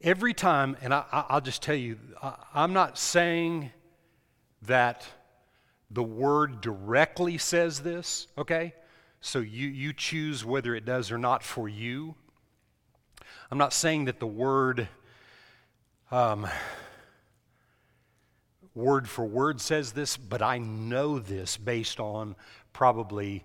Every 0.03 0.35
time, 0.35 0.77
and 0.83 0.93
I, 0.93 1.27
will 1.31 1.41
just 1.41 1.63
tell 1.63 1.77
you, 1.77 1.99
I, 2.23 2.35
I'm 2.55 2.73
not 2.73 2.99
saying 2.99 3.71
that 4.63 5.07
the 5.91 6.03
word 6.03 6.61
directly 6.61 7.39
says 7.39 7.81
this, 7.81 8.27
okay? 8.37 8.75
So 9.21 9.39
you, 9.39 9.69
you 9.69 9.93
choose 9.93 10.45
whether 10.45 10.75
it 10.75 10.85
does 10.85 11.13
or 11.13 11.19
not 11.19 11.43
for 11.43 11.69
you. 11.69 12.17
I'm 13.51 13.59
not 13.59 13.73
saying 13.73 14.07
that 14.07 14.19
the 14.19 14.27
word 14.27 14.89
um, 16.11 16.47
word 18.75 19.09
for 19.09 19.25
word 19.25 19.61
says 19.61 19.93
this, 19.93 20.17
but 20.17 20.43
I 20.43 20.59
know 20.59 21.19
this 21.19 21.57
based 21.57 22.01
on 22.01 22.37
probably 22.73 23.45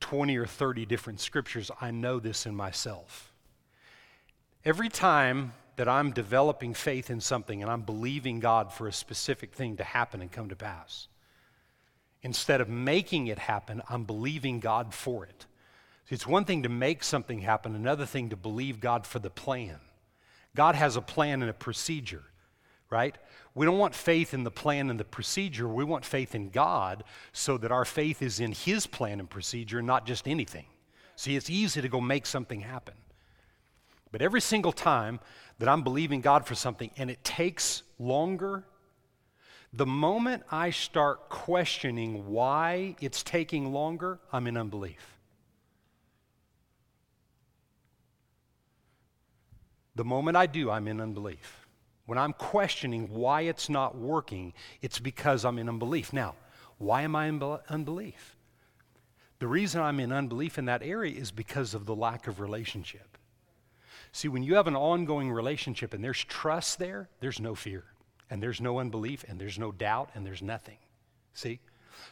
20 0.00 0.36
or 0.36 0.46
30 0.46 0.86
different 0.86 1.20
scriptures. 1.20 1.70
I 1.80 1.90
know 1.90 2.18
this 2.20 2.46
in 2.46 2.54
myself. 2.54 3.31
Every 4.64 4.88
time 4.88 5.54
that 5.74 5.88
I'm 5.88 6.12
developing 6.12 6.72
faith 6.72 7.10
in 7.10 7.20
something 7.20 7.62
and 7.62 7.70
I'm 7.70 7.82
believing 7.82 8.38
God 8.38 8.72
for 8.72 8.86
a 8.86 8.92
specific 8.92 9.54
thing 9.54 9.76
to 9.78 9.84
happen 9.84 10.20
and 10.20 10.30
come 10.30 10.50
to 10.50 10.56
pass, 10.56 11.08
instead 12.22 12.60
of 12.60 12.68
making 12.68 13.26
it 13.26 13.40
happen, 13.40 13.82
I'm 13.88 14.04
believing 14.04 14.60
God 14.60 14.94
for 14.94 15.24
it. 15.24 15.46
It's 16.08 16.26
one 16.26 16.44
thing 16.44 16.62
to 16.62 16.68
make 16.68 17.02
something 17.02 17.40
happen, 17.40 17.74
another 17.74 18.06
thing 18.06 18.28
to 18.28 18.36
believe 18.36 18.78
God 18.78 19.04
for 19.04 19.18
the 19.18 19.30
plan. 19.30 19.80
God 20.54 20.76
has 20.76 20.94
a 20.94 21.00
plan 21.00 21.40
and 21.40 21.50
a 21.50 21.54
procedure, 21.54 22.22
right? 22.88 23.16
We 23.54 23.66
don't 23.66 23.78
want 23.78 23.94
faith 23.94 24.32
in 24.32 24.44
the 24.44 24.50
plan 24.50 24.90
and 24.90 25.00
the 25.00 25.04
procedure. 25.04 25.66
We 25.66 25.84
want 25.84 26.04
faith 26.04 26.34
in 26.34 26.50
God 26.50 27.02
so 27.32 27.58
that 27.58 27.72
our 27.72 27.84
faith 27.84 28.22
is 28.22 28.38
in 28.38 28.52
His 28.52 28.86
plan 28.86 29.18
and 29.18 29.28
procedure, 29.28 29.82
not 29.82 30.06
just 30.06 30.28
anything. 30.28 30.66
See, 31.16 31.34
it's 31.34 31.50
easy 31.50 31.80
to 31.80 31.88
go 31.88 32.00
make 32.00 32.26
something 32.26 32.60
happen. 32.60 32.94
But 34.12 34.22
every 34.22 34.42
single 34.42 34.72
time 34.72 35.18
that 35.58 35.68
I'm 35.68 35.82
believing 35.82 36.20
God 36.20 36.46
for 36.46 36.54
something 36.54 36.90
and 36.96 37.10
it 37.10 37.24
takes 37.24 37.82
longer, 37.98 38.64
the 39.72 39.86
moment 39.86 40.42
I 40.50 40.70
start 40.70 41.30
questioning 41.30 42.28
why 42.28 42.94
it's 43.00 43.22
taking 43.22 43.72
longer, 43.72 44.20
I'm 44.30 44.46
in 44.46 44.58
unbelief. 44.58 45.18
The 49.94 50.04
moment 50.04 50.36
I 50.36 50.46
do, 50.46 50.70
I'm 50.70 50.88
in 50.88 51.00
unbelief. 51.00 51.66
When 52.04 52.18
I'm 52.18 52.32
questioning 52.34 53.08
why 53.08 53.42
it's 53.42 53.68
not 53.68 53.96
working, 53.96 54.52
it's 54.82 54.98
because 54.98 55.44
I'm 55.44 55.58
in 55.58 55.68
unbelief. 55.68 56.12
Now, 56.12 56.34
why 56.78 57.02
am 57.02 57.16
I 57.16 57.26
in 57.26 57.42
unbelief? 57.68 58.36
The 59.38 59.46
reason 59.46 59.80
I'm 59.80 60.00
in 60.00 60.12
unbelief 60.12 60.58
in 60.58 60.66
that 60.66 60.82
area 60.82 61.18
is 61.18 61.30
because 61.30 61.74
of 61.74 61.86
the 61.86 61.94
lack 61.94 62.26
of 62.26 62.40
relationship. 62.40 63.11
See, 64.12 64.28
when 64.28 64.42
you 64.42 64.54
have 64.56 64.66
an 64.66 64.76
ongoing 64.76 65.32
relationship 65.32 65.94
and 65.94 66.04
there's 66.04 66.22
trust 66.24 66.78
there, 66.78 67.08
there's 67.20 67.40
no 67.40 67.54
fear, 67.54 67.84
and 68.30 68.42
there's 68.42 68.60
no 68.60 68.78
unbelief, 68.78 69.24
and 69.26 69.40
there's 69.40 69.58
no 69.58 69.72
doubt, 69.72 70.10
and 70.14 70.26
there's 70.26 70.42
nothing. 70.42 70.76
See? 71.32 71.60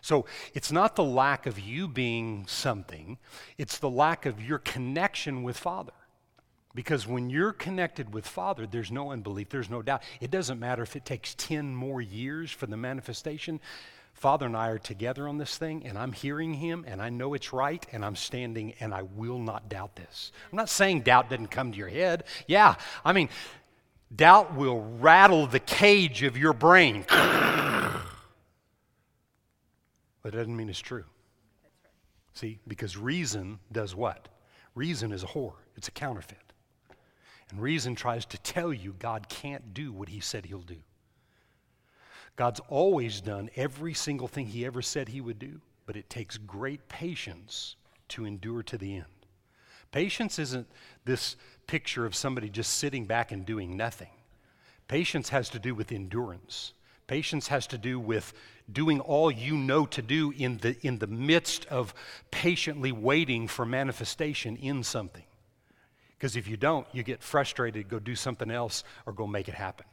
So 0.00 0.24
it's 0.54 0.72
not 0.72 0.96
the 0.96 1.04
lack 1.04 1.46
of 1.46 1.58
you 1.58 1.88
being 1.88 2.46
something, 2.46 3.18
it's 3.58 3.78
the 3.78 3.90
lack 3.90 4.24
of 4.24 4.42
your 4.42 4.58
connection 4.58 5.42
with 5.42 5.58
Father. 5.58 5.92
Because 6.74 7.06
when 7.06 7.30
you're 7.30 7.52
connected 7.52 8.14
with 8.14 8.26
Father, 8.26 8.66
there's 8.66 8.92
no 8.92 9.10
unbelief, 9.10 9.48
there's 9.48 9.68
no 9.68 9.82
doubt. 9.82 10.02
It 10.20 10.30
doesn't 10.30 10.60
matter 10.60 10.82
if 10.82 10.94
it 10.94 11.04
takes 11.04 11.34
10 11.34 11.74
more 11.74 12.00
years 12.00 12.50
for 12.52 12.66
the 12.66 12.76
manifestation. 12.76 13.60
Father 14.20 14.44
and 14.44 14.54
I 14.54 14.68
are 14.68 14.78
together 14.78 15.26
on 15.26 15.38
this 15.38 15.56
thing, 15.56 15.86
and 15.86 15.96
I'm 15.96 16.12
hearing 16.12 16.52
Him, 16.52 16.84
and 16.86 17.00
I 17.00 17.08
know 17.08 17.32
it's 17.32 17.54
right, 17.54 17.86
and 17.90 18.04
I'm 18.04 18.16
standing, 18.16 18.74
and 18.78 18.92
I 18.92 19.00
will 19.00 19.38
not 19.38 19.70
doubt 19.70 19.96
this. 19.96 20.30
I'm 20.52 20.58
not 20.58 20.68
saying 20.68 21.00
doubt 21.00 21.30
doesn't 21.30 21.46
come 21.46 21.72
to 21.72 21.78
your 21.78 21.88
head. 21.88 22.24
Yeah, 22.46 22.74
I 23.02 23.14
mean, 23.14 23.30
doubt 24.14 24.54
will 24.54 24.82
rattle 24.98 25.46
the 25.46 25.58
cage 25.58 26.22
of 26.22 26.36
your 26.36 26.52
brain. 26.52 27.06
but 27.08 28.04
it 30.24 30.32
doesn't 30.32 30.54
mean 30.54 30.68
it's 30.68 30.80
true. 30.80 31.06
See, 32.34 32.58
because 32.68 32.98
reason 32.98 33.58
does 33.72 33.94
what? 33.94 34.28
Reason 34.74 35.12
is 35.12 35.22
a 35.22 35.28
whore, 35.28 35.54
it's 35.76 35.88
a 35.88 35.92
counterfeit. 35.92 36.52
And 37.50 37.58
reason 37.58 37.94
tries 37.94 38.26
to 38.26 38.36
tell 38.36 38.70
you 38.70 38.94
God 38.98 39.30
can't 39.30 39.72
do 39.72 39.92
what 39.94 40.10
he 40.10 40.20
said 40.20 40.44
he'll 40.44 40.60
do. 40.60 40.76
God's 42.40 42.62
always 42.70 43.20
done 43.20 43.50
every 43.54 43.92
single 43.92 44.26
thing 44.26 44.46
he 44.46 44.64
ever 44.64 44.80
said 44.80 45.10
he 45.10 45.20
would 45.20 45.38
do, 45.38 45.60
but 45.84 45.94
it 45.94 46.08
takes 46.08 46.38
great 46.38 46.88
patience 46.88 47.76
to 48.08 48.24
endure 48.24 48.62
to 48.62 48.78
the 48.78 48.94
end. 48.94 49.26
Patience 49.92 50.38
isn't 50.38 50.66
this 51.04 51.36
picture 51.66 52.06
of 52.06 52.14
somebody 52.14 52.48
just 52.48 52.78
sitting 52.78 53.04
back 53.04 53.30
and 53.30 53.44
doing 53.44 53.76
nothing. 53.76 54.08
Patience 54.88 55.28
has 55.28 55.50
to 55.50 55.58
do 55.58 55.74
with 55.74 55.92
endurance. 55.92 56.72
Patience 57.06 57.48
has 57.48 57.66
to 57.66 57.76
do 57.76 58.00
with 58.00 58.32
doing 58.72 59.00
all 59.00 59.30
you 59.30 59.54
know 59.54 59.84
to 59.84 60.00
do 60.00 60.30
in 60.30 60.56
the, 60.56 60.78
in 60.80 60.96
the 60.96 61.08
midst 61.08 61.66
of 61.66 61.92
patiently 62.30 62.90
waiting 62.90 63.48
for 63.48 63.66
manifestation 63.66 64.56
in 64.56 64.82
something. 64.82 65.24
Because 66.16 66.36
if 66.36 66.48
you 66.48 66.56
don't, 66.56 66.86
you 66.92 67.02
get 67.02 67.22
frustrated, 67.22 67.90
go 67.90 67.98
do 67.98 68.16
something 68.16 68.50
else, 68.50 68.82
or 69.04 69.12
go 69.12 69.26
make 69.26 69.46
it 69.46 69.54
happen. 69.54 69.84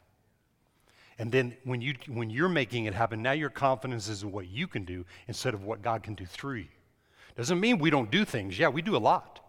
And 1.19 1.31
then 1.31 1.57
when, 1.63 1.81
you, 1.81 1.95
when 2.07 2.29
you're 2.29 2.49
making 2.49 2.85
it 2.85 2.93
happen, 2.93 3.21
now 3.21 3.31
your 3.31 3.49
confidence 3.49 4.07
is 4.07 4.23
in 4.23 4.31
what 4.31 4.47
you 4.47 4.67
can 4.67 4.85
do 4.85 5.05
instead 5.27 5.53
of 5.53 5.63
what 5.63 5.81
God 5.81 6.03
can 6.03 6.13
do 6.13 6.25
through 6.25 6.55
you. 6.55 6.67
Doesn't 7.35 7.59
mean 7.59 7.79
we 7.79 7.89
don't 7.89 8.09
do 8.09 8.25
things. 8.25 8.57
Yeah, 8.57 8.69
we 8.69 8.81
do 8.81 8.95
a 8.95 8.99
lot. 8.99 9.39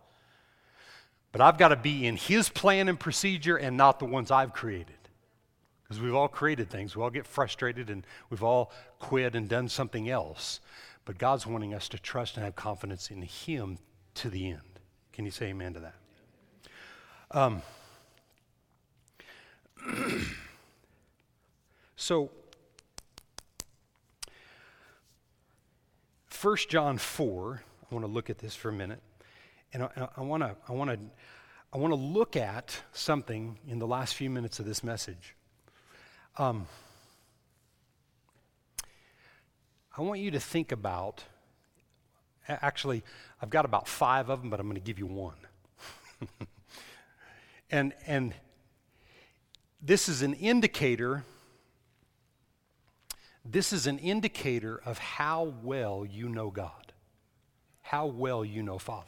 But 1.32 1.40
I've 1.40 1.58
got 1.58 1.68
to 1.68 1.76
be 1.76 2.06
in 2.06 2.16
His 2.16 2.48
plan 2.48 2.88
and 2.88 2.98
procedure 2.98 3.56
and 3.56 3.76
not 3.76 3.98
the 3.98 4.06
ones 4.06 4.30
I've 4.30 4.52
created. 4.52 4.94
Because 5.82 6.02
we've 6.02 6.14
all 6.14 6.28
created 6.28 6.70
things. 6.70 6.96
We 6.96 7.02
all 7.02 7.10
get 7.10 7.26
frustrated 7.26 7.90
and 7.90 8.06
we've 8.28 8.42
all 8.42 8.72
quit 8.98 9.34
and 9.34 9.48
done 9.48 9.68
something 9.68 10.08
else. 10.08 10.60
But 11.04 11.16
God's 11.16 11.46
wanting 11.46 11.72
us 11.74 11.88
to 11.90 11.98
trust 11.98 12.36
and 12.36 12.44
have 12.44 12.56
confidence 12.56 13.10
in 13.10 13.22
Him 13.22 13.78
to 14.16 14.28
the 14.28 14.50
end. 14.50 14.60
Can 15.12 15.24
you 15.24 15.30
say 15.30 15.46
amen 15.46 15.74
to 15.74 15.80
that? 15.80 15.94
Um, 17.30 17.62
so, 22.00 22.30
1 26.40 26.56
John 26.68 26.96
4, 26.96 27.62
I 27.90 27.94
want 27.94 28.06
to 28.06 28.10
look 28.10 28.30
at 28.30 28.38
this 28.38 28.54
for 28.54 28.68
a 28.68 28.72
minute. 28.72 29.02
And 29.72 29.82
I, 29.82 30.08
I 30.16 30.20
want 30.22 30.42
to 30.44 30.56
I 30.68 30.72
want 30.72 30.90
to 30.90 30.98
I 31.72 31.78
want 31.78 31.90
to 31.90 31.96
look 31.96 32.36
at 32.36 32.80
something 32.92 33.58
in 33.68 33.80
the 33.80 33.86
last 33.86 34.14
few 34.14 34.30
minutes 34.30 34.60
of 34.60 34.64
this 34.64 34.82
message. 34.82 35.34
Um, 36.38 36.66
I 39.96 40.00
want 40.00 40.20
you 40.20 40.30
to 40.30 40.40
think 40.40 40.72
about. 40.72 41.24
Actually, 42.48 43.02
I've 43.42 43.50
got 43.50 43.66
about 43.66 43.86
five 43.86 44.30
of 44.30 44.40
them, 44.40 44.48
but 44.48 44.60
I'm 44.60 44.66
going 44.66 44.80
to 44.80 44.86
give 44.86 44.98
you 44.98 45.06
one. 45.06 45.34
And, 47.70 47.92
and 48.06 48.34
this 49.82 50.08
is 50.08 50.22
an 50.22 50.34
indicator. 50.34 51.24
This 53.50 53.72
is 53.72 53.86
an 53.86 53.98
indicator 53.98 54.80
of 54.84 54.98
how 54.98 55.54
well 55.62 56.04
you 56.04 56.28
know 56.28 56.50
God, 56.50 56.92
how 57.80 58.06
well 58.06 58.44
you 58.44 58.62
know 58.62 58.78
Father. 58.78 59.06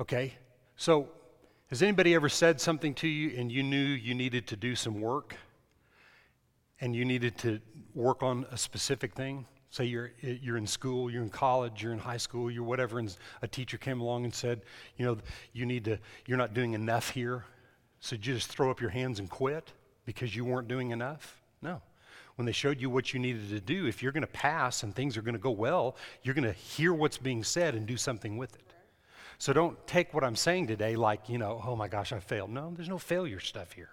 Okay? 0.00 0.34
So, 0.76 1.08
has 1.68 1.82
anybody 1.82 2.14
ever 2.14 2.30
said 2.30 2.58
something 2.58 2.94
to 2.94 3.08
you 3.08 3.36
and 3.36 3.52
you 3.52 3.62
knew 3.62 3.76
you 3.76 4.14
needed 4.14 4.46
to 4.46 4.56
do 4.56 4.74
some 4.74 5.02
work 5.02 5.36
and 6.80 6.96
you 6.96 7.04
needed 7.04 7.36
to 7.38 7.60
work 7.94 8.22
on 8.22 8.46
a 8.50 8.56
specific 8.56 9.12
thing? 9.14 9.44
Say 9.68 9.84
you're, 9.84 10.12
you're 10.22 10.56
in 10.56 10.66
school, 10.66 11.10
you're 11.10 11.22
in 11.22 11.28
college, 11.28 11.82
you're 11.82 11.92
in 11.92 11.98
high 11.98 12.16
school, 12.16 12.50
you're 12.50 12.64
whatever, 12.64 12.98
and 12.98 13.14
a 13.42 13.48
teacher 13.48 13.76
came 13.76 14.00
along 14.00 14.24
and 14.24 14.32
said, 14.32 14.62
you 14.96 15.04
know, 15.04 15.18
you 15.52 15.66
need 15.66 15.84
to, 15.84 15.98
you're 16.26 16.38
not 16.38 16.54
doing 16.54 16.72
enough 16.72 17.10
here. 17.10 17.44
So 18.00 18.14
you 18.16 18.22
just 18.22 18.48
throw 18.48 18.70
up 18.70 18.80
your 18.80 18.88
hands 18.88 19.18
and 19.18 19.28
quit 19.28 19.70
because 20.06 20.34
you 20.34 20.46
weren't 20.46 20.68
doing 20.68 20.92
enough? 20.92 21.42
No. 21.60 21.82
When 22.38 22.46
they 22.46 22.52
showed 22.52 22.80
you 22.80 22.88
what 22.88 23.12
you 23.12 23.18
needed 23.18 23.50
to 23.50 23.58
do, 23.58 23.86
if 23.86 24.00
you're 24.00 24.12
going 24.12 24.20
to 24.20 24.28
pass 24.28 24.84
and 24.84 24.94
things 24.94 25.16
are 25.16 25.22
going 25.22 25.34
to 25.34 25.40
go 25.40 25.50
well, 25.50 25.96
you're 26.22 26.36
going 26.36 26.44
to 26.44 26.52
hear 26.52 26.94
what's 26.94 27.18
being 27.18 27.42
said 27.42 27.74
and 27.74 27.84
do 27.84 27.96
something 27.96 28.36
with 28.36 28.54
it. 28.54 28.74
So 29.38 29.52
don't 29.52 29.84
take 29.88 30.14
what 30.14 30.22
I'm 30.22 30.36
saying 30.36 30.68
today 30.68 30.94
like, 30.94 31.28
you 31.28 31.36
know, 31.36 31.60
oh 31.66 31.74
my 31.74 31.88
gosh, 31.88 32.12
I 32.12 32.20
failed. 32.20 32.50
No, 32.50 32.72
there's 32.76 32.88
no 32.88 32.96
failure 32.96 33.40
stuff 33.40 33.72
here. 33.72 33.90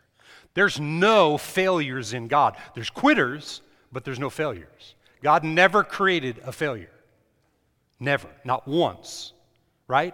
There's 0.53 0.79
no 0.79 1.39
failures 1.39 2.13
in 2.13 2.27
God. 2.27 2.55
There's 2.75 2.91
quitters, 2.91 3.63
but 3.91 4.05
there's 4.05 4.19
no 4.19 4.29
failures. 4.29 4.93
God 5.23 5.43
never 5.43 5.83
created 5.83 6.39
a 6.45 6.51
failure. 6.51 6.91
Never. 7.99 8.29
Not 8.43 8.67
once. 8.67 9.33
Right? 9.87 10.13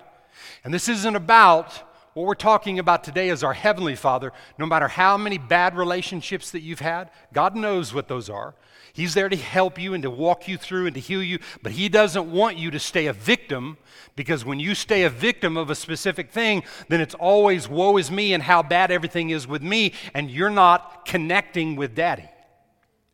And 0.64 0.74
this 0.74 0.88
isn't 0.88 1.18
about 1.18 1.84
what 2.14 2.26
we're 2.26 2.36
talking 2.36 2.80
about 2.80 3.04
today 3.04 3.30
is 3.30 3.44
our 3.44 3.54
Heavenly 3.54 3.96
Father. 3.96 4.34
No 4.58 4.66
matter 4.66 4.88
how 4.88 5.18
many 5.18 5.38
bad 5.38 5.78
relationships 5.78 6.52
that 6.52 6.62
you've 6.62 6.80
had, 6.80 7.10
God 7.34 7.56
knows 7.56 7.94
what 7.94 8.08
those 8.08 8.30
are. 8.30 8.54
He's 8.94 9.14
there 9.14 9.30
to 9.30 9.38
help 9.38 9.80
you 9.80 9.94
and 9.94 10.04
to 10.04 10.10
walk 10.10 10.48
you 10.48 10.58
through 10.58 10.88
and 10.88 10.96
to 10.96 11.00
heal 11.00 11.24
you, 11.24 11.40
but 11.64 11.72
He 11.72 11.88
doesn't 11.88 12.30
want 12.30 12.58
you 12.58 12.72
to 12.72 12.80
stay 12.80 13.06
a 13.08 13.14
victim 13.14 13.78
because 14.18 14.44
when 14.44 14.60
you 14.60 14.76
stay 14.76 15.04
a 15.04 15.10
victim 15.10 15.56
of 15.56 15.70
a 15.70 15.76
specific 15.76 16.32
thing, 16.32 16.64
then 16.90 17.00
it's 17.00 17.16
always 17.16 17.70
woe 17.70 17.96
is 17.98 18.12
me 18.12 18.34
and 18.34 18.44
how 18.44 18.62
bad 18.62 18.92
everything 18.92 19.30
is 19.30 19.48
with 19.48 19.62
me, 19.62 19.94
and 20.14 20.30
you're 20.30 20.50
not 20.50 21.06
connecting 21.06 21.78
with 21.78 21.96
Daddy. 21.96 22.30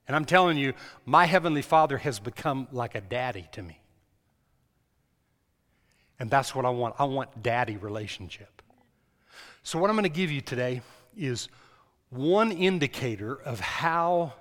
And 0.07 0.15
I'm 0.15 0.25
telling 0.25 0.57
you, 0.57 0.73
my 1.05 1.25
Heavenly 1.25 1.61
Father 1.61 1.97
has 1.97 2.19
become 2.19 2.67
like 2.71 2.95
a 2.95 3.01
daddy 3.01 3.47
to 3.51 3.61
me. 3.61 3.81
And 6.19 6.31
that's 6.31 6.55
what 6.55 6.65
I 6.65 6.69
want. 6.69 6.95
I 6.97 7.03
want 7.03 7.43
daddy 7.43 7.77
relationship. 7.77 8.56
So, 9.67 9.77
what 9.79 9.89
I'm 9.89 9.97
going 9.97 10.03
to 10.03 10.09
give 10.09 10.31
you 10.31 10.39
today 10.39 10.79
is 11.17 11.49
one 12.09 12.53
indicator 12.53 13.33
of 13.35 13.59
how, 13.59 14.31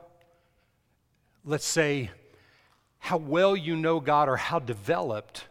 let's 1.44 1.66
say, 1.66 2.12
how 3.00 3.16
well 3.16 3.56
you 3.56 3.74
know 3.74 3.98
God 3.98 4.28
or 4.28 4.36
how 4.36 4.60
developed 4.60 5.46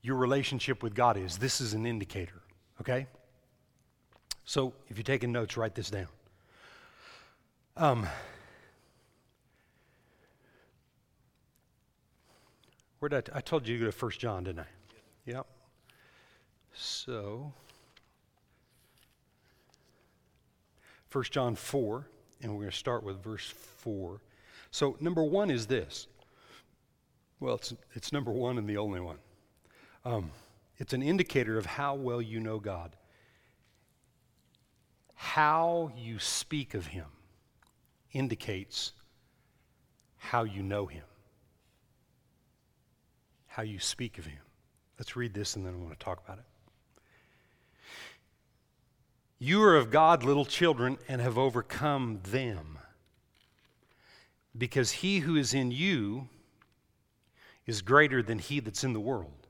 your 0.00 0.16
relationship 0.16 0.82
with 0.82 0.94
God 0.94 1.18
is. 1.18 1.36
This 1.36 1.60
is 1.60 1.74
an 1.74 1.84
indicator, 1.84 2.40
okay? 2.80 3.06
So, 4.46 4.72
if 4.88 4.96
you're 4.96 5.04
taking 5.04 5.30
notes, 5.30 5.58
write 5.58 5.74
this 5.74 5.90
down. 5.90 6.08
Um, 7.76 8.06
where 13.00 13.10
did 13.10 13.28
I, 13.30 13.36
I 13.36 13.40
told 13.42 13.68
you 13.68 13.76
to 13.76 13.84
go 13.84 13.90
to 13.90 14.04
1 14.06 14.12
John, 14.12 14.44
didn't 14.44 14.60
I? 14.60 14.66
Yep. 15.26 15.46
So, 16.72 17.52
1 21.16 21.24
John 21.30 21.54
4, 21.54 22.06
and 22.42 22.52
we're 22.52 22.58
going 22.58 22.70
to 22.70 22.76
start 22.76 23.02
with 23.02 23.22
verse 23.22 23.46
4. 23.78 24.20
So, 24.70 24.98
number 25.00 25.24
one 25.24 25.50
is 25.50 25.66
this. 25.66 26.08
Well, 27.40 27.54
it's, 27.54 27.72
it's 27.94 28.12
number 28.12 28.30
one 28.30 28.58
and 28.58 28.68
the 28.68 28.76
only 28.76 29.00
one. 29.00 29.16
Um, 30.04 30.30
it's 30.76 30.92
an 30.92 31.02
indicator 31.02 31.56
of 31.56 31.64
how 31.64 31.94
well 31.94 32.20
you 32.20 32.38
know 32.38 32.58
God. 32.58 32.96
How 35.14 35.90
you 35.96 36.18
speak 36.18 36.74
of 36.74 36.88
Him 36.88 37.06
indicates 38.12 38.92
how 40.18 40.44
you 40.44 40.62
know 40.62 40.84
Him. 40.84 41.04
How 43.46 43.62
you 43.62 43.78
speak 43.78 44.18
of 44.18 44.26
Him. 44.26 44.42
Let's 44.98 45.16
read 45.16 45.32
this 45.32 45.56
and 45.56 45.64
then 45.64 45.72
I 45.72 45.76
want 45.78 45.98
to 45.98 46.04
talk 46.04 46.22
about 46.22 46.40
it. 46.40 46.44
You 49.38 49.62
are 49.62 49.76
of 49.76 49.90
God, 49.90 50.24
little 50.24 50.46
children, 50.46 50.98
and 51.08 51.20
have 51.20 51.36
overcome 51.36 52.20
them. 52.24 52.78
Because 54.56 54.90
he 54.90 55.18
who 55.18 55.36
is 55.36 55.52
in 55.52 55.70
you 55.70 56.28
is 57.66 57.82
greater 57.82 58.22
than 58.22 58.38
he 58.38 58.60
that's 58.60 58.84
in 58.84 58.94
the 58.94 59.00
world. 59.00 59.46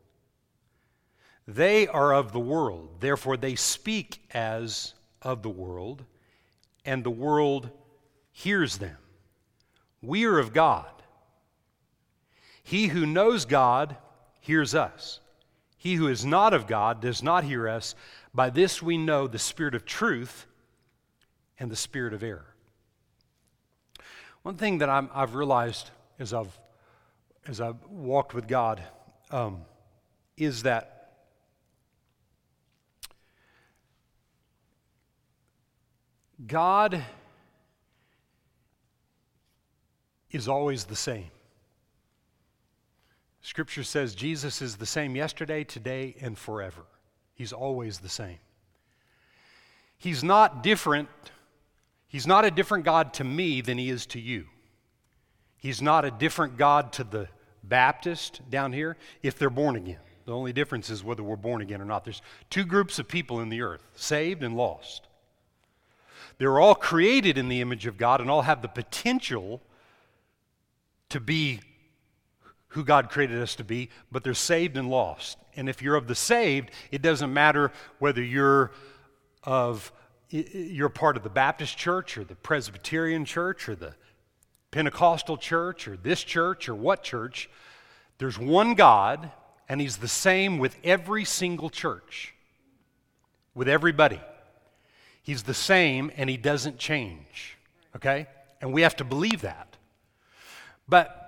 They 1.46 1.86
are 1.86 2.12
of 2.12 2.32
the 2.32 2.40
world, 2.40 2.96
therefore 3.00 3.36
they 3.36 3.54
speak 3.54 4.20
as 4.32 4.94
of 5.22 5.42
the 5.42 5.50
world, 5.50 6.04
and 6.84 7.04
the 7.04 7.10
world 7.10 7.70
hears 8.32 8.78
them. 8.78 8.96
We 10.02 10.24
are 10.24 10.38
of 10.40 10.52
God. 10.52 10.90
He 12.64 12.88
who 12.88 13.06
knows 13.06 13.44
God 13.44 13.96
hears 14.40 14.74
us. 14.74 15.20
He 15.76 15.94
who 15.94 16.08
is 16.08 16.24
not 16.24 16.52
of 16.52 16.66
God 16.66 17.00
does 17.00 17.22
not 17.22 17.44
hear 17.44 17.68
us. 17.68 17.94
By 18.36 18.50
this 18.50 18.82
we 18.82 18.98
know 18.98 19.26
the 19.26 19.38
spirit 19.38 19.74
of 19.74 19.86
truth 19.86 20.44
and 21.58 21.70
the 21.70 21.76
spirit 21.76 22.12
of 22.12 22.22
error. 22.22 22.54
One 24.42 24.56
thing 24.56 24.76
that 24.78 24.90
i 24.90 25.02
have 25.14 25.34
realized 25.34 25.90
as 26.18 26.34
I've, 26.34 26.60
as 27.46 27.62
I've 27.62 27.82
walked 27.88 28.34
with 28.34 28.46
God 28.46 28.82
um, 29.30 29.62
is 30.36 30.64
that 30.64 31.14
God 36.46 37.02
is 40.30 40.46
always 40.46 40.84
the 40.84 40.94
same. 40.94 41.30
Scripture 43.40 43.82
says 43.82 44.14
Jesus 44.14 44.60
is 44.60 44.76
the 44.76 44.84
same 44.84 45.16
yesterday, 45.16 45.64
today, 45.64 46.16
and 46.20 46.36
forever. 46.36 46.82
He's 47.36 47.52
always 47.52 47.98
the 47.98 48.08
same. 48.08 48.38
He's 49.98 50.24
not 50.24 50.62
different. 50.62 51.08
He's 52.08 52.26
not 52.26 52.44
a 52.44 52.50
different 52.50 52.84
God 52.84 53.14
to 53.14 53.24
me 53.24 53.60
than 53.60 53.78
he 53.78 53.90
is 53.90 54.06
to 54.06 54.20
you. 54.20 54.46
He's 55.58 55.80
not 55.80 56.04
a 56.04 56.10
different 56.10 56.56
God 56.56 56.92
to 56.94 57.04
the 57.04 57.28
Baptist 57.62 58.40
down 58.50 58.72
here 58.72 58.96
if 59.22 59.38
they're 59.38 59.50
born 59.50 59.76
again. 59.76 59.98
The 60.24 60.32
only 60.32 60.52
difference 60.52 60.90
is 60.90 61.04
whether 61.04 61.22
we're 61.22 61.36
born 61.36 61.60
again 61.60 61.80
or 61.80 61.84
not. 61.84 62.04
There's 62.04 62.22
two 62.50 62.64
groups 62.64 62.98
of 62.98 63.06
people 63.06 63.40
in 63.40 63.48
the 63.48 63.62
earth 63.62 63.86
saved 63.94 64.42
and 64.42 64.56
lost. 64.56 65.06
They're 66.38 66.58
all 66.58 66.74
created 66.74 67.38
in 67.38 67.48
the 67.48 67.60
image 67.60 67.86
of 67.86 67.96
God 67.96 68.20
and 68.20 68.30
all 68.30 68.42
have 68.42 68.62
the 68.62 68.68
potential 68.68 69.60
to 71.10 71.20
be 71.20 71.60
who 72.76 72.84
God 72.84 73.08
created 73.08 73.40
us 73.40 73.56
to 73.56 73.64
be, 73.64 73.88
but 74.12 74.22
they're 74.22 74.34
saved 74.34 74.76
and 74.76 74.90
lost. 74.90 75.38
And 75.56 75.66
if 75.68 75.80
you're 75.80 75.96
of 75.96 76.06
the 76.06 76.14
saved, 76.14 76.70
it 76.92 77.00
doesn't 77.00 77.32
matter 77.32 77.72
whether 77.98 78.22
you're 78.22 78.70
of 79.42 79.90
you're 80.28 80.88
part 80.88 81.16
of 81.16 81.22
the 81.22 81.30
Baptist 81.30 81.78
church 81.78 82.18
or 82.18 82.24
the 82.24 82.34
Presbyterian 82.34 83.24
church 83.24 83.68
or 83.68 83.74
the 83.76 83.94
Pentecostal 84.72 85.36
church 85.36 85.88
or 85.88 85.96
this 85.96 86.22
church 86.22 86.68
or 86.68 86.74
what 86.74 87.02
church. 87.02 87.48
There's 88.18 88.38
one 88.38 88.74
God, 88.74 89.30
and 89.68 89.80
He's 89.80 89.98
the 89.98 90.08
same 90.08 90.58
with 90.58 90.76
every 90.84 91.24
single 91.24 91.70
church, 91.70 92.34
with 93.54 93.68
everybody. 93.68 94.20
He's 95.22 95.44
the 95.44 95.54
same, 95.54 96.10
and 96.16 96.28
He 96.28 96.36
doesn't 96.36 96.78
change. 96.78 97.56
Okay? 97.94 98.26
And 98.60 98.72
we 98.72 98.82
have 98.82 98.96
to 98.96 99.04
believe 99.04 99.42
that. 99.42 99.76
But 100.88 101.25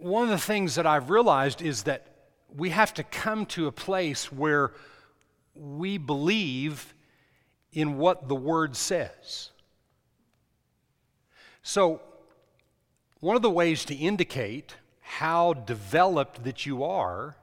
one 0.00 0.24
of 0.24 0.30
the 0.30 0.38
things 0.38 0.74
that 0.74 0.86
I've 0.86 1.10
realized 1.10 1.62
is 1.62 1.84
that 1.84 2.06
we 2.54 2.70
have 2.70 2.94
to 2.94 3.02
come 3.02 3.46
to 3.46 3.66
a 3.66 3.72
place 3.72 4.30
where 4.32 4.72
we 5.54 5.98
believe 5.98 6.94
in 7.72 7.98
what 7.98 8.28
the 8.28 8.34
Word 8.34 8.76
says. 8.76 9.50
So, 11.62 12.00
one 13.20 13.36
of 13.36 13.42
the 13.42 13.50
ways 13.50 13.84
to 13.86 13.94
indicate 13.94 14.74
how 15.00 15.54
developed 15.54 16.44
that 16.44 16.66
you 16.66 16.84
are 16.84 17.36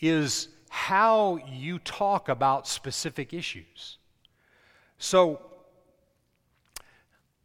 is 0.00 0.48
how 0.68 1.38
you 1.50 1.78
talk 1.78 2.28
about 2.28 2.68
specific 2.68 3.32
issues. 3.32 3.98
So, 4.98 5.40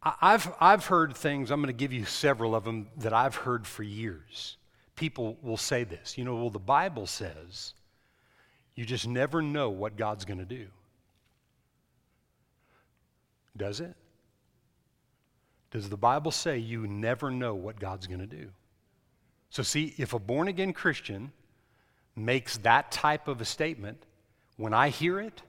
I've, 0.02 0.50
I've 0.60 0.86
heard 0.86 1.14
things, 1.14 1.50
I'm 1.50 1.60
going 1.60 1.72
to 1.72 1.78
give 1.78 1.92
you 1.92 2.04
several 2.04 2.54
of 2.54 2.64
them 2.64 2.88
that 2.98 3.12
I've 3.12 3.34
heard 3.34 3.66
for 3.66 3.82
years. 3.82 4.56
People 4.96 5.36
will 5.42 5.58
say 5.58 5.84
this, 5.84 6.16
you 6.16 6.24
know, 6.24 6.36
well, 6.36 6.50
the 6.50 6.58
Bible 6.58 7.06
says 7.06 7.74
you 8.74 8.86
just 8.86 9.06
never 9.06 9.42
know 9.42 9.68
what 9.68 9.96
God's 9.96 10.24
going 10.24 10.38
to 10.38 10.46
do. 10.46 10.66
Does 13.56 13.80
it? 13.80 13.94
Does 15.70 15.88
the 15.88 15.96
Bible 15.96 16.30
say 16.30 16.58
you 16.58 16.86
never 16.86 17.30
know 17.30 17.54
what 17.54 17.78
God's 17.78 18.06
going 18.06 18.20
to 18.20 18.26
do? 18.26 18.50
So, 19.50 19.62
see, 19.62 19.94
if 19.98 20.14
a 20.14 20.18
born 20.18 20.48
again 20.48 20.72
Christian 20.72 21.32
makes 22.16 22.56
that 22.58 22.90
type 22.90 23.28
of 23.28 23.40
a 23.40 23.44
statement, 23.44 24.02
when 24.56 24.72
I 24.72 24.88
hear 24.88 25.20
it, 25.20 25.42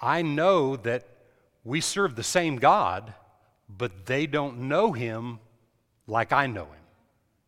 I 0.00 0.22
know 0.22 0.76
that 0.76 1.06
we 1.64 1.80
serve 1.80 2.14
the 2.14 2.22
same 2.22 2.56
God 2.56 3.14
but 3.68 4.06
they 4.06 4.26
don't 4.26 4.68
know 4.68 4.92
him 4.92 5.38
like 6.06 6.32
I 6.32 6.46
know 6.46 6.64
him. 6.64 6.84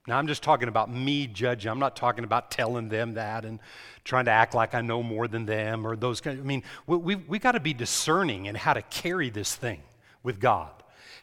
Now, 0.09 0.19
I'm 0.19 0.29
just 0.29 0.43
talking 0.43 0.69
about 0.69 0.93
me 0.93 1.27
judging. 1.27 1.71
I'm 1.71 1.81
not 1.81 1.97
talking 1.97 2.23
about 2.23 2.51
telling 2.51 2.89
them 2.89 3.15
that 3.15 3.45
and 3.45 3.59
trying 4.05 4.27
to 4.27 4.31
act 4.31 4.55
like 4.55 4.73
I 4.73 4.81
know 4.81 5.03
more 5.03 5.27
than 5.27 5.47
them 5.47 5.85
or 5.85 5.97
those 5.97 6.21
kind 6.21 6.39
I 6.39 6.43
mean, 6.43 6.63
we, 6.87 6.97
we, 6.97 7.15
we 7.17 7.39
got 7.41 7.53
to 7.53 7.61
be 7.61 7.75
discerning 7.75 8.47
in 8.47 8.55
how 8.55 8.73
to 8.73 8.83
carry 8.83 9.31
this 9.31 9.55
thing 9.55 9.83
with 10.23 10.39
God, 10.39 10.71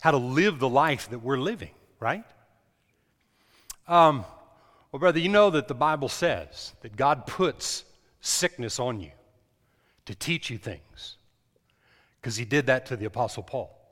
how 0.02 0.12
to 0.12 0.18
live 0.18 0.60
the 0.60 0.68
life 0.68 1.10
that 1.12 1.20
we're 1.20 1.38
living, 1.38 1.72
right? 2.00 2.26
Um, 3.88 4.26
well, 4.92 5.00
brother, 5.00 5.20
you 5.20 5.30
know 5.30 5.50
that 5.50 5.70
the 5.70 5.74
Bible 5.74 6.10
says 6.10 6.74
that 6.82 6.98
God 6.98 7.26
puts 7.26 7.86
sickness 8.20 8.80
on 8.80 9.00
you 9.00 9.12
to 10.06 10.14
teach 10.14 10.50
you 10.50 10.58
things 10.58 11.16
because 12.20 12.36
he 12.36 12.44
did 12.46 12.66
that 12.66 12.86
to 12.88 12.98
the 12.98 13.06
Apostle 13.06 13.44
Paul. 13.44 13.83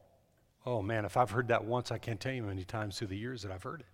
Oh 0.65 0.81
man, 0.81 1.05
if 1.05 1.17
I've 1.17 1.31
heard 1.31 1.47
that 1.47 1.65
once, 1.65 1.91
I 1.91 1.97
can't 1.97 2.19
tell 2.19 2.31
you 2.31 2.43
how 2.43 2.49
many 2.49 2.63
times 2.63 2.97
through 2.97 3.07
the 3.07 3.17
years 3.17 3.41
that 3.41 3.51
I've 3.51 3.63
heard 3.63 3.81
it. 3.81 3.87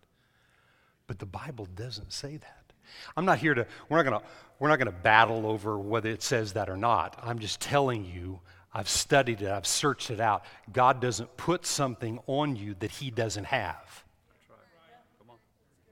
But 1.07 1.19
the 1.19 1.25
Bible 1.25 1.67
doesn't 1.75 2.11
say 2.11 2.37
that. 2.37 2.73
I'm 3.15 3.25
not 3.25 3.39
here 3.39 3.53
to, 3.53 3.65
we're 3.89 3.97
not 3.97 4.03
gonna, 4.03 4.21
we're 4.59 4.69
not 4.69 4.79
gonna 4.79 4.91
battle 4.91 5.45
over 5.45 5.77
whether 5.77 6.09
it 6.09 6.21
says 6.21 6.53
that 6.53 6.69
or 6.69 6.77
not. 6.77 7.17
I'm 7.21 7.39
just 7.39 7.59
telling 7.59 8.05
you, 8.05 8.39
I've 8.73 8.89
studied 8.89 9.41
it, 9.41 9.49
I've 9.49 9.67
searched 9.67 10.11
it 10.11 10.19
out. 10.19 10.43
God 10.71 11.01
doesn't 11.01 11.35
put 11.37 11.65
something 11.65 12.19
on 12.27 12.55
you 12.55 12.75
that 12.79 12.91
He 12.91 13.11
doesn't 13.11 13.45
have. 13.45 14.03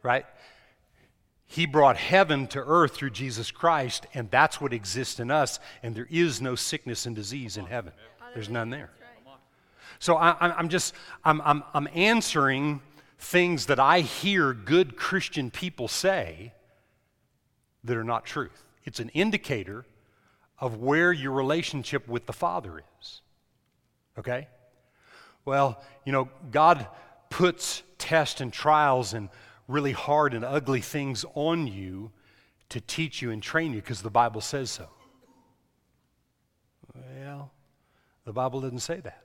Right? 0.03 0.25
He 1.47 1.65
brought 1.65 1.97
heaven 1.97 2.47
to 2.47 2.59
earth 2.59 2.95
through 2.95 3.11
Jesus 3.11 3.49
Christ, 3.49 4.07
and 4.13 4.29
that's 4.29 4.59
what 4.59 4.73
exists 4.73 5.19
in 5.19 5.31
us, 5.31 5.59
and 5.83 5.95
there 5.95 6.07
is 6.09 6.41
no 6.41 6.55
sickness 6.55 7.05
and 7.05 7.15
disease 7.15 7.55
in 7.55 7.65
heaven. 7.65 7.93
There's 8.33 8.49
none 8.49 8.69
there. 8.69 8.91
So 9.99 10.15
I, 10.15 10.59
am 10.59 10.69
just, 10.69 10.93
I'm, 11.23 11.41
I'm, 11.41 11.63
I'm 11.73 11.87
answering 11.93 12.81
things 13.17 13.67
that 13.67 13.79
I 13.79 14.01
hear 14.01 14.53
good 14.53 14.97
Christian 14.97 15.49
people 15.51 15.87
say 15.87 16.53
that 17.83 17.95
are 17.95 18.03
not 18.03 18.25
truth. 18.25 18.63
It's 18.83 18.99
an 18.99 19.09
indicator 19.09 19.85
of 20.59 20.77
where 20.77 21.11
your 21.11 21.31
relationship 21.31 22.07
with 22.07 22.25
the 22.25 22.33
Father 22.33 22.83
is. 22.99 23.21
Okay? 24.17 24.47
Well, 25.43 25.81
you 26.05 26.11
know, 26.11 26.29
God 26.51 26.87
puts 27.29 27.83
tests 27.97 28.41
and 28.41 28.51
trials 28.51 29.13
and 29.13 29.29
really 29.67 29.91
hard 29.91 30.33
and 30.33 30.45
ugly 30.45 30.81
things 30.81 31.25
on 31.33 31.67
you 31.67 32.11
to 32.69 32.79
teach 32.79 33.21
you 33.21 33.31
and 33.31 33.41
train 33.41 33.73
you 33.73 33.81
because 33.81 34.01
the 34.01 34.09
Bible 34.09 34.41
says 34.41 34.71
so. 34.71 34.87
Well, 36.95 37.51
the 38.25 38.33
Bible 38.33 38.61
doesn't 38.61 38.79
say 38.79 38.99
that. 39.01 39.24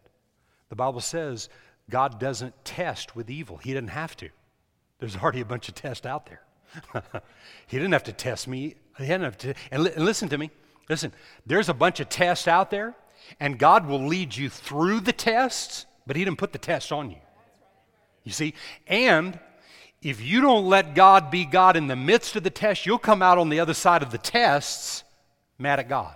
The 0.71 0.77
Bible 0.77 1.01
says 1.01 1.51
God 1.91 2.19
doesn't 2.19 2.65
test 2.65 3.15
with 3.15 3.29
evil, 3.29 3.59
He 3.59 3.75
didn't 3.75 3.91
have 3.91 4.17
to. 4.17 4.31
There's 4.99 5.17
already 5.17 5.41
a 5.41 5.47
bunch 5.47 5.69
of 5.69 5.75
tests 5.75 6.07
out 6.07 6.27
there. 6.27 6.43
he 7.67 7.79
didn't 7.79 7.93
have 7.93 8.05
to 8.05 8.13
test 8.13 8.47
me. 8.47 8.77
He 8.99 9.05
didn't 9.05 9.23
have 9.23 9.39
to. 9.39 9.55
And, 9.71 9.85
li- 9.85 9.93
and 9.97 10.05
listen 10.05 10.29
to 10.29 10.39
me. 10.39 10.51
Listen, 10.89 11.13
there's 11.47 11.69
a 11.69 11.75
bunch 11.75 12.01
of 12.01 12.09
tests 12.09 12.47
out 12.47 12.71
there, 12.71 12.95
and 13.39 13.59
God 13.59 13.87
will 13.87 14.07
lead 14.07 14.37
you 14.37 14.49
through 14.49 15.01
the 15.01 15.13
tests, 15.13 15.87
but 16.07 16.17
He 16.17 16.25
didn't 16.25 16.39
put 16.39 16.53
the 16.53 16.59
test 16.59 16.93
on 16.93 17.11
you. 17.11 17.17
You 18.25 18.33
see? 18.33 18.55
And 18.87 19.39
if 20.03 20.21
you 20.21 20.41
don't 20.41 20.67
let 20.67 20.95
God 20.95 21.31
be 21.31 21.45
God 21.45 21.77
in 21.77 21.87
the 21.87 21.97
midst 21.97 22.37
of 22.37 22.43
the 22.43 22.51
test, 22.51 22.87
you'll 22.87 22.99
come 22.99 23.23
out 23.23 23.39
on 23.39 23.49
the 23.49 23.61
other 23.61 23.75
side 23.75 24.03
of 24.03 24.11
the 24.11 24.19
tests 24.19 25.05
mad 25.59 25.79
at 25.79 25.89
God. 25.89 26.15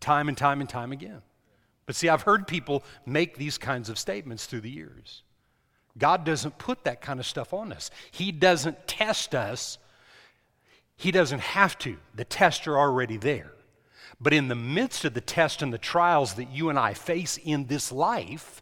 Time 0.00 0.28
and 0.28 0.36
time 0.36 0.60
and 0.60 0.68
time 0.68 0.92
again. 0.92 1.22
But 1.86 1.96
see, 1.96 2.08
I've 2.08 2.22
heard 2.22 2.46
people 2.46 2.84
make 3.04 3.36
these 3.36 3.58
kinds 3.58 3.88
of 3.88 3.98
statements 3.98 4.46
through 4.46 4.60
the 4.60 4.70
years. 4.70 5.22
God 5.98 6.24
doesn't 6.24 6.58
put 6.58 6.84
that 6.84 7.00
kind 7.00 7.18
of 7.18 7.26
stuff 7.26 7.52
on 7.52 7.72
us, 7.72 7.90
He 8.10 8.32
doesn't 8.32 8.86
test 8.86 9.34
us. 9.34 9.78
He 10.96 11.12
doesn't 11.12 11.40
have 11.40 11.78
to. 11.78 11.96
The 12.14 12.26
tests 12.26 12.66
are 12.66 12.78
already 12.78 13.16
there. 13.16 13.52
But 14.20 14.34
in 14.34 14.48
the 14.48 14.54
midst 14.54 15.06
of 15.06 15.14
the 15.14 15.22
test 15.22 15.62
and 15.62 15.72
the 15.72 15.78
trials 15.78 16.34
that 16.34 16.50
you 16.50 16.68
and 16.68 16.78
I 16.78 16.92
face 16.92 17.38
in 17.42 17.68
this 17.68 17.90
life, 17.90 18.60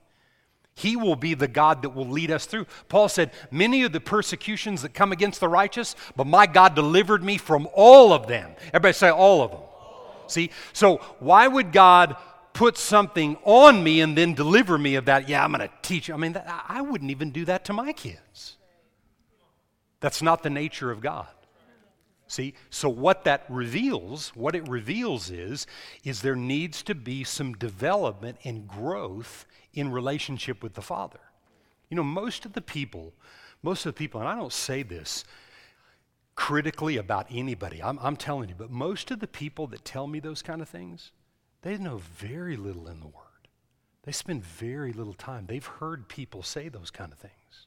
he 0.77 0.95
will 0.95 1.17
be 1.17 1.35
the 1.35 1.49
God 1.49 1.83
that 1.83 1.91
will 1.91 2.07
lead 2.07 2.31
us 2.31 2.47
through. 2.47 2.67
Paul 2.89 3.09
said, 3.09 3.33
Many 3.51 3.83
of 3.83 3.91
the 3.91 3.99
persecutions 3.99 4.83
that 4.83 4.95
come 4.95 5.11
against 5.11 5.41
the 5.41 5.49
righteous, 5.49 5.97
but 6.15 6.29
my 6.29 6.47
God 6.47 6.77
delivered 6.77 7.25
me 7.25 7.39
from 7.39 7.67
all 7.75 8.13
of 8.13 8.29
them. 8.29 8.53
Everybody 8.69 8.93
say, 8.93 9.11
all 9.11 9.43
of 9.43 9.51
them. 9.51 9.61
See? 10.29 10.51
So, 10.73 10.99
why 11.19 11.49
would 11.49 11.73
God 11.73 12.15
put 12.59 12.77
something 12.77 13.37
on 13.45 13.85
me 13.85 14.01
and 14.01 14.19
then 14.19 14.35
deliver 14.35 14.77
me 14.77 14.97
of 14.97 15.05
that? 15.05 15.29
Yeah, 15.29 15.45
I'm 15.45 15.53
going 15.53 15.61
to 15.61 15.73
teach. 15.81 16.11
I 16.11 16.17
mean, 16.17 16.33
that, 16.33 16.65
I 16.69 16.81
wouldn't 16.81 17.13
even 17.13 17.31
do 17.31 17.45
that 17.45 17.65
to 17.67 17.73
my 17.73 17.93
kids. 17.93 18.57
That's 20.01 20.23
not 20.23 20.43
the 20.43 20.51
nature 20.51 20.91
of 20.91 21.01
God. 21.01 21.29
See, 22.27 22.55
so 22.69 22.89
what 22.89 23.23
that 23.25 23.45
reveals, 23.49 24.31
what 24.35 24.57
it 24.57 24.69
reveals 24.69 25.31
is, 25.31 25.69
is 26.03 26.21
there 26.21 26.35
needs 26.35 26.83
to 26.83 26.97
be 26.97 27.23
some 27.23 27.53
development 27.55 28.39
and 28.43 28.67
growth 28.67 29.47
in 29.73 29.93
relationship 29.93 30.61
with 30.61 30.75
the 30.75 30.83
Father. 30.83 31.21
You 31.91 31.97
know, 31.97 32.03
most 32.03 32.45
of 32.45 32.55
the 32.55 32.61
people, 32.61 33.13
most 33.63 33.87
of 33.87 33.95
the 33.95 33.99
people, 33.99 34.19
and 34.21 34.29
I 34.29 34.35
don't 34.35 34.53
say 34.53 34.83
this 34.83 35.25
critically 36.35 36.97
about 36.97 37.29
anybody, 37.31 37.81
I'm, 37.81 38.01
I'm 38.03 38.17
telling 38.17 38.49
you, 38.49 38.57
but 38.59 38.71
most 38.71 39.13
of 39.13 39.21
the 39.21 39.29
people 39.29 39.69
that 39.69 39.85
tell 39.85 40.09
me 40.09 40.19
those 40.19 40.43
kind 40.43 40.61
of 40.61 40.69
things, 40.69 41.13
they 41.63 41.77
know 41.77 41.99
very 41.99 42.57
little 42.57 42.89
in 42.89 43.01
the 43.01 43.07
Word. 43.07 43.25
They 44.05 44.13
spend 44.13 44.45
very 44.45 44.93
little 44.93 45.13
time. 45.13 45.47
They've 45.47 45.65
heard 45.65 46.09
people 46.09 46.43
say 46.43 46.69
those 46.69 46.91
kind 46.91 47.13
of 47.13 47.19
things. 47.19 47.67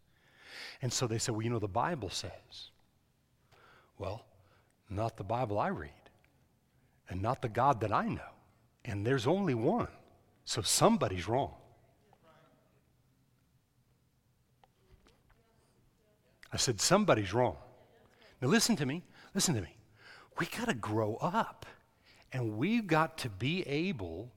And 0.81 0.91
so 0.91 1.07
they 1.07 1.17
say, 1.17 1.31
well, 1.31 1.41
you 1.41 1.49
know, 1.49 1.59
the 1.59 1.67
Bible 1.67 2.09
says. 2.09 2.71
Well, 3.97 4.25
not 4.89 5.17
the 5.17 5.23
Bible 5.23 5.59
I 5.59 5.67
read, 5.67 5.91
and 7.09 7.21
not 7.21 7.41
the 7.41 7.49
God 7.49 7.81
that 7.81 7.91
I 7.91 8.07
know. 8.07 8.21
And 8.83 9.05
there's 9.05 9.27
only 9.27 9.53
one. 9.53 9.87
So 10.43 10.61
somebody's 10.61 11.27
wrong. 11.27 11.53
I 16.51 16.57
said, 16.57 16.81
somebody's 16.81 17.33
wrong. 17.33 17.55
Now 18.41 18.49
listen 18.49 18.75
to 18.77 18.85
me. 18.85 19.03
Listen 19.33 19.55
to 19.55 19.61
me. 19.61 19.77
We 20.39 20.47
got 20.47 20.67
to 20.67 20.73
grow 20.73 21.15
up. 21.15 21.65
And 22.33 22.57
we've 22.57 22.87
got 22.87 23.17
to 23.19 23.29
be 23.29 23.67
able 23.67 24.31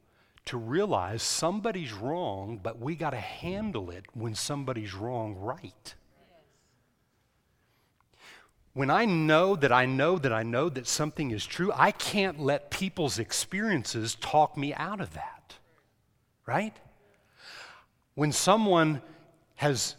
to 0.46 0.58
realize 0.58 1.22
somebody's 1.22 1.92
wrong, 1.92 2.60
but 2.62 2.78
we 2.78 2.96
got 2.96 3.10
to 3.10 3.16
handle 3.16 3.90
it 3.90 4.04
when 4.14 4.34
somebody's 4.34 4.94
wrong 4.94 5.36
right. 5.36 5.94
When 8.74 8.90
I 8.90 9.04
know 9.04 9.54
that 9.56 9.70
I 9.70 9.86
know 9.86 10.18
that 10.18 10.32
I 10.32 10.42
know 10.42 10.68
that 10.68 10.88
something 10.88 11.30
is 11.30 11.46
true, 11.46 11.72
I 11.74 11.92
can't 11.92 12.40
let 12.40 12.70
people's 12.70 13.20
experiences 13.20 14.16
talk 14.16 14.56
me 14.56 14.74
out 14.74 15.00
of 15.00 15.14
that. 15.14 15.54
Right? 16.44 16.76
When 18.14 18.32
someone 18.32 19.00
has 19.54 19.94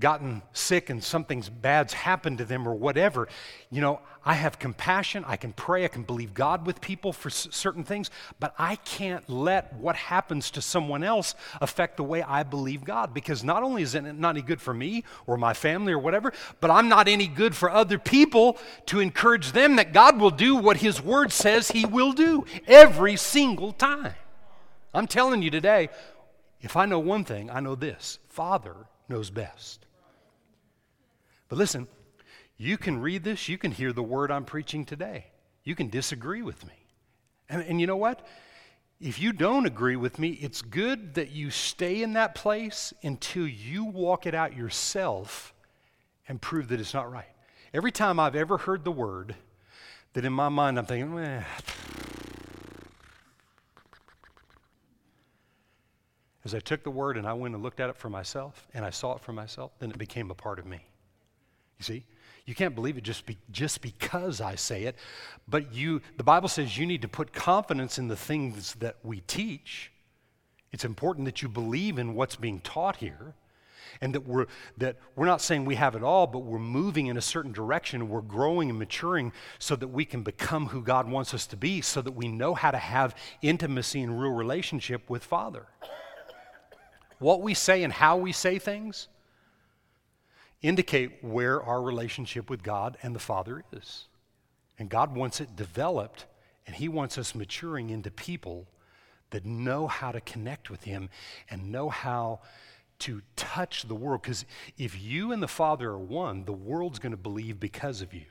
gotten 0.00 0.42
sick 0.52 0.90
and 0.90 1.02
something's 1.02 1.48
bad's 1.48 1.92
happened 1.92 2.38
to 2.38 2.44
them 2.44 2.66
or 2.66 2.74
whatever, 2.74 3.28
you 3.70 3.80
know, 3.80 4.00
I 4.22 4.34
have 4.34 4.58
compassion. 4.58 5.24
I 5.26 5.36
can 5.36 5.52
pray. 5.54 5.84
I 5.84 5.88
can 5.88 6.02
believe 6.02 6.34
God 6.34 6.66
with 6.66 6.80
people 6.82 7.12
for 7.12 7.30
s- 7.30 7.48
certain 7.50 7.84
things, 7.84 8.10
but 8.38 8.54
I 8.58 8.76
can't 8.76 9.28
let 9.30 9.72
what 9.74 9.96
happens 9.96 10.50
to 10.52 10.62
someone 10.62 11.02
else 11.02 11.34
affect 11.60 11.96
the 11.96 12.04
way 12.04 12.22
I 12.22 12.42
believe 12.42 12.84
God 12.84 13.14
because 13.14 13.42
not 13.42 13.62
only 13.62 13.82
is 13.82 13.94
it 13.94 14.02
not 14.02 14.30
any 14.30 14.42
good 14.42 14.60
for 14.60 14.74
me 14.74 15.04
or 15.26 15.38
my 15.38 15.54
family 15.54 15.92
or 15.92 15.98
whatever, 15.98 16.34
but 16.60 16.70
I'm 16.70 16.88
not 16.88 17.08
any 17.08 17.26
good 17.26 17.56
for 17.56 17.70
other 17.70 17.98
people 17.98 18.58
to 18.86 19.00
encourage 19.00 19.52
them 19.52 19.76
that 19.76 19.94
God 19.94 20.20
will 20.20 20.30
do 20.30 20.54
what 20.54 20.78
His 20.78 21.00
Word 21.00 21.32
says 21.32 21.70
He 21.70 21.86
will 21.86 22.12
do 22.12 22.44
every 22.66 23.16
single 23.16 23.72
time. 23.72 24.14
I'm 24.92 25.06
telling 25.06 25.40
you 25.40 25.50
today, 25.50 25.88
if 26.60 26.76
I 26.76 26.84
know 26.84 26.98
one 26.98 27.24
thing, 27.24 27.50
I 27.50 27.60
know 27.60 27.74
this 27.74 28.18
Father 28.28 28.74
knows 29.08 29.30
best. 29.30 29.86
But 31.50 31.58
listen, 31.58 31.88
you 32.56 32.78
can 32.78 33.00
read 33.00 33.24
this, 33.24 33.48
you 33.48 33.58
can 33.58 33.72
hear 33.72 33.92
the 33.92 34.02
word 34.02 34.30
I'm 34.30 34.44
preaching 34.44 34.86
today. 34.86 35.26
You 35.64 35.74
can 35.74 35.90
disagree 35.90 36.40
with 36.40 36.64
me. 36.66 36.74
And, 37.50 37.62
and 37.62 37.80
you 37.80 37.86
know 37.86 37.96
what? 37.96 38.26
If 39.00 39.18
you 39.18 39.32
don't 39.32 39.66
agree 39.66 39.96
with 39.96 40.18
me, 40.18 40.28
it's 40.28 40.62
good 40.62 41.14
that 41.14 41.32
you 41.32 41.50
stay 41.50 42.02
in 42.02 42.12
that 42.12 42.34
place 42.34 42.92
until 43.02 43.46
you 43.46 43.84
walk 43.84 44.26
it 44.26 44.34
out 44.34 44.56
yourself 44.56 45.52
and 46.28 46.40
prove 46.40 46.68
that 46.68 46.78
it's 46.78 46.94
not 46.94 47.10
right. 47.10 47.24
Every 47.74 47.90
time 47.92 48.20
I've 48.20 48.36
ever 48.36 48.56
heard 48.56 48.84
the 48.84 48.92
word, 48.92 49.34
that 50.12 50.24
in 50.24 50.32
my 50.32 50.48
mind 50.48 50.78
I'm 50.78 50.86
thinking, 50.86 51.18
eh. 51.18 51.42
As 56.44 56.54
I 56.54 56.60
took 56.60 56.84
the 56.84 56.90
word 56.90 57.16
and 57.16 57.26
I 57.26 57.32
went 57.32 57.54
and 57.54 57.62
looked 57.62 57.80
at 57.80 57.90
it 57.90 57.96
for 57.96 58.08
myself 58.08 58.68
and 58.72 58.84
I 58.84 58.90
saw 58.90 59.16
it 59.16 59.20
for 59.20 59.32
myself, 59.32 59.72
then 59.80 59.90
it 59.90 59.98
became 59.98 60.30
a 60.30 60.34
part 60.34 60.58
of 60.60 60.66
me. 60.66 60.86
You 61.80 61.84
see? 61.84 62.04
You 62.44 62.54
can't 62.54 62.74
believe 62.74 62.98
it 62.98 63.04
just, 63.04 63.24
be, 63.24 63.38
just 63.50 63.80
because 63.80 64.42
I 64.42 64.54
say 64.54 64.84
it, 64.84 64.96
but 65.48 65.72
you, 65.72 66.02
the 66.18 66.24
Bible 66.24 66.48
says 66.48 66.76
you 66.76 66.84
need 66.84 67.00
to 67.02 67.08
put 67.08 67.32
confidence 67.32 67.98
in 67.98 68.08
the 68.08 68.16
things 68.16 68.74
that 68.76 68.96
we 69.02 69.20
teach. 69.20 69.90
It's 70.70 70.84
important 70.84 71.24
that 71.24 71.40
you 71.40 71.48
believe 71.48 71.98
in 71.98 72.14
what's 72.14 72.36
being 72.36 72.60
taught 72.60 72.96
here 72.96 73.34
and 74.02 74.14
that 74.14 74.26
we're, 74.26 74.46
that 74.76 74.96
we're 75.16 75.26
not 75.26 75.40
saying 75.40 75.64
we 75.64 75.76
have 75.76 75.96
it 75.96 76.02
all, 76.02 76.26
but 76.26 76.40
we're 76.40 76.58
moving 76.58 77.06
in 77.06 77.16
a 77.16 77.22
certain 77.22 77.52
direction. 77.52 78.10
We're 78.10 78.20
growing 78.20 78.68
and 78.68 78.78
maturing 78.78 79.32
so 79.58 79.74
that 79.76 79.88
we 79.88 80.04
can 80.04 80.22
become 80.22 80.66
who 80.66 80.82
God 80.82 81.08
wants 81.08 81.32
us 81.32 81.46
to 81.48 81.56
be, 81.56 81.80
so 81.80 82.02
that 82.02 82.12
we 82.12 82.28
know 82.28 82.54
how 82.54 82.72
to 82.72 82.78
have 82.78 83.14
intimacy 83.40 84.02
and 84.02 84.20
real 84.20 84.32
relationship 84.32 85.08
with 85.08 85.24
Father. 85.24 85.66
What 87.20 87.40
we 87.40 87.54
say 87.54 87.84
and 87.84 87.92
how 87.92 88.18
we 88.18 88.32
say 88.32 88.58
things 88.58 89.08
indicate 90.62 91.22
where 91.22 91.62
our 91.62 91.82
relationship 91.82 92.50
with 92.50 92.62
God 92.62 92.96
and 93.02 93.14
the 93.14 93.20
Father 93.20 93.64
is. 93.72 94.06
And 94.78 94.88
God 94.88 95.14
wants 95.14 95.40
it 95.40 95.56
developed, 95.56 96.26
and 96.66 96.76
He 96.76 96.88
wants 96.88 97.18
us 97.18 97.34
maturing 97.34 97.90
into 97.90 98.10
people 98.10 98.66
that 99.30 99.44
know 99.44 99.86
how 99.86 100.12
to 100.12 100.20
connect 100.20 100.70
with 100.70 100.84
Him 100.84 101.08
and 101.50 101.70
know 101.70 101.88
how 101.88 102.40
to 103.00 103.22
touch 103.36 103.84
the 103.88 103.94
world. 103.94 104.22
Because 104.22 104.44
if 104.78 105.00
you 105.00 105.32
and 105.32 105.42
the 105.42 105.48
Father 105.48 105.90
are 105.90 105.98
one, 105.98 106.44
the 106.44 106.52
world's 106.52 106.98
going 106.98 107.12
to 107.12 107.18
believe 107.18 107.58
because 107.58 108.02
of 108.02 108.12
you. 108.12 108.26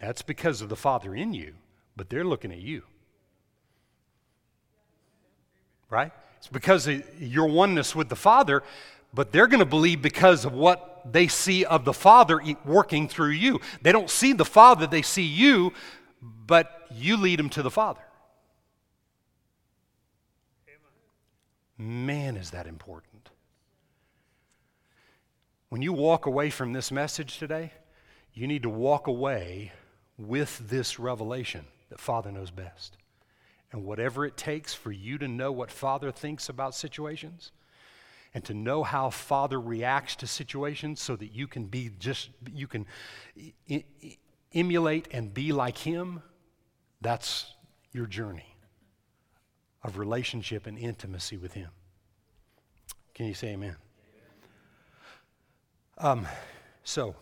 That's 0.00 0.22
because 0.22 0.60
of 0.60 0.68
the 0.68 0.76
Father 0.76 1.14
in 1.14 1.32
you, 1.32 1.54
but 1.96 2.10
they're 2.10 2.24
looking 2.24 2.52
at 2.52 2.58
you. 2.58 2.82
Right? 5.88 6.12
It's 6.38 6.48
because 6.48 6.86
of 6.86 7.02
your 7.20 7.46
oneness 7.46 7.94
with 7.94 8.08
the 8.08 8.16
Father 8.16 8.62
but 9.14 9.32
they're 9.32 9.46
going 9.46 9.60
to 9.60 9.66
believe 9.66 10.02
because 10.02 10.44
of 10.44 10.52
what 10.52 11.12
they 11.12 11.28
see 11.28 11.64
of 11.64 11.84
the 11.84 11.92
Father 11.92 12.40
working 12.64 13.08
through 13.08 13.30
you. 13.30 13.60
They 13.82 13.92
don't 13.92 14.10
see 14.10 14.32
the 14.32 14.44
Father, 14.44 14.86
they 14.86 15.02
see 15.02 15.22
you, 15.22 15.72
but 16.20 16.86
you 16.90 17.16
lead 17.16 17.38
them 17.38 17.48
to 17.50 17.62
the 17.62 17.70
Father. 17.70 18.00
Man, 21.78 22.36
is 22.36 22.50
that 22.50 22.66
important. 22.66 23.30
When 25.68 25.82
you 25.82 25.92
walk 25.92 26.26
away 26.26 26.50
from 26.50 26.72
this 26.72 26.90
message 26.90 27.38
today, 27.38 27.72
you 28.32 28.46
need 28.46 28.62
to 28.62 28.70
walk 28.70 29.06
away 29.06 29.72
with 30.16 30.58
this 30.68 30.98
revelation 30.98 31.66
that 31.90 32.00
Father 32.00 32.32
knows 32.32 32.50
best. 32.50 32.96
And 33.72 33.84
whatever 33.84 34.24
it 34.24 34.36
takes 34.36 34.72
for 34.72 34.92
you 34.92 35.18
to 35.18 35.28
know 35.28 35.52
what 35.52 35.70
Father 35.70 36.10
thinks 36.10 36.48
about 36.48 36.74
situations 36.74 37.52
and 38.36 38.44
to 38.44 38.52
know 38.52 38.82
how 38.82 39.08
Father 39.08 39.58
reacts 39.58 40.14
to 40.14 40.26
situations 40.26 41.00
so 41.00 41.16
that 41.16 41.34
you 41.34 41.46
can 41.46 41.64
be 41.64 41.90
just, 41.98 42.28
you 42.52 42.66
can 42.66 42.84
emulate 44.52 45.08
and 45.10 45.32
be 45.32 45.52
like 45.52 45.78
Him, 45.78 46.20
that's 47.00 47.54
your 47.92 48.04
journey 48.04 48.54
of 49.82 49.96
relationship 49.96 50.66
and 50.66 50.78
intimacy 50.78 51.38
with 51.38 51.54
Him. 51.54 51.70
Can 53.14 53.24
you 53.24 53.32
say 53.32 53.52
amen? 53.54 53.76
Um, 55.96 56.28
so, 56.84 57.16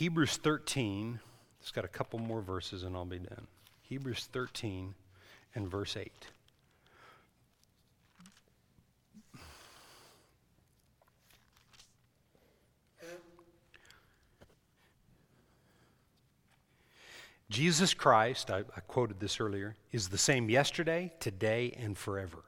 Hebrews 0.00 0.38
13, 0.38 1.20
it's 1.60 1.72
got 1.72 1.84
a 1.84 1.88
couple 1.88 2.18
more 2.18 2.40
verses 2.40 2.84
and 2.84 2.96
I'll 2.96 3.04
be 3.04 3.18
done. 3.18 3.46
Hebrews 3.82 4.30
13 4.32 4.94
and 5.54 5.70
verse 5.70 5.94
8. 5.94 6.10
Jesus 17.50 17.92
Christ, 17.92 18.50
I, 18.50 18.60
I, 18.60 18.80
quoted 18.86 19.20
this 19.20 19.38
earlier, 19.38 19.76
is 19.92 20.08
the 20.08 20.16
same 20.16 20.48
yesterday, 20.48 21.12
today, 21.20 21.76
and 21.78 21.98
forever. 21.98 22.44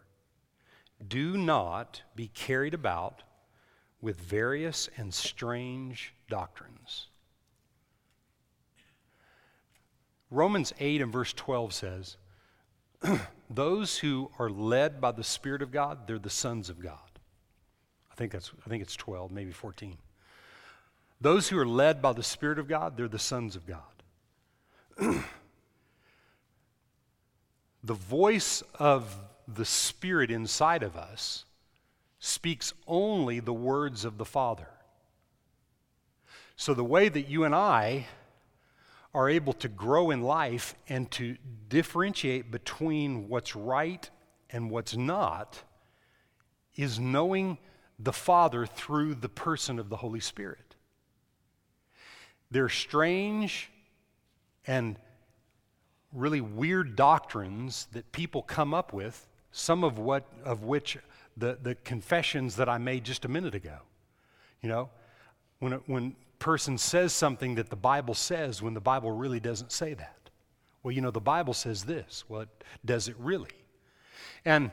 Do 1.07 1.37
not 1.37 2.01
be 2.17 2.29
carried 2.29 2.73
about 2.73 3.23
with 4.01 4.19
various 4.19 4.89
and 4.97 5.13
strange 5.13 6.15
doctrines. 6.31 7.09
Romans 10.33 10.73
8 10.81 11.03
and 11.03 11.13
verse 11.13 11.35
12 11.35 11.75
says, 11.75 12.17
Those 13.51 13.99
who 13.99 14.31
are 14.39 14.49
led 14.49 14.99
by 14.99 15.13
the 15.13 15.23
Spirit 15.23 15.61
of 15.61 15.71
God, 15.71 16.07
they're 16.07 16.19
the 16.19 16.31
sons 16.31 16.71
of 16.71 16.81
God. 16.81 16.97
I 18.11 18.15
think, 18.15 18.33
that's, 18.33 18.51
I 18.65 18.71
think 18.71 18.83
it's 18.83 18.97
12, 18.97 19.31
maybe 19.31 19.53
14. 19.53 19.99
Those 21.21 21.49
who 21.49 21.59
are 21.59 21.67
led 21.67 22.01
by 22.01 22.15
the 22.15 22.23
Spirit 22.23 22.59
of 22.59 22.67
God, 22.67 22.97
they're 22.97 23.09
the 23.09 23.19
sons 23.19 23.57
of 23.57 23.67
God. 23.67 23.81
the 27.85 27.95
voice 27.95 28.63
of 28.79 29.15
the 29.47 29.67
Spirit 29.67 30.31
inside 30.31 30.83
of 30.83 30.97
us 30.97 31.45
speaks 32.21 32.73
only 32.87 33.39
the 33.39 33.53
words 33.53 34.07
of 34.07 34.17
the 34.17 34.25
Father. 34.25 34.69
So, 36.57 36.73
the 36.73 36.85
way 36.85 37.09
that 37.09 37.29
you 37.29 37.45
and 37.45 37.55
I 37.55 38.07
are 39.15 39.29
able 39.29 39.53
to 39.53 39.69
grow 39.69 40.11
in 40.11 40.23
life 40.23 40.75
and 40.89 41.11
to 41.11 41.37
differentiate 41.69 42.51
between 42.51 43.29
what's 43.29 43.55
right 43.55 44.09
and 44.51 44.71
what's 44.71 44.97
not 44.97 45.63
is 46.77 46.99
knowing 46.99 47.59
the 47.99 48.13
Father 48.13 48.65
through 48.67 49.15
the 49.15 49.29
person 49.29 49.79
of 49.79 49.89
the 49.89 49.97
Holy 49.97 50.21
Spirit. 50.21 50.77
They're 52.51 52.69
strange 52.69 53.71
and 54.67 54.97
really 56.13 56.41
weird 56.41 56.97
doctrines 56.97 57.89
that 57.93 58.13
people 58.13 58.43
come 58.43 58.75
up 58.75 58.93
with, 58.93 59.27
some 59.51 59.85
of 59.85 59.99
what 59.99 60.25
of 60.45 60.65
which 60.65 60.99
the, 61.37 61.59
the 61.63 61.75
confessions 61.77 62.57
that 62.57 62.69
I 62.69 62.79
made 62.79 63.05
just 63.05 63.25
a 63.25 63.29
minute 63.29 63.55
ago. 63.55 63.79
You 64.63 64.69
know, 64.69 64.91
when 65.59 65.73
when 65.87 66.17
person 66.43 66.77
says 66.77 67.13
something 67.13 67.55
that 67.55 67.71
the 67.71 67.77
Bible 67.77 68.15
says 68.15 68.61
when 68.61 68.75
the 68.75 68.81
Bible 68.81 69.13
really 69.13 69.39
doesn't 69.39 69.71
say 69.71 69.95
that. 69.95 70.29
Well, 70.83 70.91
you 70.91 71.01
know, 71.01 71.13
the 71.13 71.21
Bible 71.21 71.55
says 71.55 71.85
this. 71.85 72.25
Well, 72.29 72.47
does 72.85 73.07
it 73.07 73.15
really? 73.17 73.53
And 74.45 74.73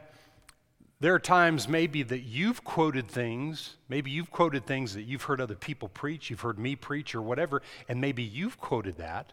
there 1.00 1.14
are 1.14 1.20
times 1.20 1.68
maybe 1.68 2.02
that 2.02 2.22
you've 2.22 2.64
quoted 2.64 3.08
things, 3.08 3.76
maybe 3.88 4.10
you've 4.10 4.32
quoted 4.32 4.66
things 4.66 4.96
that 4.96 5.04
you've 5.04 5.22
heard 5.22 5.40
other 5.40 5.54
people 5.54 5.90
preach, 5.90 6.32
you've 6.32 6.42
heard 6.42 6.58
me 6.58 6.76
preach 6.76 7.14
or 7.14 7.22
whatever, 7.22 7.62
and 7.88 8.02
maybe 8.02 8.24
you've 8.24 8.60
quoted 8.60 8.98
that. 8.98 9.32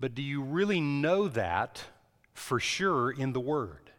But 0.00 0.16
do 0.16 0.22
you 0.22 0.42
really 0.42 0.80
know 0.80 1.28
that 1.28 1.84
for 2.32 2.58
sure 2.58 3.12
in 3.12 3.32
the 3.32 3.38
Word? 3.38 3.92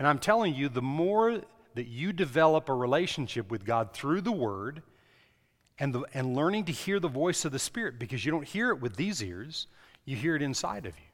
And 0.00 0.08
I'm 0.08 0.18
telling 0.18 0.56
you, 0.56 0.68
the 0.68 0.82
more 0.82 1.42
that 1.76 1.86
you 1.86 2.12
develop 2.12 2.68
a 2.68 2.74
relationship 2.74 3.52
with 3.52 3.64
God 3.64 3.92
through 3.92 4.22
the 4.22 4.32
Word 4.32 4.82
and, 5.78 5.94
the, 5.94 6.04
and 6.14 6.34
learning 6.34 6.64
to 6.66 6.72
hear 6.72 7.00
the 7.00 7.08
voice 7.08 7.44
of 7.44 7.52
the 7.52 7.58
Spirit, 7.58 7.98
because 7.98 8.24
you 8.24 8.32
don't 8.32 8.46
hear 8.46 8.70
it 8.70 8.80
with 8.80 8.96
these 8.96 9.22
ears, 9.22 9.66
you 10.04 10.16
hear 10.16 10.36
it 10.36 10.42
inside 10.42 10.86
of 10.86 10.96
you. 10.96 11.04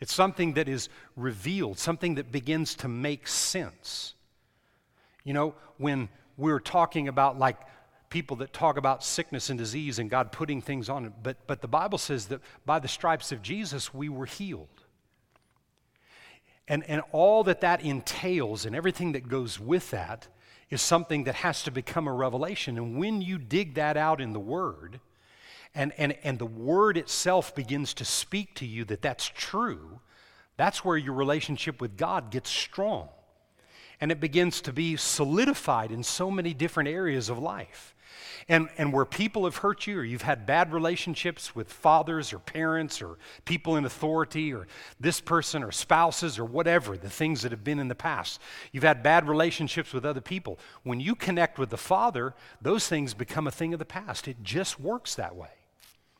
It's 0.00 0.14
something 0.14 0.54
that 0.54 0.68
is 0.68 0.88
revealed, 1.16 1.78
something 1.78 2.16
that 2.16 2.32
begins 2.32 2.74
to 2.76 2.88
make 2.88 3.28
sense. 3.28 4.14
You 5.22 5.32
know, 5.32 5.54
when 5.78 6.08
we're 6.36 6.60
talking 6.60 7.08
about 7.08 7.38
like 7.38 7.56
people 8.14 8.36
that 8.36 8.52
talk 8.52 8.76
about 8.76 9.02
sickness 9.02 9.50
and 9.50 9.58
disease 9.58 9.98
and 9.98 10.08
God 10.08 10.30
putting 10.30 10.60
things 10.60 10.88
on 10.88 11.04
it. 11.04 11.12
But, 11.22 11.36
but 11.46 11.60
the 11.60 11.68
Bible 11.68 11.98
says 11.98 12.26
that 12.26 12.40
by 12.64 12.78
the 12.78 12.86
stripes 12.86 13.32
of 13.32 13.42
Jesus, 13.42 13.92
we 13.92 14.08
were 14.08 14.26
healed. 14.26 14.68
And, 16.68 16.84
and 16.88 17.02
all 17.10 17.42
that 17.44 17.60
that 17.62 17.82
entails 17.82 18.66
and 18.66 18.76
everything 18.76 19.12
that 19.12 19.28
goes 19.28 19.58
with 19.58 19.90
that 19.90 20.28
is 20.70 20.82
something 20.82 21.24
that 21.24 21.36
has 21.36 21.62
to 21.64 21.70
become 21.70 22.08
a 22.08 22.12
revelation. 22.12 22.76
And 22.76 22.98
when 22.98 23.20
you 23.20 23.38
dig 23.38 23.74
that 23.74 23.96
out 23.96 24.20
in 24.20 24.32
the 24.32 24.40
Word, 24.40 25.00
and, 25.74 25.92
and, 25.98 26.16
and 26.22 26.38
the 26.38 26.46
Word 26.46 26.96
itself 26.96 27.54
begins 27.54 27.94
to 27.94 28.04
speak 28.04 28.54
to 28.56 28.66
you 28.66 28.84
that 28.86 29.02
that's 29.02 29.26
true, 29.26 30.00
that's 30.56 30.84
where 30.84 30.96
your 30.96 31.14
relationship 31.14 31.80
with 31.80 31.96
God 31.96 32.30
gets 32.30 32.50
strong. 32.50 33.08
And 34.00 34.10
it 34.12 34.20
begins 34.20 34.60
to 34.62 34.72
be 34.72 34.96
solidified 34.96 35.90
in 35.90 36.02
so 36.02 36.30
many 36.30 36.54
different 36.54 36.88
areas 36.88 37.28
of 37.28 37.38
life. 37.38 37.93
And, 38.46 38.68
and 38.76 38.92
where 38.92 39.06
people 39.06 39.44
have 39.44 39.56
hurt 39.56 39.86
you, 39.86 39.98
or 39.98 40.04
you've 40.04 40.22
had 40.22 40.44
bad 40.44 40.72
relationships 40.72 41.54
with 41.54 41.72
fathers 41.72 42.32
or 42.32 42.38
parents 42.38 43.00
or 43.00 43.16
people 43.46 43.76
in 43.76 43.86
authority, 43.86 44.52
or 44.52 44.66
this 45.00 45.20
person 45.20 45.62
or 45.62 45.72
spouses 45.72 46.38
or 46.38 46.44
whatever, 46.44 46.96
the 46.96 47.08
things 47.08 47.40
that 47.42 47.52
have 47.52 47.64
been 47.64 47.78
in 47.78 47.88
the 47.88 47.94
past, 47.94 48.40
you've 48.70 48.84
had 48.84 49.02
bad 49.02 49.26
relationships 49.26 49.94
with 49.94 50.04
other 50.04 50.20
people. 50.20 50.58
When 50.82 51.00
you 51.00 51.14
connect 51.14 51.58
with 51.58 51.70
the 51.70 51.78
Father, 51.78 52.34
those 52.60 52.86
things 52.86 53.14
become 53.14 53.46
a 53.46 53.50
thing 53.50 53.72
of 53.72 53.78
the 53.78 53.86
past. 53.86 54.28
It 54.28 54.36
just 54.42 54.78
works 54.78 55.14
that 55.14 55.34
way. 55.34 55.48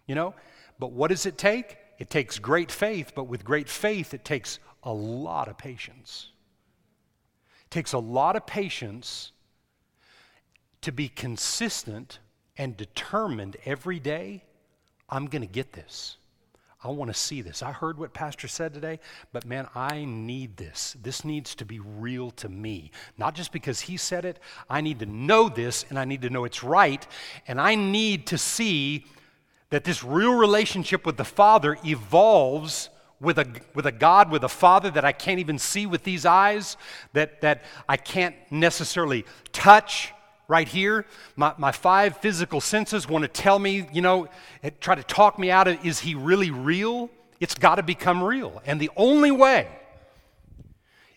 You 0.07 0.14
know? 0.14 0.35
But 0.79 0.93
what 0.93 1.09
does 1.09 1.27
it 1.27 1.37
take? 1.37 1.77
It 1.99 2.11
takes 2.11 2.39
great 2.39 2.72
faith, 2.72 3.12
but 3.14 3.25
with 3.25 3.45
great 3.45 3.68
faith, 3.68 4.14
it 4.14 4.25
takes 4.25 4.59
a 4.83 4.93
lot 4.93 5.49
of 5.49 5.59
patience. 5.59 6.31
It 7.66 7.70
takes 7.70 7.93
a 7.93 7.99
lot 7.99 8.35
of 8.35 8.47
patience 8.47 9.33
to 10.85 10.93
be 10.93 11.09
consistent 11.09 12.18
and 12.59 12.76
determined 12.76 13.57
every 13.64 13.99
day 13.99 14.45
I'm 15.09 15.26
going 15.26 15.43
to 15.43 15.49
get 15.49 15.72
this. 15.72 16.18
I 16.82 16.89
want 16.89 17.11
to 17.11 17.18
see 17.18 17.41
this. 17.41 17.62
I 17.62 17.72
heard 17.72 17.99
what 17.99 18.12
Pastor 18.12 18.47
said 18.47 18.74
today, 18.74 19.01
but 19.32 19.47
man, 19.47 19.66
I 19.74 20.05
need 20.05 20.59
this. 20.59 20.95
This 21.03 21.24
needs 21.24 21.55
to 21.55 21.64
be 21.64 21.78
real 21.78 22.30
to 22.32 22.51
me. 22.51 22.91
Not 23.16 23.35
just 23.35 23.51
because 23.51 23.80
he 23.80 23.97
said 23.97 24.26
it, 24.26 24.39
I 24.68 24.82
need 24.82 24.99
to 24.99 25.07
know 25.07 25.49
this 25.49 25.87
and 25.89 25.99
I 25.99 26.05
need 26.05 26.20
to 26.20 26.28
know 26.28 26.45
it's 26.45 26.62
right. 26.62 27.07
And 27.49 27.59
I 27.59 27.74
need 27.74 28.26
to 28.26 28.37
see 28.37 29.07
that 29.70 29.85
this 29.85 30.05
real 30.05 30.35
relationship 30.35 31.07
with 31.07 31.16
the 31.16 31.24
Father 31.24 31.78
evolves 31.82 32.91
with 33.18 33.39
a, 33.39 33.47
with 33.74 33.87
a 33.87 33.93
God, 33.93 34.30
with 34.30 34.45
a 34.45 34.49
Father 34.51 34.91
that 34.91 35.07
I 35.07 35.12
can't 35.12 35.41
even 35.41 35.59
see 35.59 35.87
with 35.87 36.05
these 36.05 36.26
eyes, 36.26 36.76
that, 37.14 37.41
that 37.41 37.64
I 37.89 37.97
can't 37.97 38.37
necessarily 38.51 39.24
touch 39.53 40.12
right 40.49 40.68
here. 40.68 41.07
My, 41.36 41.55
my 41.59 41.72
five 41.72 42.18
physical 42.18 42.61
senses 42.61 43.09
want 43.09 43.22
to 43.22 43.28
tell 43.28 43.59
me, 43.59 43.88
you 43.92 44.03
know, 44.03 44.28
eh, 44.62 44.70
try 44.80 44.95
to 44.95 45.03
talk 45.03 45.38
me 45.38 45.51
out 45.51 45.68
of 45.68 45.84
is 45.84 46.01
he 46.01 46.14
really 46.14 46.51
real? 46.51 47.11
It's 47.40 47.55
got 47.55 47.76
to 47.76 47.82
become 47.82 48.22
real. 48.22 48.62
And 48.66 48.80
the 48.80 48.90
only 48.97 49.30
way 49.30 49.68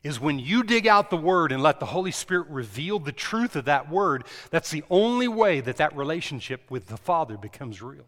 is 0.04 0.20
when 0.20 0.40
you 0.40 0.64
dig 0.64 0.88
out 0.88 1.10
the 1.10 1.18
word 1.18 1.52
and 1.52 1.62
let 1.62 1.80
the 1.80 1.86
Holy 1.86 2.12
Spirit 2.12 2.48
reveal 2.50 3.00
the 3.00 3.12
truth 3.12 3.56
of 3.56 3.66
that 3.66 3.90
word. 3.90 4.24
That's 4.52 4.72
the 4.72 4.84
only 4.90 5.28
way 5.28 5.60
that 5.62 5.78
that 5.78 5.96
relationship 5.96 6.70
with 6.70 6.88
the 6.88 6.98
Father 6.98 7.38
becomes 7.38 7.82
real. 7.82 8.06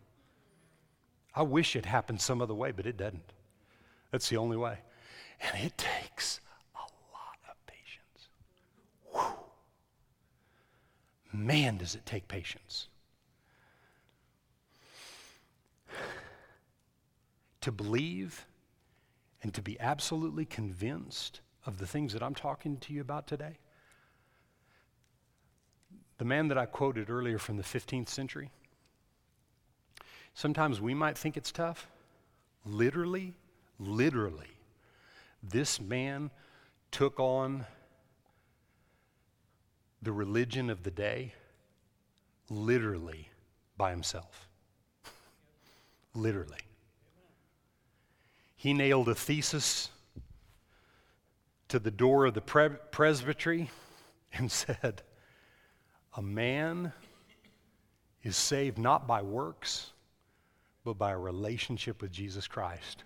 I 1.35 1.43
wish 1.43 1.75
it 1.75 1.85
happened 1.85 2.21
some 2.21 2.41
other 2.41 2.53
way, 2.53 2.71
but 2.71 2.85
it 2.85 2.97
doesn't. 2.97 3.33
That's 4.11 4.29
the 4.29 4.37
only 4.37 4.57
way. 4.57 4.79
And 5.41 5.65
it 5.65 5.77
takes 5.77 6.39
Man, 11.31 11.77
does 11.77 11.95
it 11.95 12.05
take 12.05 12.27
patience 12.27 12.87
to 17.61 17.71
believe 17.71 18.45
and 19.43 19.53
to 19.53 19.61
be 19.61 19.79
absolutely 19.79 20.45
convinced 20.45 21.41
of 21.65 21.77
the 21.77 21.87
things 21.87 22.13
that 22.13 22.23
I'm 22.23 22.35
talking 22.35 22.77
to 22.77 22.93
you 22.93 23.01
about 23.01 23.27
today. 23.27 23.57
The 26.17 26.25
man 26.25 26.47
that 26.49 26.57
I 26.57 26.65
quoted 26.65 27.09
earlier 27.09 27.37
from 27.37 27.57
the 27.57 27.63
15th 27.63 28.09
century, 28.09 28.49
sometimes 30.33 30.81
we 30.81 30.93
might 30.93 31.17
think 31.17 31.37
it's 31.37 31.51
tough. 31.51 31.87
Literally, 32.65 33.33
literally, 33.77 34.57
this 35.41 35.79
man 35.79 36.31
took 36.91 37.19
on 37.19 37.65
the 40.01 40.11
religion 40.11 40.69
of 40.69 40.83
the 40.83 40.91
day 40.91 41.33
literally 42.49 43.29
by 43.77 43.91
himself. 43.91 44.47
literally. 46.15 46.59
He 48.55 48.73
nailed 48.73 49.07
a 49.07 49.15
thesis 49.15 49.89
to 51.69 51.79
the 51.79 51.91
door 51.91 52.25
of 52.25 52.33
the 52.33 52.41
pre- 52.41 52.69
presbytery 52.91 53.69
and 54.33 54.51
said, 54.51 55.01
A 56.15 56.21
man 56.21 56.91
is 58.23 58.35
saved 58.35 58.77
not 58.77 59.07
by 59.07 59.21
works, 59.21 59.91
but 60.83 60.97
by 60.97 61.11
a 61.11 61.17
relationship 61.17 62.01
with 62.01 62.11
Jesus 62.11 62.47
Christ. 62.47 63.03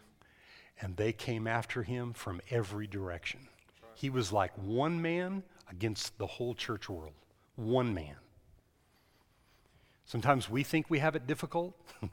And 0.81 0.97
they 0.97 1.13
came 1.13 1.45
after 1.45 1.83
him 1.83 2.13
from 2.13 2.41
every 2.49 2.87
direction. 2.87 3.47
He 3.93 4.09
was 4.09 4.31
like 4.31 4.51
one 4.57 5.01
man 5.01 5.43
against 5.73 6.17
the 6.19 6.27
whole 6.27 6.53
church 6.53 6.87
world. 6.87 7.13
One 7.55 7.93
man. 7.93 8.15
Sometimes 10.05 10.49
we 10.49 10.63
think 10.63 10.89
we 10.89 10.99
have 10.99 11.15
it 11.15 11.25
difficult. 11.25 11.73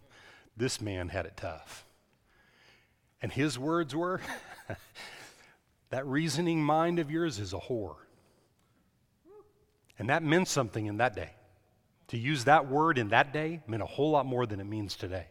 this 0.57 0.81
man 0.81 1.09
had 1.09 1.27
it 1.27 1.37
tough. 1.37 1.85
And 3.21 3.31
his 3.31 3.59
words 3.59 3.95
were 3.95 4.23
that 5.91 6.07
reasoning 6.07 6.63
mind 6.63 6.99
of 6.99 7.11
yours 7.11 7.39
is 7.39 7.53
a 7.53 7.59
whore. 7.59 7.97
And 9.99 10.09
that 10.09 10.23
meant 10.23 10.49
something 10.49 10.87
in 10.87 10.97
that 10.97 11.15
day. 11.15 11.31
To 12.09 12.17
use 12.17 12.45
that 12.45 12.67
word 12.67 12.97
in 12.97 13.11
that 13.11 13.33
day 13.33 13.61
meant 13.67 13.83
a 13.83 13.87
whole 13.87 14.13
lot 14.13 14.25
more 14.25 14.47
than 14.47 14.59
it 14.59 14.65
means 14.65 14.97
today. 14.97 15.27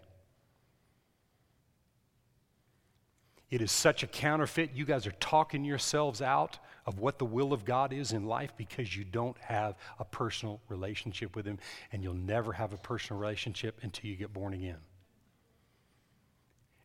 It 3.51 3.61
is 3.61 3.71
such 3.71 4.03
a 4.03 4.07
counterfeit. 4.07 4.71
You 4.75 4.85
guys 4.85 5.07
are 5.07 5.13
talking 5.13 5.65
yourselves 5.65 6.21
out 6.21 6.59
of 6.85 6.99
what 6.99 7.17
the 7.17 7.25
will 7.25 7.51
of 7.51 7.65
God 7.65 7.91
is 7.91 8.11
in 8.11 8.25
life 8.25 8.53
because 8.55 8.95
you 8.95 9.03
don't 9.03 9.37
have 9.39 9.75
a 9.97 10.05
personal 10.05 10.61
relationship 10.69 11.35
with 11.35 11.45
Him, 11.45 11.57
and 11.91 12.03
you'll 12.03 12.13
never 12.13 12.53
have 12.53 12.73
a 12.73 12.77
personal 12.77 13.19
relationship 13.19 13.79
until 13.81 14.09
you 14.09 14.15
get 14.15 14.33
born 14.33 14.53
again. 14.53 14.77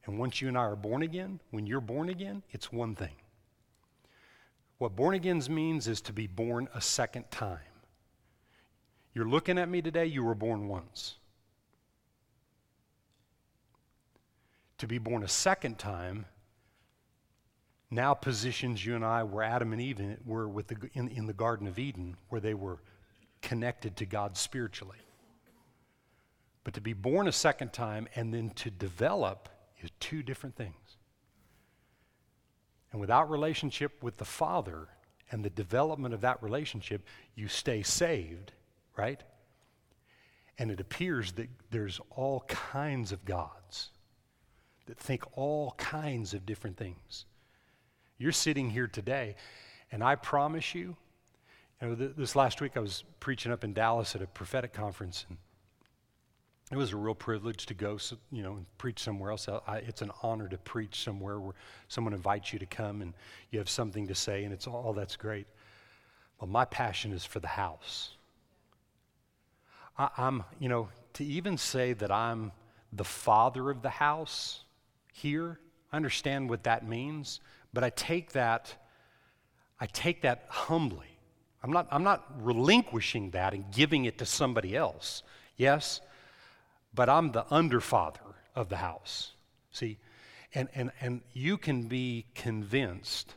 And 0.07 0.19
once 0.19 0.41
you 0.41 0.49
and 0.49 0.57
I 0.57 0.63
are 0.63 0.77
born 0.77 1.03
again, 1.03 1.41
when 1.51 1.67
you're 1.67 1.81
born 1.81 2.09
again, 2.09 2.43
it's 2.51 2.73
one 2.73 2.95
thing. 2.95 3.15
What 4.79 4.97
born 4.97 5.15
again 5.15 5.43
means 5.49 5.87
is 5.87 6.01
to 6.03 6.13
be 6.13 6.27
born 6.27 6.69
a 6.75 6.81
second 6.81 7.31
time. 7.31 7.61
You're 9.15 9.29
looking 9.29 9.59
at 9.59 9.69
me 9.69 9.81
today, 9.81 10.07
you 10.07 10.25
were 10.25 10.35
born 10.35 10.67
once. 10.69 11.17
To 14.79 14.87
be 14.87 14.99
born 14.99 15.23
a 15.23 15.29
second 15.29 15.79
time 15.79 16.27
now 17.91 18.15
positions 18.15 18.85
you 18.85 18.95
and 18.95 19.05
I 19.05 19.23
where 19.23 19.45
Adam 19.45 19.73
and 19.73 19.81
Eve 19.81 20.01
were 20.25 20.49
with 20.49 20.69
the, 20.69 20.77
in, 20.95 21.09
in 21.09 21.27
the 21.27 21.33
Garden 21.33 21.67
of 21.67 21.79
Eden, 21.79 22.17
where 22.29 22.41
they 22.41 22.55
were 22.55 22.79
connected 23.43 23.97
to 23.97 24.07
God 24.07 24.37
spiritually. 24.37 24.99
But 26.65 26.75
to 26.75 26.81
be 26.81 26.95
born 26.95 27.29
a 27.29 27.33
second 27.33 27.73
time 27.73 28.09
and 28.15 28.33
then 28.33 28.51
to 28.51 28.71
develop 28.71 29.49
is 29.83 29.91
two 30.01 30.23
different 30.23 30.57
things. 30.57 30.97
And 32.91 33.01
without 33.01 33.31
relationship 33.31 34.03
with 34.03 34.17
the 34.17 34.25
Father 34.25 34.89
and 35.31 35.45
the 35.45 35.51
development 35.51 36.15
of 36.15 36.23
that 36.23 36.43
relationship, 36.43 37.05
you 37.35 37.49
stay 37.49 37.83
saved, 37.83 38.53
right? 38.97 39.23
And 40.59 40.71
it 40.71 40.81
appears 40.81 41.33
that 41.33 41.49
there's 41.71 42.01
all 42.11 42.45
kinds 42.47 43.13
of 43.13 43.25
gods 43.25 43.91
that 44.87 44.99
think 44.99 45.25
all 45.37 45.75
kinds 45.77 46.35
of 46.35 46.47
different 46.47 46.77
things. 46.77 47.27
You're 48.25 48.33
sitting 48.33 48.71
here 48.71 48.87
today, 48.87 49.37
and 49.93 50.03
I 50.03 50.15
promise 50.15 50.75
you, 50.75 50.97
you 51.83 51.89
know, 51.89 51.95
th- 51.95 52.13
this 52.17 52.35
last 52.35 52.63
week 52.63 52.75
I 52.75 52.81
was 52.81 53.05
preaching 53.21 53.53
up 53.53 53.65
in 53.65 53.75
Dallas 53.75 54.15
at 54.15 54.23
a 54.23 54.27
prophetic 54.27 54.73
conference, 54.73 55.27
and 55.29 55.37
it 56.73 56.79
was 56.79 56.95
a 56.95 56.97
real 56.97 57.15
privilege 57.15 57.67
to 57.67 57.75
go, 57.75 57.99
you 58.33 58.43
know, 58.43 58.55
and 58.55 58.79
preach 58.79 59.01
somewhere 59.01 59.31
else. 59.31 59.47
I, 59.47 59.77
it's 59.87 60.01
an 60.01 60.11
honor 60.23 60.49
to 60.49 60.57
preach 60.57 61.03
somewhere 61.05 61.39
where 61.39 61.53
someone 61.89 62.15
invites 62.15 62.51
you 62.51 62.59
to 62.61 62.65
come 62.65 63.03
and 63.03 63.13
you 63.51 63.59
have 63.59 63.69
something 63.69 64.07
to 64.07 64.15
say, 64.15 64.45
and 64.45 64.55
it's 64.55 64.67
all 64.67 64.95
that's 64.95 65.17
great. 65.17 65.47
But 66.41 66.49
my 66.49 66.65
passion 66.65 67.13
is 67.13 67.27
for 67.27 67.41
the 67.41 67.49
house. 67.49 68.15
I, 69.99 70.09
I'm, 70.17 70.45
you 70.59 70.71
know, 70.71 70.89
to 71.13 71.25
even 71.27 71.59
say 71.59 71.93
that 71.93 72.11
I'm 72.11 72.53
the 72.91 73.05
father 73.05 73.69
of 73.69 73.83
the 73.83 73.91
house 73.91 74.65
here, 75.13 75.61
I 75.93 75.97
understand 75.97 76.49
what 76.49 76.63
that 76.63 76.89
means, 76.89 77.41
but 77.75 77.85
I 77.85 77.91
take 77.91 78.33
that, 78.33 78.75
I 79.81 79.87
take 79.87 80.23
that 80.23 80.47
humbly. 80.49 81.19
I'm 81.63 81.73
not, 81.73 81.89
I'm 81.91 82.05
not 82.05 82.25
relinquishing 82.43 83.31
that 83.31 83.53
and 83.53 83.71
giving 83.73 84.05
it 84.05 84.19
to 84.19 84.27
somebody 84.27 84.77
else. 84.77 85.23
Yes, 85.57 86.01
but 86.95 87.09
I'm 87.09 87.33
the 87.33 87.45
underfather 87.51 88.35
of 88.55 88.69
the 88.69 88.77
house. 88.77 89.33
See, 89.73 89.99
and, 90.55 90.69
and, 90.75 90.93
and 91.01 91.21
you 91.33 91.59
can 91.59 91.83
be 91.83 92.27
convinced 92.35 93.35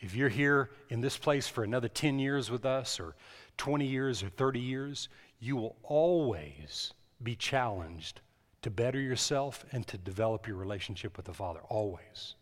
if 0.00 0.14
you're 0.14 0.28
here 0.28 0.70
in 0.90 1.00
this 1.00 1.16
place 1.16 1.48
for 1.48 1.64
another 1.64 1.88
10 1.88 2.18
years 2.18 2.50
with 2.50 2.66
us, 2.66 3.00
or 3.00 3.14
20 3.56 3.86
years, 3.86 4.22
or 4.22 4.28
30 4.28 4.60
years, 4.60 5.08
you 5.38 5.56
will 5.56 5.76
always 5.82 6.92
be 7.22 7.34
challenged 7.34 8.20
to 8.60 8.70
better 8.70 9.00
yourself 9.00 9.64
and 9.72 9.86
to 9.86 9.96
develop 9.96 10.46
your 10.46 10.56
relationship 10.56 11.16
with 11.16 11.24
the 11.24 11.32
Father. 11.32 11.60
Always. 11.70 12.34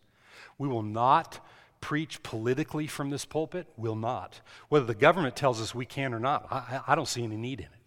We 0.57 0.67
will 0.67 0.83
not 0.83 1.39
preach 1.81 2.23
politically 2.23 2.87
from 2.87 3.09
this 3.09 3.25
pulpit. 3.25 3.67
Will 3.75 3.95
not. 3.95 4.39
Whether 4.69 4.85
the 4.85 4.95
government 4.95 5.35
tells 5.35 5.61
us 5.61 5.75
we 5.75 5.85
can 5.85 6.13
or 6.13 6.19
not, 6.19 6.47
I, 6.49 6.81
I 6.87 6.95
don't 6.95 7.07
see 7.07 7.23
any 7.23 7.35
need 7.35 7.59
in 7.59 7.65
it. 7.65 7.83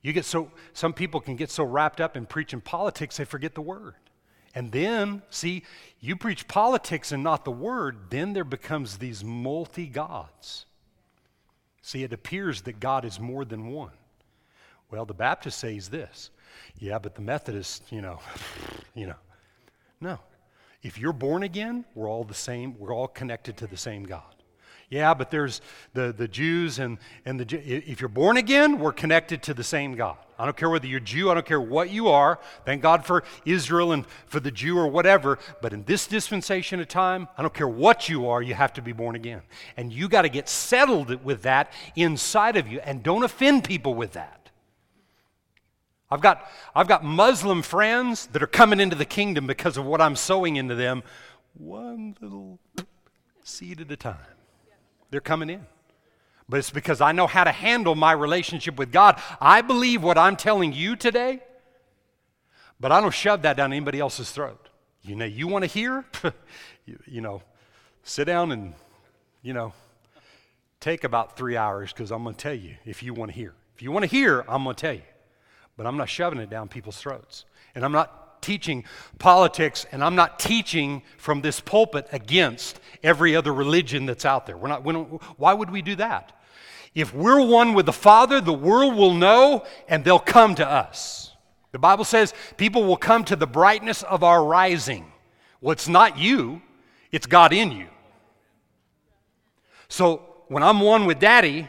You 0.00 0.12
get 0.12 0.24
so, 0.24 0.50
some 0.72 0.92
people 0.92 1.20
can 1.20 1.36
get 1.36 1.50
so 1.50 1.64
wrapped 1.64 2.00
up 2.00 2.16
in 2.16 2.24
preaching 2.24 2.60
politics 2.60 3.16
they 3.16 3.24
forget 3.24 3.54
the 3.54 3.60
word. 3.60 3.94
And 4.54 4.72
then, 4.72 5.22
see, 5.30 5.64
you 6.00 6.16
preach 6.16 6.48
politics 6.48 7.12
and 7.12 7.22
not 7.22 7.44
the 7.44 7.50
word, 7.50 8.10
then 8.10 8.32
there 8.32 8.44
becomes 8.44 8.98
these 8.98 9.22
multi 9.22 9.86
gods. 9.86 10.66
See, 11.82 12.02
it 12.02 12.12
appears 12.12 12.62
that 12.62 12.80
God 12.80 13.04
is 13.04 13.20
more 13.20 13.44
than 13.44 13.68
one. 13.68 13.92
Well, 14.90 15.04
the 15.04 15.14
Baptist 15.14 15.58
says 15.58 15.88
this. 15.88 16.30
Yeah, 16.78 16.98
but 16.98 17.14
the 17.14 17.20
Methodist, 17.20 17.84
you 17.90 18.00
know, 18.00 18.20
you 18.94 19.06
know. 19.06 19.16
No. 20.00 20.18
If 20.82 20.98
you're 20.98 21.12
born 21.12 21.42
again, 21.42 21.84
we're 21.94 22.08
all 22.08 22.24
the 22.24 22.34
same, 22.34 22.78
we're 22.78 22.94
all 22.94 23.08
connected 23.08 23.56
to 23.58 23.66
the 23.66 23.76
same 23.76 24.04
God. 24.04 24.22
Yeah, 24.90 25.12
but 25.12 25.30
there's 25.30 25.60
the, 25.92 26.14
the 26.16 26.28
Jews 26.28 26.78
and, 26.78 26.96
and 27.26 27.38
the 27.38 27.58
if 27.62 28.00
you're 28.00 28.08
born 28.08 28.38
again, 28.38 28.78
we're 28.78 28.92
connected 28.92 29.42
to 29.42 29.54
the 29.54 29.64
same 29.64 29.94
God. 29.94 30.16
I 30.38 30.44
don't 30.44 30.56
care 30.56 30.70
whether 30.70 30.86
you're 30.86 31.00
Jew, 31.00 31.30
I 31.30 31.34
don't 31.34 31.44
care 31.44 31.60
what 31.60 31.90
you 31.90 32.08
are. 32.08 32.38
Thank 32.64 32.80
God 32.80 33.04
for 33.04 33.24
Israel 33.44 33.92
and 33.92 34.06
for 34.26 34.40
the 34.40 34.50
Jew 34.50 34.78
or 34.78 34.86
whatever. 34.86 35.38
But 35.60 35.74
in 35.74 35.84
this 35.84 36.06
dispensation 36.06 36.80
of 36.80 36.88
time, 36.88 37.28
I 37.36 37.42
don't 37.42 37.52
care 37.52 37.68
what 37.68 38.08
you 38.08 38.28
are, 38.28 38.40
you 38.40 38.54
have 38.54 38.72
to 38.74 38.82
be 38.82 38.92
born 38.92 39.14
again. 39.14 39.42
And 39.76 39.92
you 39.92 40.08
got 40.08 40.22
to 40.22 40.30
get 40.30 40.48
settled 40.48 41.22
with 41.22 41.42
that 41.42 41.72
inside 41.94 42.56
of 42.56 42.66
you 42.66 42.80
and 42.80 43.02
don't 43.02 43.24
offend 43.24 43.64
people 43.64 43.94
with 43.94 44.12
that. 44.12 44.37
I've 46.10 46.20
got, 46.20 46.48
I've 46.74 46.88
got 46.88 47.04
Muslim 47.04 47.62
friends 47.62 48.26
that 48.28 48.42
are 48.42 48.46
coming 48.46 48.80
into 48.80 48.96
the 48.96 49.04
kingdom 49.04 49.46
because 49.46 49.76
of 49.76 49.84
what 49.84 50.00
I'm 50.00 50.16
sowing 50.16 50.56
into 50.56 50.74
them, 50.74 51.02
one 51.54 52.16
little 52.20 52.58
seed 53.44 53.80
at 53.80 53.90
a 53.90 53.96
time. 53.96 54.16
They're 55.10 55.20
coming 55.20 55.50
in. 55.50 55.66
But 56.48 56.58
it's 56.58 56.70
because 56.70 57.02
I 57.02 57.12
know 57.12 57.26
how 57.26 57.44
to 57.44 57.52
handle 57.52 57.94
my 57.94 58.12
relationship 58.12 58.76
with 58.78 58.90
God. 58.90 59.20
I 59.38 59.60
believe 59.60 60.02
what 60.02 60.16
I'm 60.16 60.36
telling 60.36 60.72
you 60.72 60.96
today, 60.96 61.40
but 62.80 62.90
I 62.90 63.02
don't 63.02 63.12
shove 63.12 63.42
that 63.42 63.58
down 63.58 63.72
anybody 63.72 64.00
else's 64.00 64.30
throat. 64.30 64.68
You 65.02 65.14
know, 65.14 65.26
you 65.26 65.46
want 65.46 65.64
to 65.64 65.66
hear? 65.66 66.06
you, 66.86 66.98
you 67.06 67.20
know, 67.20 67.42
sit 68.02 68.24
down 68.24 68.50
and, 68.52 68.72
you 69.42 69.52
know, 69.52 69.74
take 70.80 71.04
about 71.04 71.36
three 71.36 71.56
hours 71.56 71.92
because 71.92 72.10
I'm 72.10 72.22
going 72.22 72.34
to 72.34 72.40
tell 72.40 72.54
you 72.54 72.76
if 72.86 73.02
you 73.02 73.12
want 73.12 73.30
to 73.30 73.36
hear. 73.36 73.52
If 73.74 73.82
you 73.82 73.92
want 73.92 74.04
to 74.04 74.10
hear, 74.10 74.44
I'm 74.48 74.64
going 74.64 74.74
to 74.74 74.80
tell 74.80 74.94
you 74.94 75.02
but 75.78 75.86
I'm 75.86 75.96
not 75.96 76.10
shoving 76.10 76.40
it 76.40 76.50
down 76.50 76.68
people's 76.68 76.98
throats. 76.98 77.46
And 77.74 77.84
I'm 77.84 77.92
not 77.92 78.42
teaching 78.42 78.84
politics, 79.18 79.86
and 79.92 80.02
I'm 80.02 80.16
not 80.16 80.38
teaching 80.38 81.02
from 81.16 81.40
this 81.40 81.60
pulpit 81.60 82.08
against 82.12 82.80
every 83.02 83.36
other 83.36 83.54
religion 83.54 84.04
that's 84.04 84.24
out 84.24 84.44
there. 84.44 84.56
We're 84.56 84.68
not, 84.68 84.84
we 84.84 84.92
why 85.36 85.54
would 85.54 85.70
we 85.70 85.80
do 85.80 85.94
that? 85.96 86.32
If 86.94 87.14
we're 87.14 87.40
one 87.46 87.74
with 87.74 87.86
the 87.86 87.92
Father, 87.92 88.40
the 88.40 88.52
world 88.52 88.96
will 88.96 89.14
know 89.14 89.64
and 89.88 90.04
they'll 90.04 90.18
come 90.18 90.56
to 90.56 90.68
us. 90.68 91.32
The 91.70 91.78
The 91.78 91.82
Bible 91.82 92.04
says 92.04 92.34
people 92.56 92.82
will 92.82 92.96
come 92.96 93.22
to 93.26 93.36
the 93.36 93.46
brightness 93.46 94.02
of 94.02 94.24
our 94.24 94.44
rising. 94.44 95.12
Well, 95.60 95.70
it's 95.70 95.86
not 95.86 96.18
you, 96.18 96.60
it's 97.12 97.24
God 97.24 97.52
in 97.52 97.70
you. 97.70 97.86
So 99.88 100.24
when 100.48 100.64
I'm 100.64 100.80
one 100.80 101.06
with 101.06 101.20
Daddy, 101.20 101.68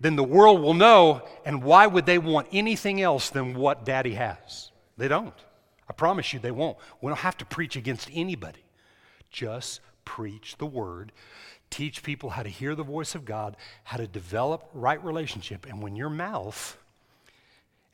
then 0.00 0.16
the 0.16 0.24
world 0.24 0.62
will 0.62 0.74
know, 0.74 1.22
and 1.44 1.62
why 1.62 1.86
would 1.86 2.06
they 2.06 2.18
want 2.18 2.48
anything 2.52 3.02
else 3.02 3.28
than 3.28 3.54
what 3.54 3.84
Daddy 3.84 4.14
has? 4.14 4.70
They 4.96 5.08
don't. 5.08 5.34
I 5.88 5.92
promise 5.92 6.32
you 6.32 6.38
they 6.38 6.50
won't. 6.50 6.78
We 7.00 7.08
don't 7.08 7.18
have 7.18 7.36
to 7.38 7.44
preach 7.44 7.76
against 7.76 8.08
anybody. 8.12 8.64
Just 9.30 9.80
preach 10.04 10.56
the 10.56 10.66
word. 10.66 11.12
Teach 11.68 12.02
people 12.02 12.30
how 12.30 12.42
to 12.42 12.48
hear 12.48 12.74
the 12.74 12.82
voice 12.82 13.14
of 13.14 13.24
God, 13.24 13.56
how 13.84 13.98
to 13.98 14.06
develop 14.06 14.68
right 14.72 15.02
relationship. 15.04 15.66
And 15.66 15.82
when 15.82 15.94
your 15.96 16.10
mouth, 16.10 16.78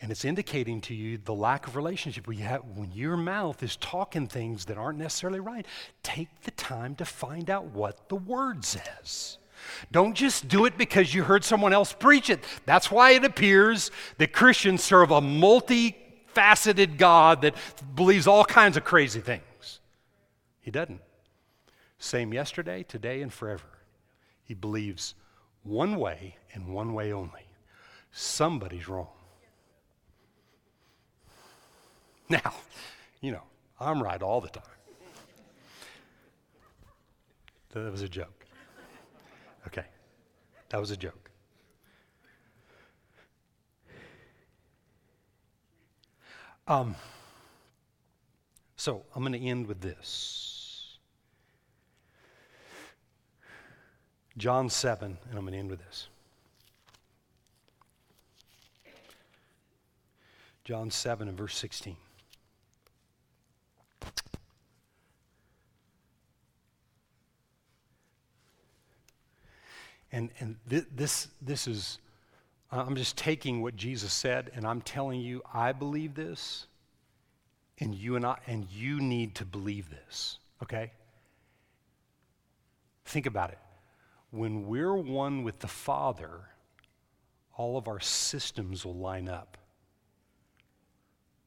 and 0.00 0.11
it's 0.11 0.24
indicating 0.24 0.80
to 0.82 0.94
you 0.94 1.18
the 1.18 1.34
lack 1.34 1.66
of 1.66 1.74
relationship, 1.74 2.28
when, 2.28 2.38
have, 2.38 2.62
when 2.74 2.92
your 2.92 3.16
mouth 3.16 3.62
is 3.62 3.76
talking 3.76 4.28
things 4.28 4.66
that 4.66 4.78
aren't 4.78 4.98
necessarily 4.98 5.40
right, 5.40 5.66
take 6.02 6.28
the 6.42 6.52
time 6.52 6.94
to 6.96 7.04
find 7.04 7.50
out 7.50 7.64
what 7.66 8.09
the 8.09 8.16
word 8.16 8.64
says. 8.64 9.38
Don't 9.91 10.14
just 10.14 10.49
do 10.49 10.64
it 10.64 10.77
because 10.77 11.14
you 11.14 11.25
heard 11.25 11.45
someone 11.45 11.73
else 11.73 11.93
preach 11.93 12.31
it. 12.31 12.43
That's 12.64 12.91
why 12.91 13.12
it 13.12 13.25
appears 13.25 13.91
that 14.19 14.33
Christians 14.33 14.83
serve 14.83 15.11
a 15.11 15.21
multifaceted 15.21 16.97
God 16.99 17.43
that 17.43 17.55
believes 17.95 18.27
all 18.27 18.45
kinds 18.45 18.77
of 18.77 18.85
crazy 18.85 19.21
things. 19.21 19.81
He 20.61 20.71
doesn't. 20.71 21.01
Same 21.99 22.35
yesterday, 22.35 22.83
today, 22.83 23.23
and 23.23 23.33
forever. 23.33 23.64
He 24.45 24.55
believes 24.55 25.14
one 25.62 25.97
way 25.97 26.37
and 26.53 26.69
one 26.69 26.93
way 26.93 27.12
only. 27.12 27.47
Somebody's 28.12 28.89
wrong. 28.89 29.09
Now, 32.29 32.55
you 33.21 33.33
know, 33.33 33.43
I'm 33.79 34.03
right 34.03 34.23
all 34.23 34.41
the 34.41 34.49
time. 34.49 34.62
That 37.73 37.93
was 37.93 38.03
a 38.03 38.09
joke. 38.09 38.36
Okay, 39.67 39.85
that 40.69 40.81
was 40.81 40.91
a 40.91 40.97
joke. 40.97 41.31
Um, 46.69 46.97
so 48.77 49.05
I'm 49.14 49.23
going 49.23 49.33
to 49.33 49.47
end 49.47 49.67
with 49.67 49.81
this. 49.81 50.99
John 54.37 54.69
7, 54.69 55.17
and 55.29 55.39
I'm 55.39 55.45
going 55.45 55.53
to 55.53 55.59
end 55.59 55.71
with 55.71 55.79
this. 55.79 56.09
John 60.64 60.91
7 60.91 61.29
and 61.29 61.39
verse 61.39 61.57
16. 61.57 61.97
And, 70.27 70.31
and 70.41 70.57
th- 70.68 70.87
this, 70.95 71.29
this 71.41 71.66
is, 71.66 71.99
I'm 72.70 72.97
just 72.97 73.16
taking 73.16 73.62
what 73.62 73.77
Jesus 73.77 74.12
said 74.12 74.51
and 74.55 74.66
I'm 74.66 74.81
telling 74.81 75.20
you, 75.20 75.43
I 75.53 75.72
believe 75.72 76.14
this, 76.14 76.66
and 77.79 77.95
you 77.95 78.16
and 78.16 78.24
I, 78.24 78.39
and 78.47 78.66
you 78.72 79.01
need 79.01 79.35
to 79.37 79.45
believe 79.45 79.91
this, 79.91 80.39
okay? 80.62 80.93
Think 83.05 83.27
about 83.27 83.51
it. 83.51 83.59
When 84.31 84.66
we're 84.66 84.95
one 84.95 85.45
with 85.45 85.61
the 85.61 85.68
Father, 85.68 86.31
all 87.57 87.77
of 87.77 87.87
our 87.87 88.01
systems 88.01 88.85
will 88.85 88.97
line 88.97 89.29
up. 89.29 89.59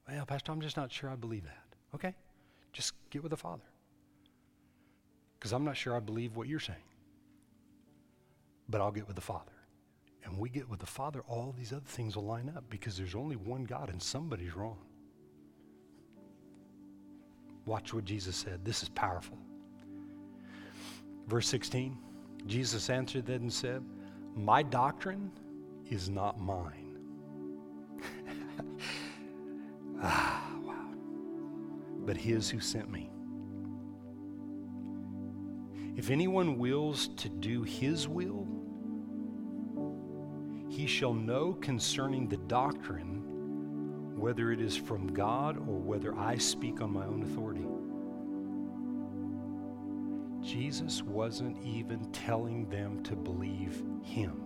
Well, 0.08 0.26
Pastor, 0.26 0.52
I'm 0.52 0.62
just 0.62 0.78
not 0.78 0.92
sure 0.92 1.10
I 1.10 1.16
believe 1.16 1.44
that. 1.44 1.64
Okay, 1.96 2.14
just 2.72 2.94
get 3.10 3.24
with 3.24 3.32
the 3.32 3.38
Father. 3.38 3.64
Because 5.38 5.52
I'm 5.52 5.66
not 5.66 5.76
sure 5.78 5.96
I 5.96 6.00
believe 6.00 6.36
what 6.36 6.48
you're 6.48 6.60
saying 6.60 6.80
but 8.70 8.82
I'll 8.82 8.92
get 8.92 9.08
with 9.08 9.16
the 9.16 9.22
Father. 9.22 9.52
And 10.24 10.38
we 10.38 10.50
get 10.50 10.70
with 10.70 10.80
the 10.80 10.86
Father, 10.86 11.24
all 11.28 11.54
these 11.58 11.74
other 11.74 11.82
things 11.86 12.16
will 12.16 12.26
line 12.26 12.52
up 12.56 12.64
because 12.70 12.98
there's 12.98 13.16
only 13.16 13.36
one 13.36 13.64
God 13.64 13.90
and 13.90 14.02
somebody's 14.02 14.56
wrong. 14.56 14.78
Watch 17.66 17.94
what 17.94 18.06
Jesus 18.06 18.36
said. 18.36 18.64
This 18.64 18.84
is 18.84 18.90
powerful. 18.90 19.38
Verse 21.28 21.48
16 21.48 21.98
Jesus 22.48 22.90
answered 22.90 23.26
them 23.26 23.44
and 23.44 23.54
said, 23.54 23.84
My 24.36 24.64
doctrine 24.64 25.32
is 25.90 26.10
not 26.10 26.40
mine. 26.40 26.98
ah, 30.02 30.50
wow. 30.64 30.88
But 32.06 32.18
his 32.18 32.50
who 32.50 32.60
sent 32.60 32.90
me. 32.90 33.12
If 36.00 36.10
anyone 36.12 36.58
wills 36.58 37.10
to 37.18 37.28
do 37.28 37.64
his 37.64 38.08
will, 38.08 38.48
he 40.70 40.88
shall 40.88 41.14
know 41.14 41.52
concerning 41.56 42.30
the 42.30 42.38
doctrine 42.38 44.18
whether 44.18 44.54
it 44.54 44.62
is 44.62 44.78
from 44.78 45.08
God 45.08 45.58
or 45.58 45.78
whether 45.78 46.18
I 46.18 46.38
speak 46.38 46.80
on 46.80 46.94
my 46.94 47.04
own 47.04 47.24
authority. 47.24 47.66
Jesus 50.42 51.04
wasn't 51.04 51.62
even 51.66 52.10
telling 52.14 52.70
them 52.70 53.04
to 53.04 53.18
believe 53.18 53.84
him. 54.02 54.42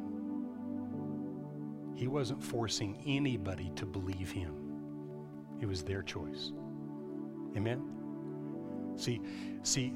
He 1.93 2.07
wasn't 2.07 2.43
forcing 2.43 2.97
anybody 3.05 3.71
to 3.75 3.85
believe 3.85 4.31
him. 4.31 4.55
It 5.61 5.67
was 5.67 5.83
their 5.83 6.01
choice. 6.01 6.51
Amen? 7.55 7.83
See, 8.95 9.21
see, 9.61 9.93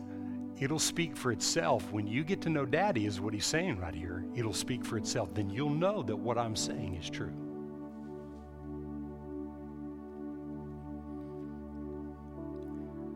it'll 0.60 0.80
speak 0.80 1.16
for 1.16 1.32
itself. 1.32 1.92
When 1.92 2.08
you 2.08 2.24
get 2.24 2.42
to 2.42 2.50
know 2.50 2.66
Daddy, 2.66 3.06
is 3.06 3.22
what 3.22 3.34
he's 3.34 3.46
saying 3.46 3.80
right 3.80 3.94
here, 3.94 4.26
it'll 4.36 4.54
speak 4.54 4.84
for 4.84 4.98
itself. 4.98 5.34
Then 5.34 5.50
you'll 5.50 5.70
know 5.70 6.04
that 6.04 6.16
what 6.16 6.38
I'm 6.38 6.56
saying 6.56 6.96
is 6.96 7.10
true. 7.10 7.34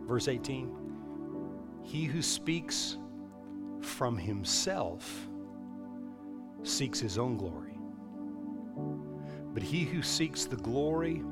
Verse 0.07 0.27
18 0.27 0.75
He 1.83 2.05
who 2.05 2.21
speaks 2.21 2.97
from 3.81 4.17
himself 4.17 5.27
seeks 6.63 6.99
his 6.99 7.17
own 7.17 7.37
glory. 7.37 7.77
But 9.53 9.63
he 9.63 9.83
who 9.83 10.01
seeks 10.01 10.45
the 10.45 10.55
glory 10.55 11.23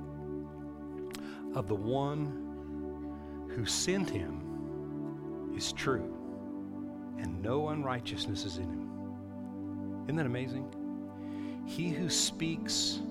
of 1.54 1.68
the 1.68 1.76
one 1.76 3.48
who 3.56 3.66
sent 3.66 4.10
him 4.10 4.49
is 5.60 5.74
true, 5.74 6.16
and 7.18 7.42
no 7.44 7.68
unrighteousness 7.68 8.46
is 8.46 8.58
in 8.58 8.64
him. 8.64 10.06
Isn't 10.06 10.16
that 10.16 10.26
amazing? 10.26 10.74
He 11.66 11.90
who 11.90 12.10
speaks 12.10 13.02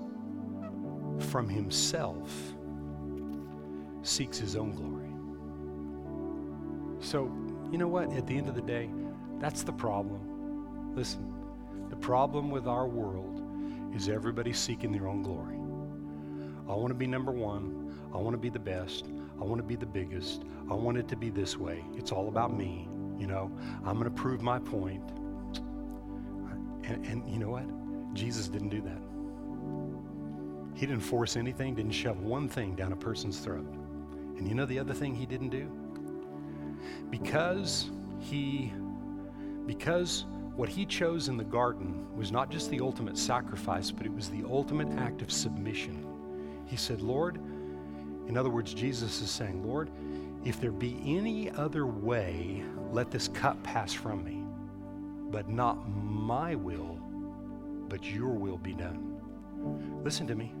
from 1.29 1.47
himself 1.47 2.27
seeks 4.01 4.39
his 4.39 4.55
own 4.55 4.71
glory. 4.71 5.11
So, 7.05 7.31
you 7.71 7.77
know 7.77 7.87
what? 7.87 8.11
At 8.13 8.25
the 8.25 8.35
end 8.35 8.49
of 8.49 8.55
the 8.55 8.63
day, 8.63 8.89
that's 9.39 9.61
the 9.61 9.71
problem. 9.71 10.95
Listen, 10.95 11.31
the 11.91 11.97
problem 11.97 12.49
with 12.49 12.65
our 12.65 12.87
world 12.87 13.43
is 13.95 14.09
everybody 14.09 14.53
seeking 14.53 14.91
their 14.91 15.07
own 15.07 15.21
glory. 15.21 15.57
I 16.67 16.73
want 16.73 16.87
to 16.87 16.95
be 16.95 17.05
number 17.05 17.31
one. 17.31 17.95
I 18.11 18.17
want 18.17 18.33
to 18.33 18.39
be 18.39 18.49
the 18.49 18.57
best. 18.57 19.05
I 19.39 19.43
want 19.43 19.57
to 19.57 19.63
be 19.63 19.75
the 19.75 19.85
biggest. 19.85 20.43
I 20.69 20.73
want 20.73 20.97
it 20.97 21.07
to 21.09 21.15
be 21.15 21.29
this 21.29 21.57
way. 21.57 21.83
It's 21.95 22.11
all 22.11 22.27
about 22.27 22.55
me. 22.55 22.87
You 23.17 23.27
know, 23.27 23.51
I'm 23.85 23.97
going 23.97 24.05
to 24.05 24.11
prove 24.11 24.41
my 24.41 24.59
point. 24.59 25.03
And, 26.83 27.05
and 27.05 27.29
you 27.29 27.37
know 27.37 27.49
what? 27.49 27.65
Jesus 28.13 28.47
didn't 28.47 28.69
do 28.69 28.81
that. 28.81 29.01
He 30.79 30.85
didn't 30.85 31.01
force 31.01 31.35
anything, 31.35 31.75
didn't 31.75 31.91
shove 31.91 32.21
one 32.21 32.47
thing 32.47 32.75
down 32.75 32.93
a 32.93 32.95
person's 32.95 33.39
throat. 33.39 33.67
And 34.37 34.47
you 34.47 34.55
know 34.55 34.65
the 34.65 34.79
other 34.79 34.93
thing 34.93 35.13
he 35.13 35.25
didn't 35.25 35.49
do? 35.49 35.69
Because 37.09 37.91
he, 38.19 38.71
because 39.65 40.25
what 40.55 40.69
he 40.69 40.85
chose 40.85 41.27
in 41.27 41.35
the 41.35 41.43
garden 41.43 42.07
was 42.15 42.31
not 42.31 42.49
just 42.49 42.69
the 42.69 42.79
ultimate 42.79 43.17
sacrifice, 43.17 43.91
but 43.91 44.05
it 44.05 44.13
was 44.13 44.29
the 44.29 44.43
ultimate 44.49 44.89
act 44.97 45.21
of 45.21 45.31
submission. 45.31 46.05
He 46.65 46.77
said, 46.77 47.01
Lord, 47.01 47.41
in 48.29 48.37
other 48.37 48.51
words, 48.51 48.75
Jesus 48.75 49.21
is 49.21 49.31
saying, 49.31 49.67
Lord, 49.67 49.89
if 50.45 50.61
there 50.61 50.71
be 50.71 51.01
any 51.03 51.49
other 51.49 51.87
way, 51.87 52.63
let 52.91 53.09
this 53.09 53.27
cup 53.27 53.61
pass 53.63 53.91
from 53.91 54.23
me. 54.23 54.43
But 55.31 55.49
not 55.49 55.89
my 55.89 56.53
will, 56.53 56.99
but 57.89 58.05
your 58.05 58.29
will 58.29 58.57
be 58.57 58.73
done. 58.73 59.19
Listen 60.03 60.27
to 60.27 60.35
me. 60.35 60.53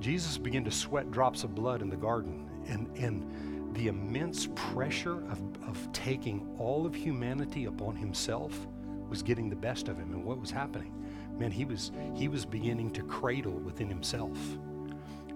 Jesus 0.00 0.38
began 0.38 0.64
to 0.64 0.70
sweat 0.70 1.10
drops 1.10 1.44
of 1.44 1.54
blood 1.54 1.82
in 1.82 1.90
the 1.90 1.96
garden, 1.96 2.48
and, 2.66 2.88
and 2.96 3.74
the 3.76 3.88
immense 3.88 4.48
pressure 4.54 5.18
of, 5.30 5.42
of 5.68 5.92
taking 5.92 6.48
all 6.58 6.86
of 6.86 6.94
humanity 6.94 7.66
upon 7.66 7.94
himself 7.94 8.66
was 9.10 9.22
getting 9.22 9.50
the 9.50 9.56
best 9.56 9.88
of 9.88 9.98
him. 9.98 10.12
And 10.12 10.24
what 10.24 10.40
was 10.40 10.50
happening? 10.50 10.94
Man, 11.38 11.50
he 11.50 11.66
was, 11.66 11.92
he 12.14 12.28
was 12.28 12.46
beginning 12.46 12.90
to 12.92 13.02
cradle 13.02 13.52
within 13.52 13.88
himself 13.88 14.38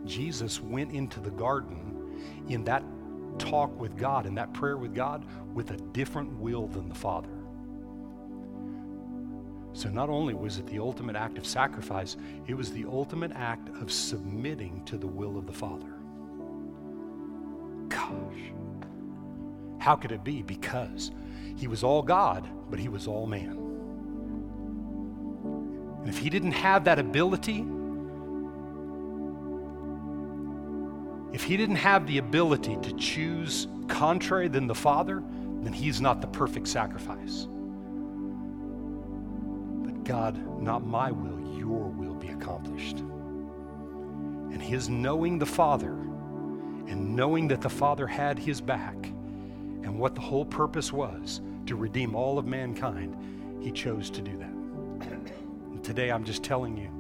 Jesus 0.05 0.61
went 0.61 0.92
into 0.92 1.20
the 1.20 1.30
garden 1.30 2.44
in 2.48 2.64
that 2.64 2.82
talk 3.38 3.78
with 3.78 3.96
God, 3.96 4.26
in 4.26 4.34
that 4.34 4.52
prayer 4.52 4.76
with 4.76 4.94
God, 4.94 5.24
with 5.55 5.70
a 5.70 5.76
different 5.76 6.30
will 6.38 6.66
than 6.68 6.88
the 6.88 6.94
Father. 6.94 7.28
So 9.72 9.88
not 9.88 10.09
only 10.09 10.34
was 10.34 10.59
it 10.59 10.66
the 10.68 10.78
ultimate 10.78 11.16
act 11.16 11.36
of 11.36 11.44
sacrifice, 11.44 12.16
it 12.46 12.55
was 12.55 12.70
the 12.70 12.84
ultimate 12.84 13.32
act 13.34 13.68
of 13.80 13.90
submitting 13.90 14.84
to 14.84 14.96
the 14.96 15.07
will 15.07 15.36
of 15.36 15.46
the 15.46 15.52
Father. 15.52 15.92
Gosh. 17.88 18.52
How 19.78 19.96
could 19.96 20.12
it 20.12 20.22
be? 20.22 20.42
Because 20.42 21.11
he 21.57 21.66
was 21.66 21.82
all 21.82 22.02
God, 22.02 22.48
but 22.70 22.78
he 22.78 22.88
was 22.88 23.09
all 23.09 23.26
man. 23.26 23.59
And 26.00 26.09
if 26.09 26.18
he 26.18 26.30
didn't 26.30 26.52
have 26.52 26.84
that 26.84 26.98
ability, 26.98 27.64
if 31.35 31.43
he 31.43 31.57
didn't 31.57 31.76
have 31.76 32.07
the 32.07 32.18
ability 32.18 32.76
to 32.80 32.93
choose 32.93 33.66
contrary 33.89 34.47
than 34.47 34.68
the 34.68 34.74
Father, 34.74 35.20
then 35.62 35.72
he's 35.72 36.01
not 36.01 36.20
the 36.20 36.28
perfect 36.28 36.68
sacrifice. 36.68 37.49
But 39.82 40.05
God, 40.05 40.62
not 40.62 40.87
my 40.87 41.11
will, 41.11 41.59
your 41.59 41.89
will 41.89 42.14
be 42.14 42.28
accomplished. 42.28 43.01
And 43.01 44.62
his 44.62 44.89
knowing 44.89 45.41
the 45.41 45.47
Father 45.47 45.95
and 46.87 47.16
knowing 47.16 47.49
that 47.49 47.61
the 47.61 47.68
Father 47.68 48.07
had 48.07 48.39
his 48.39 48.61
back 48.61 48.95
and 49.05 49.99
what 49.99 50.14
the 50.14 50.20
whole 50.20 50.45
purpose 50.45 50.93
was 50.93 51.41
to 51.66 51.74
redeem 51.74 52.14
all 52.14 52.39
of 52.39 52.47
mankind, 52.47 53.16
he 53.61 53.72
chose 53.72 54.09
to 54.11 54.22
do 54.22 54.39
that. 54.39 54.53
And 55.11 55.82
today 55.82 56.12
I'm 56.12 56.22
just 56.22 56.45
telling 56.45 56.76
you, 56.76 56.91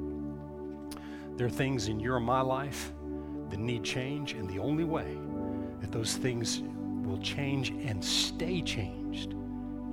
there 1.36 1.46
are 1.46 1.50
things 1.50 1.86
in 1.86 2.00
your 2.00 2.16
and 2.16 2.26
my 2.26 2.40
life 2.40 2.92
that 3.50 3.58
need 3.58 3.84
change, 3.84 4.32
and 4.32 4.48
the 4.48 4.58
only 4.58 4.84
way 4.84 5.16
that 5.80 5.92
those 5.92 6.16
things 6.16 6.62
will 7.04 7.18
change 7.18 7.70
and 7.70 8.02
stay 8.04 8.62
changed 8.62 9.34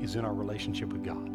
is 0.01 0.15
in 0.15 0.25
our 0.25 0.33
relationship 0.33 0.91
with 0.91 1.03
God. 1.03 1.29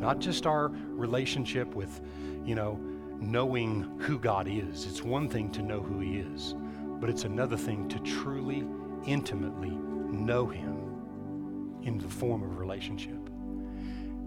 Not 0.00 0.18
just 0.18 0.46
our 0.46 0.68
relationship 0.68 1.74
with, 1.74 2.00
you 2.44 2.54
know, 2.54 2.78
knowing 3.20 3.82
who 4.00 4.18
God 4.18 4.48
is. 4.48 4.86
It's 4.86 5.02
one 5.02 5.28
thing 5.28 5.50
to 5.52 5.62
know 5.62 5.80
who 5.80 6.00
He 6.00 6.18
is, 6.18 6.54
but 7.00 7.10
it's 7.10 7.24
another 7.24 7.56
thing 7.56 7.88
to 7.88 7.98
truly, 8.00 8.66
intimately 9.06 9.70
know 9.70 10.46
Him 10.46 11.80
in 11.82 11.98
the 11.98 12.08
form 12.08 12.42
of 12.42 12.58
relationship. 12.58 13.28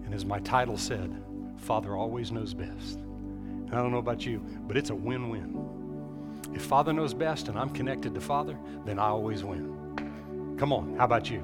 And 0.04 0.14
as 0.14 0.24
my 0.24 0.38
title 0.40 0.76
said, 0.76 1.22
Father 1.56 1.96
always 1.96 2.30
knows 2.30 2.54
best. 2.54 2.98
And 2.98 3.70
I 3.72 3.76
don't 3.76 3.90
know 3.90 3.98
about 3.98 4.24
you, 4.26 4.38
but 4.66 4.76
it's 4.76 4.90
a 4.90 4.94
win 4.94 5.28
win. 5.28 5.83
If 6.54 6.62
Father 6.62 6.92
knows 6.92 7.14
best 7.14 7.48
and 7.48 7.58
I'm 7.58 7.70
connected 7.70 8.14
to 8.14 8.20
Father, 8.20 8.56
then 8.84 8.98
I 8.98 9.08
always 9.08 9.42
win. 9.42 10.56
Come 10.58 10.72
on, 10.72 10.96
how 10.96 11.04
about 11.04 11.30
you? 11.30 11.40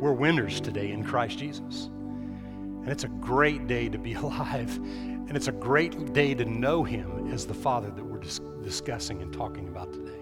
We're 0.00 0.12
winners 0.12 0.60
today 0.60 0.92
in 0.92 1.02
Christ 1.02 1.38
Jesus. 1.38 1.86
And 1.86 2.88
it's 2.88 3.04
a 3.04 3.08
great 3.08 3.66
day 3.66 3.88
to 3.88 3.98
be 3.98 4.14
alive. 4.14 4.76
And 4.76 5.36
it's 5.36 5.48
a 5.48 5.52
great 5.52 6.12
day 6.12 6.34
to 6.34 6.44
know 6.44 6.84
Him 6.84 7.32
as 7.32 7.46
the 7.46 7.54
Father 7.54 7.90
that 7.90 8.04
we're 8.04 8.20
dis- 8.20 8.40
discussing 8.62 9.22
and 9.22 9.32
talking 9.32 9.68
about 9.68 9.92
today. 9.92 10.17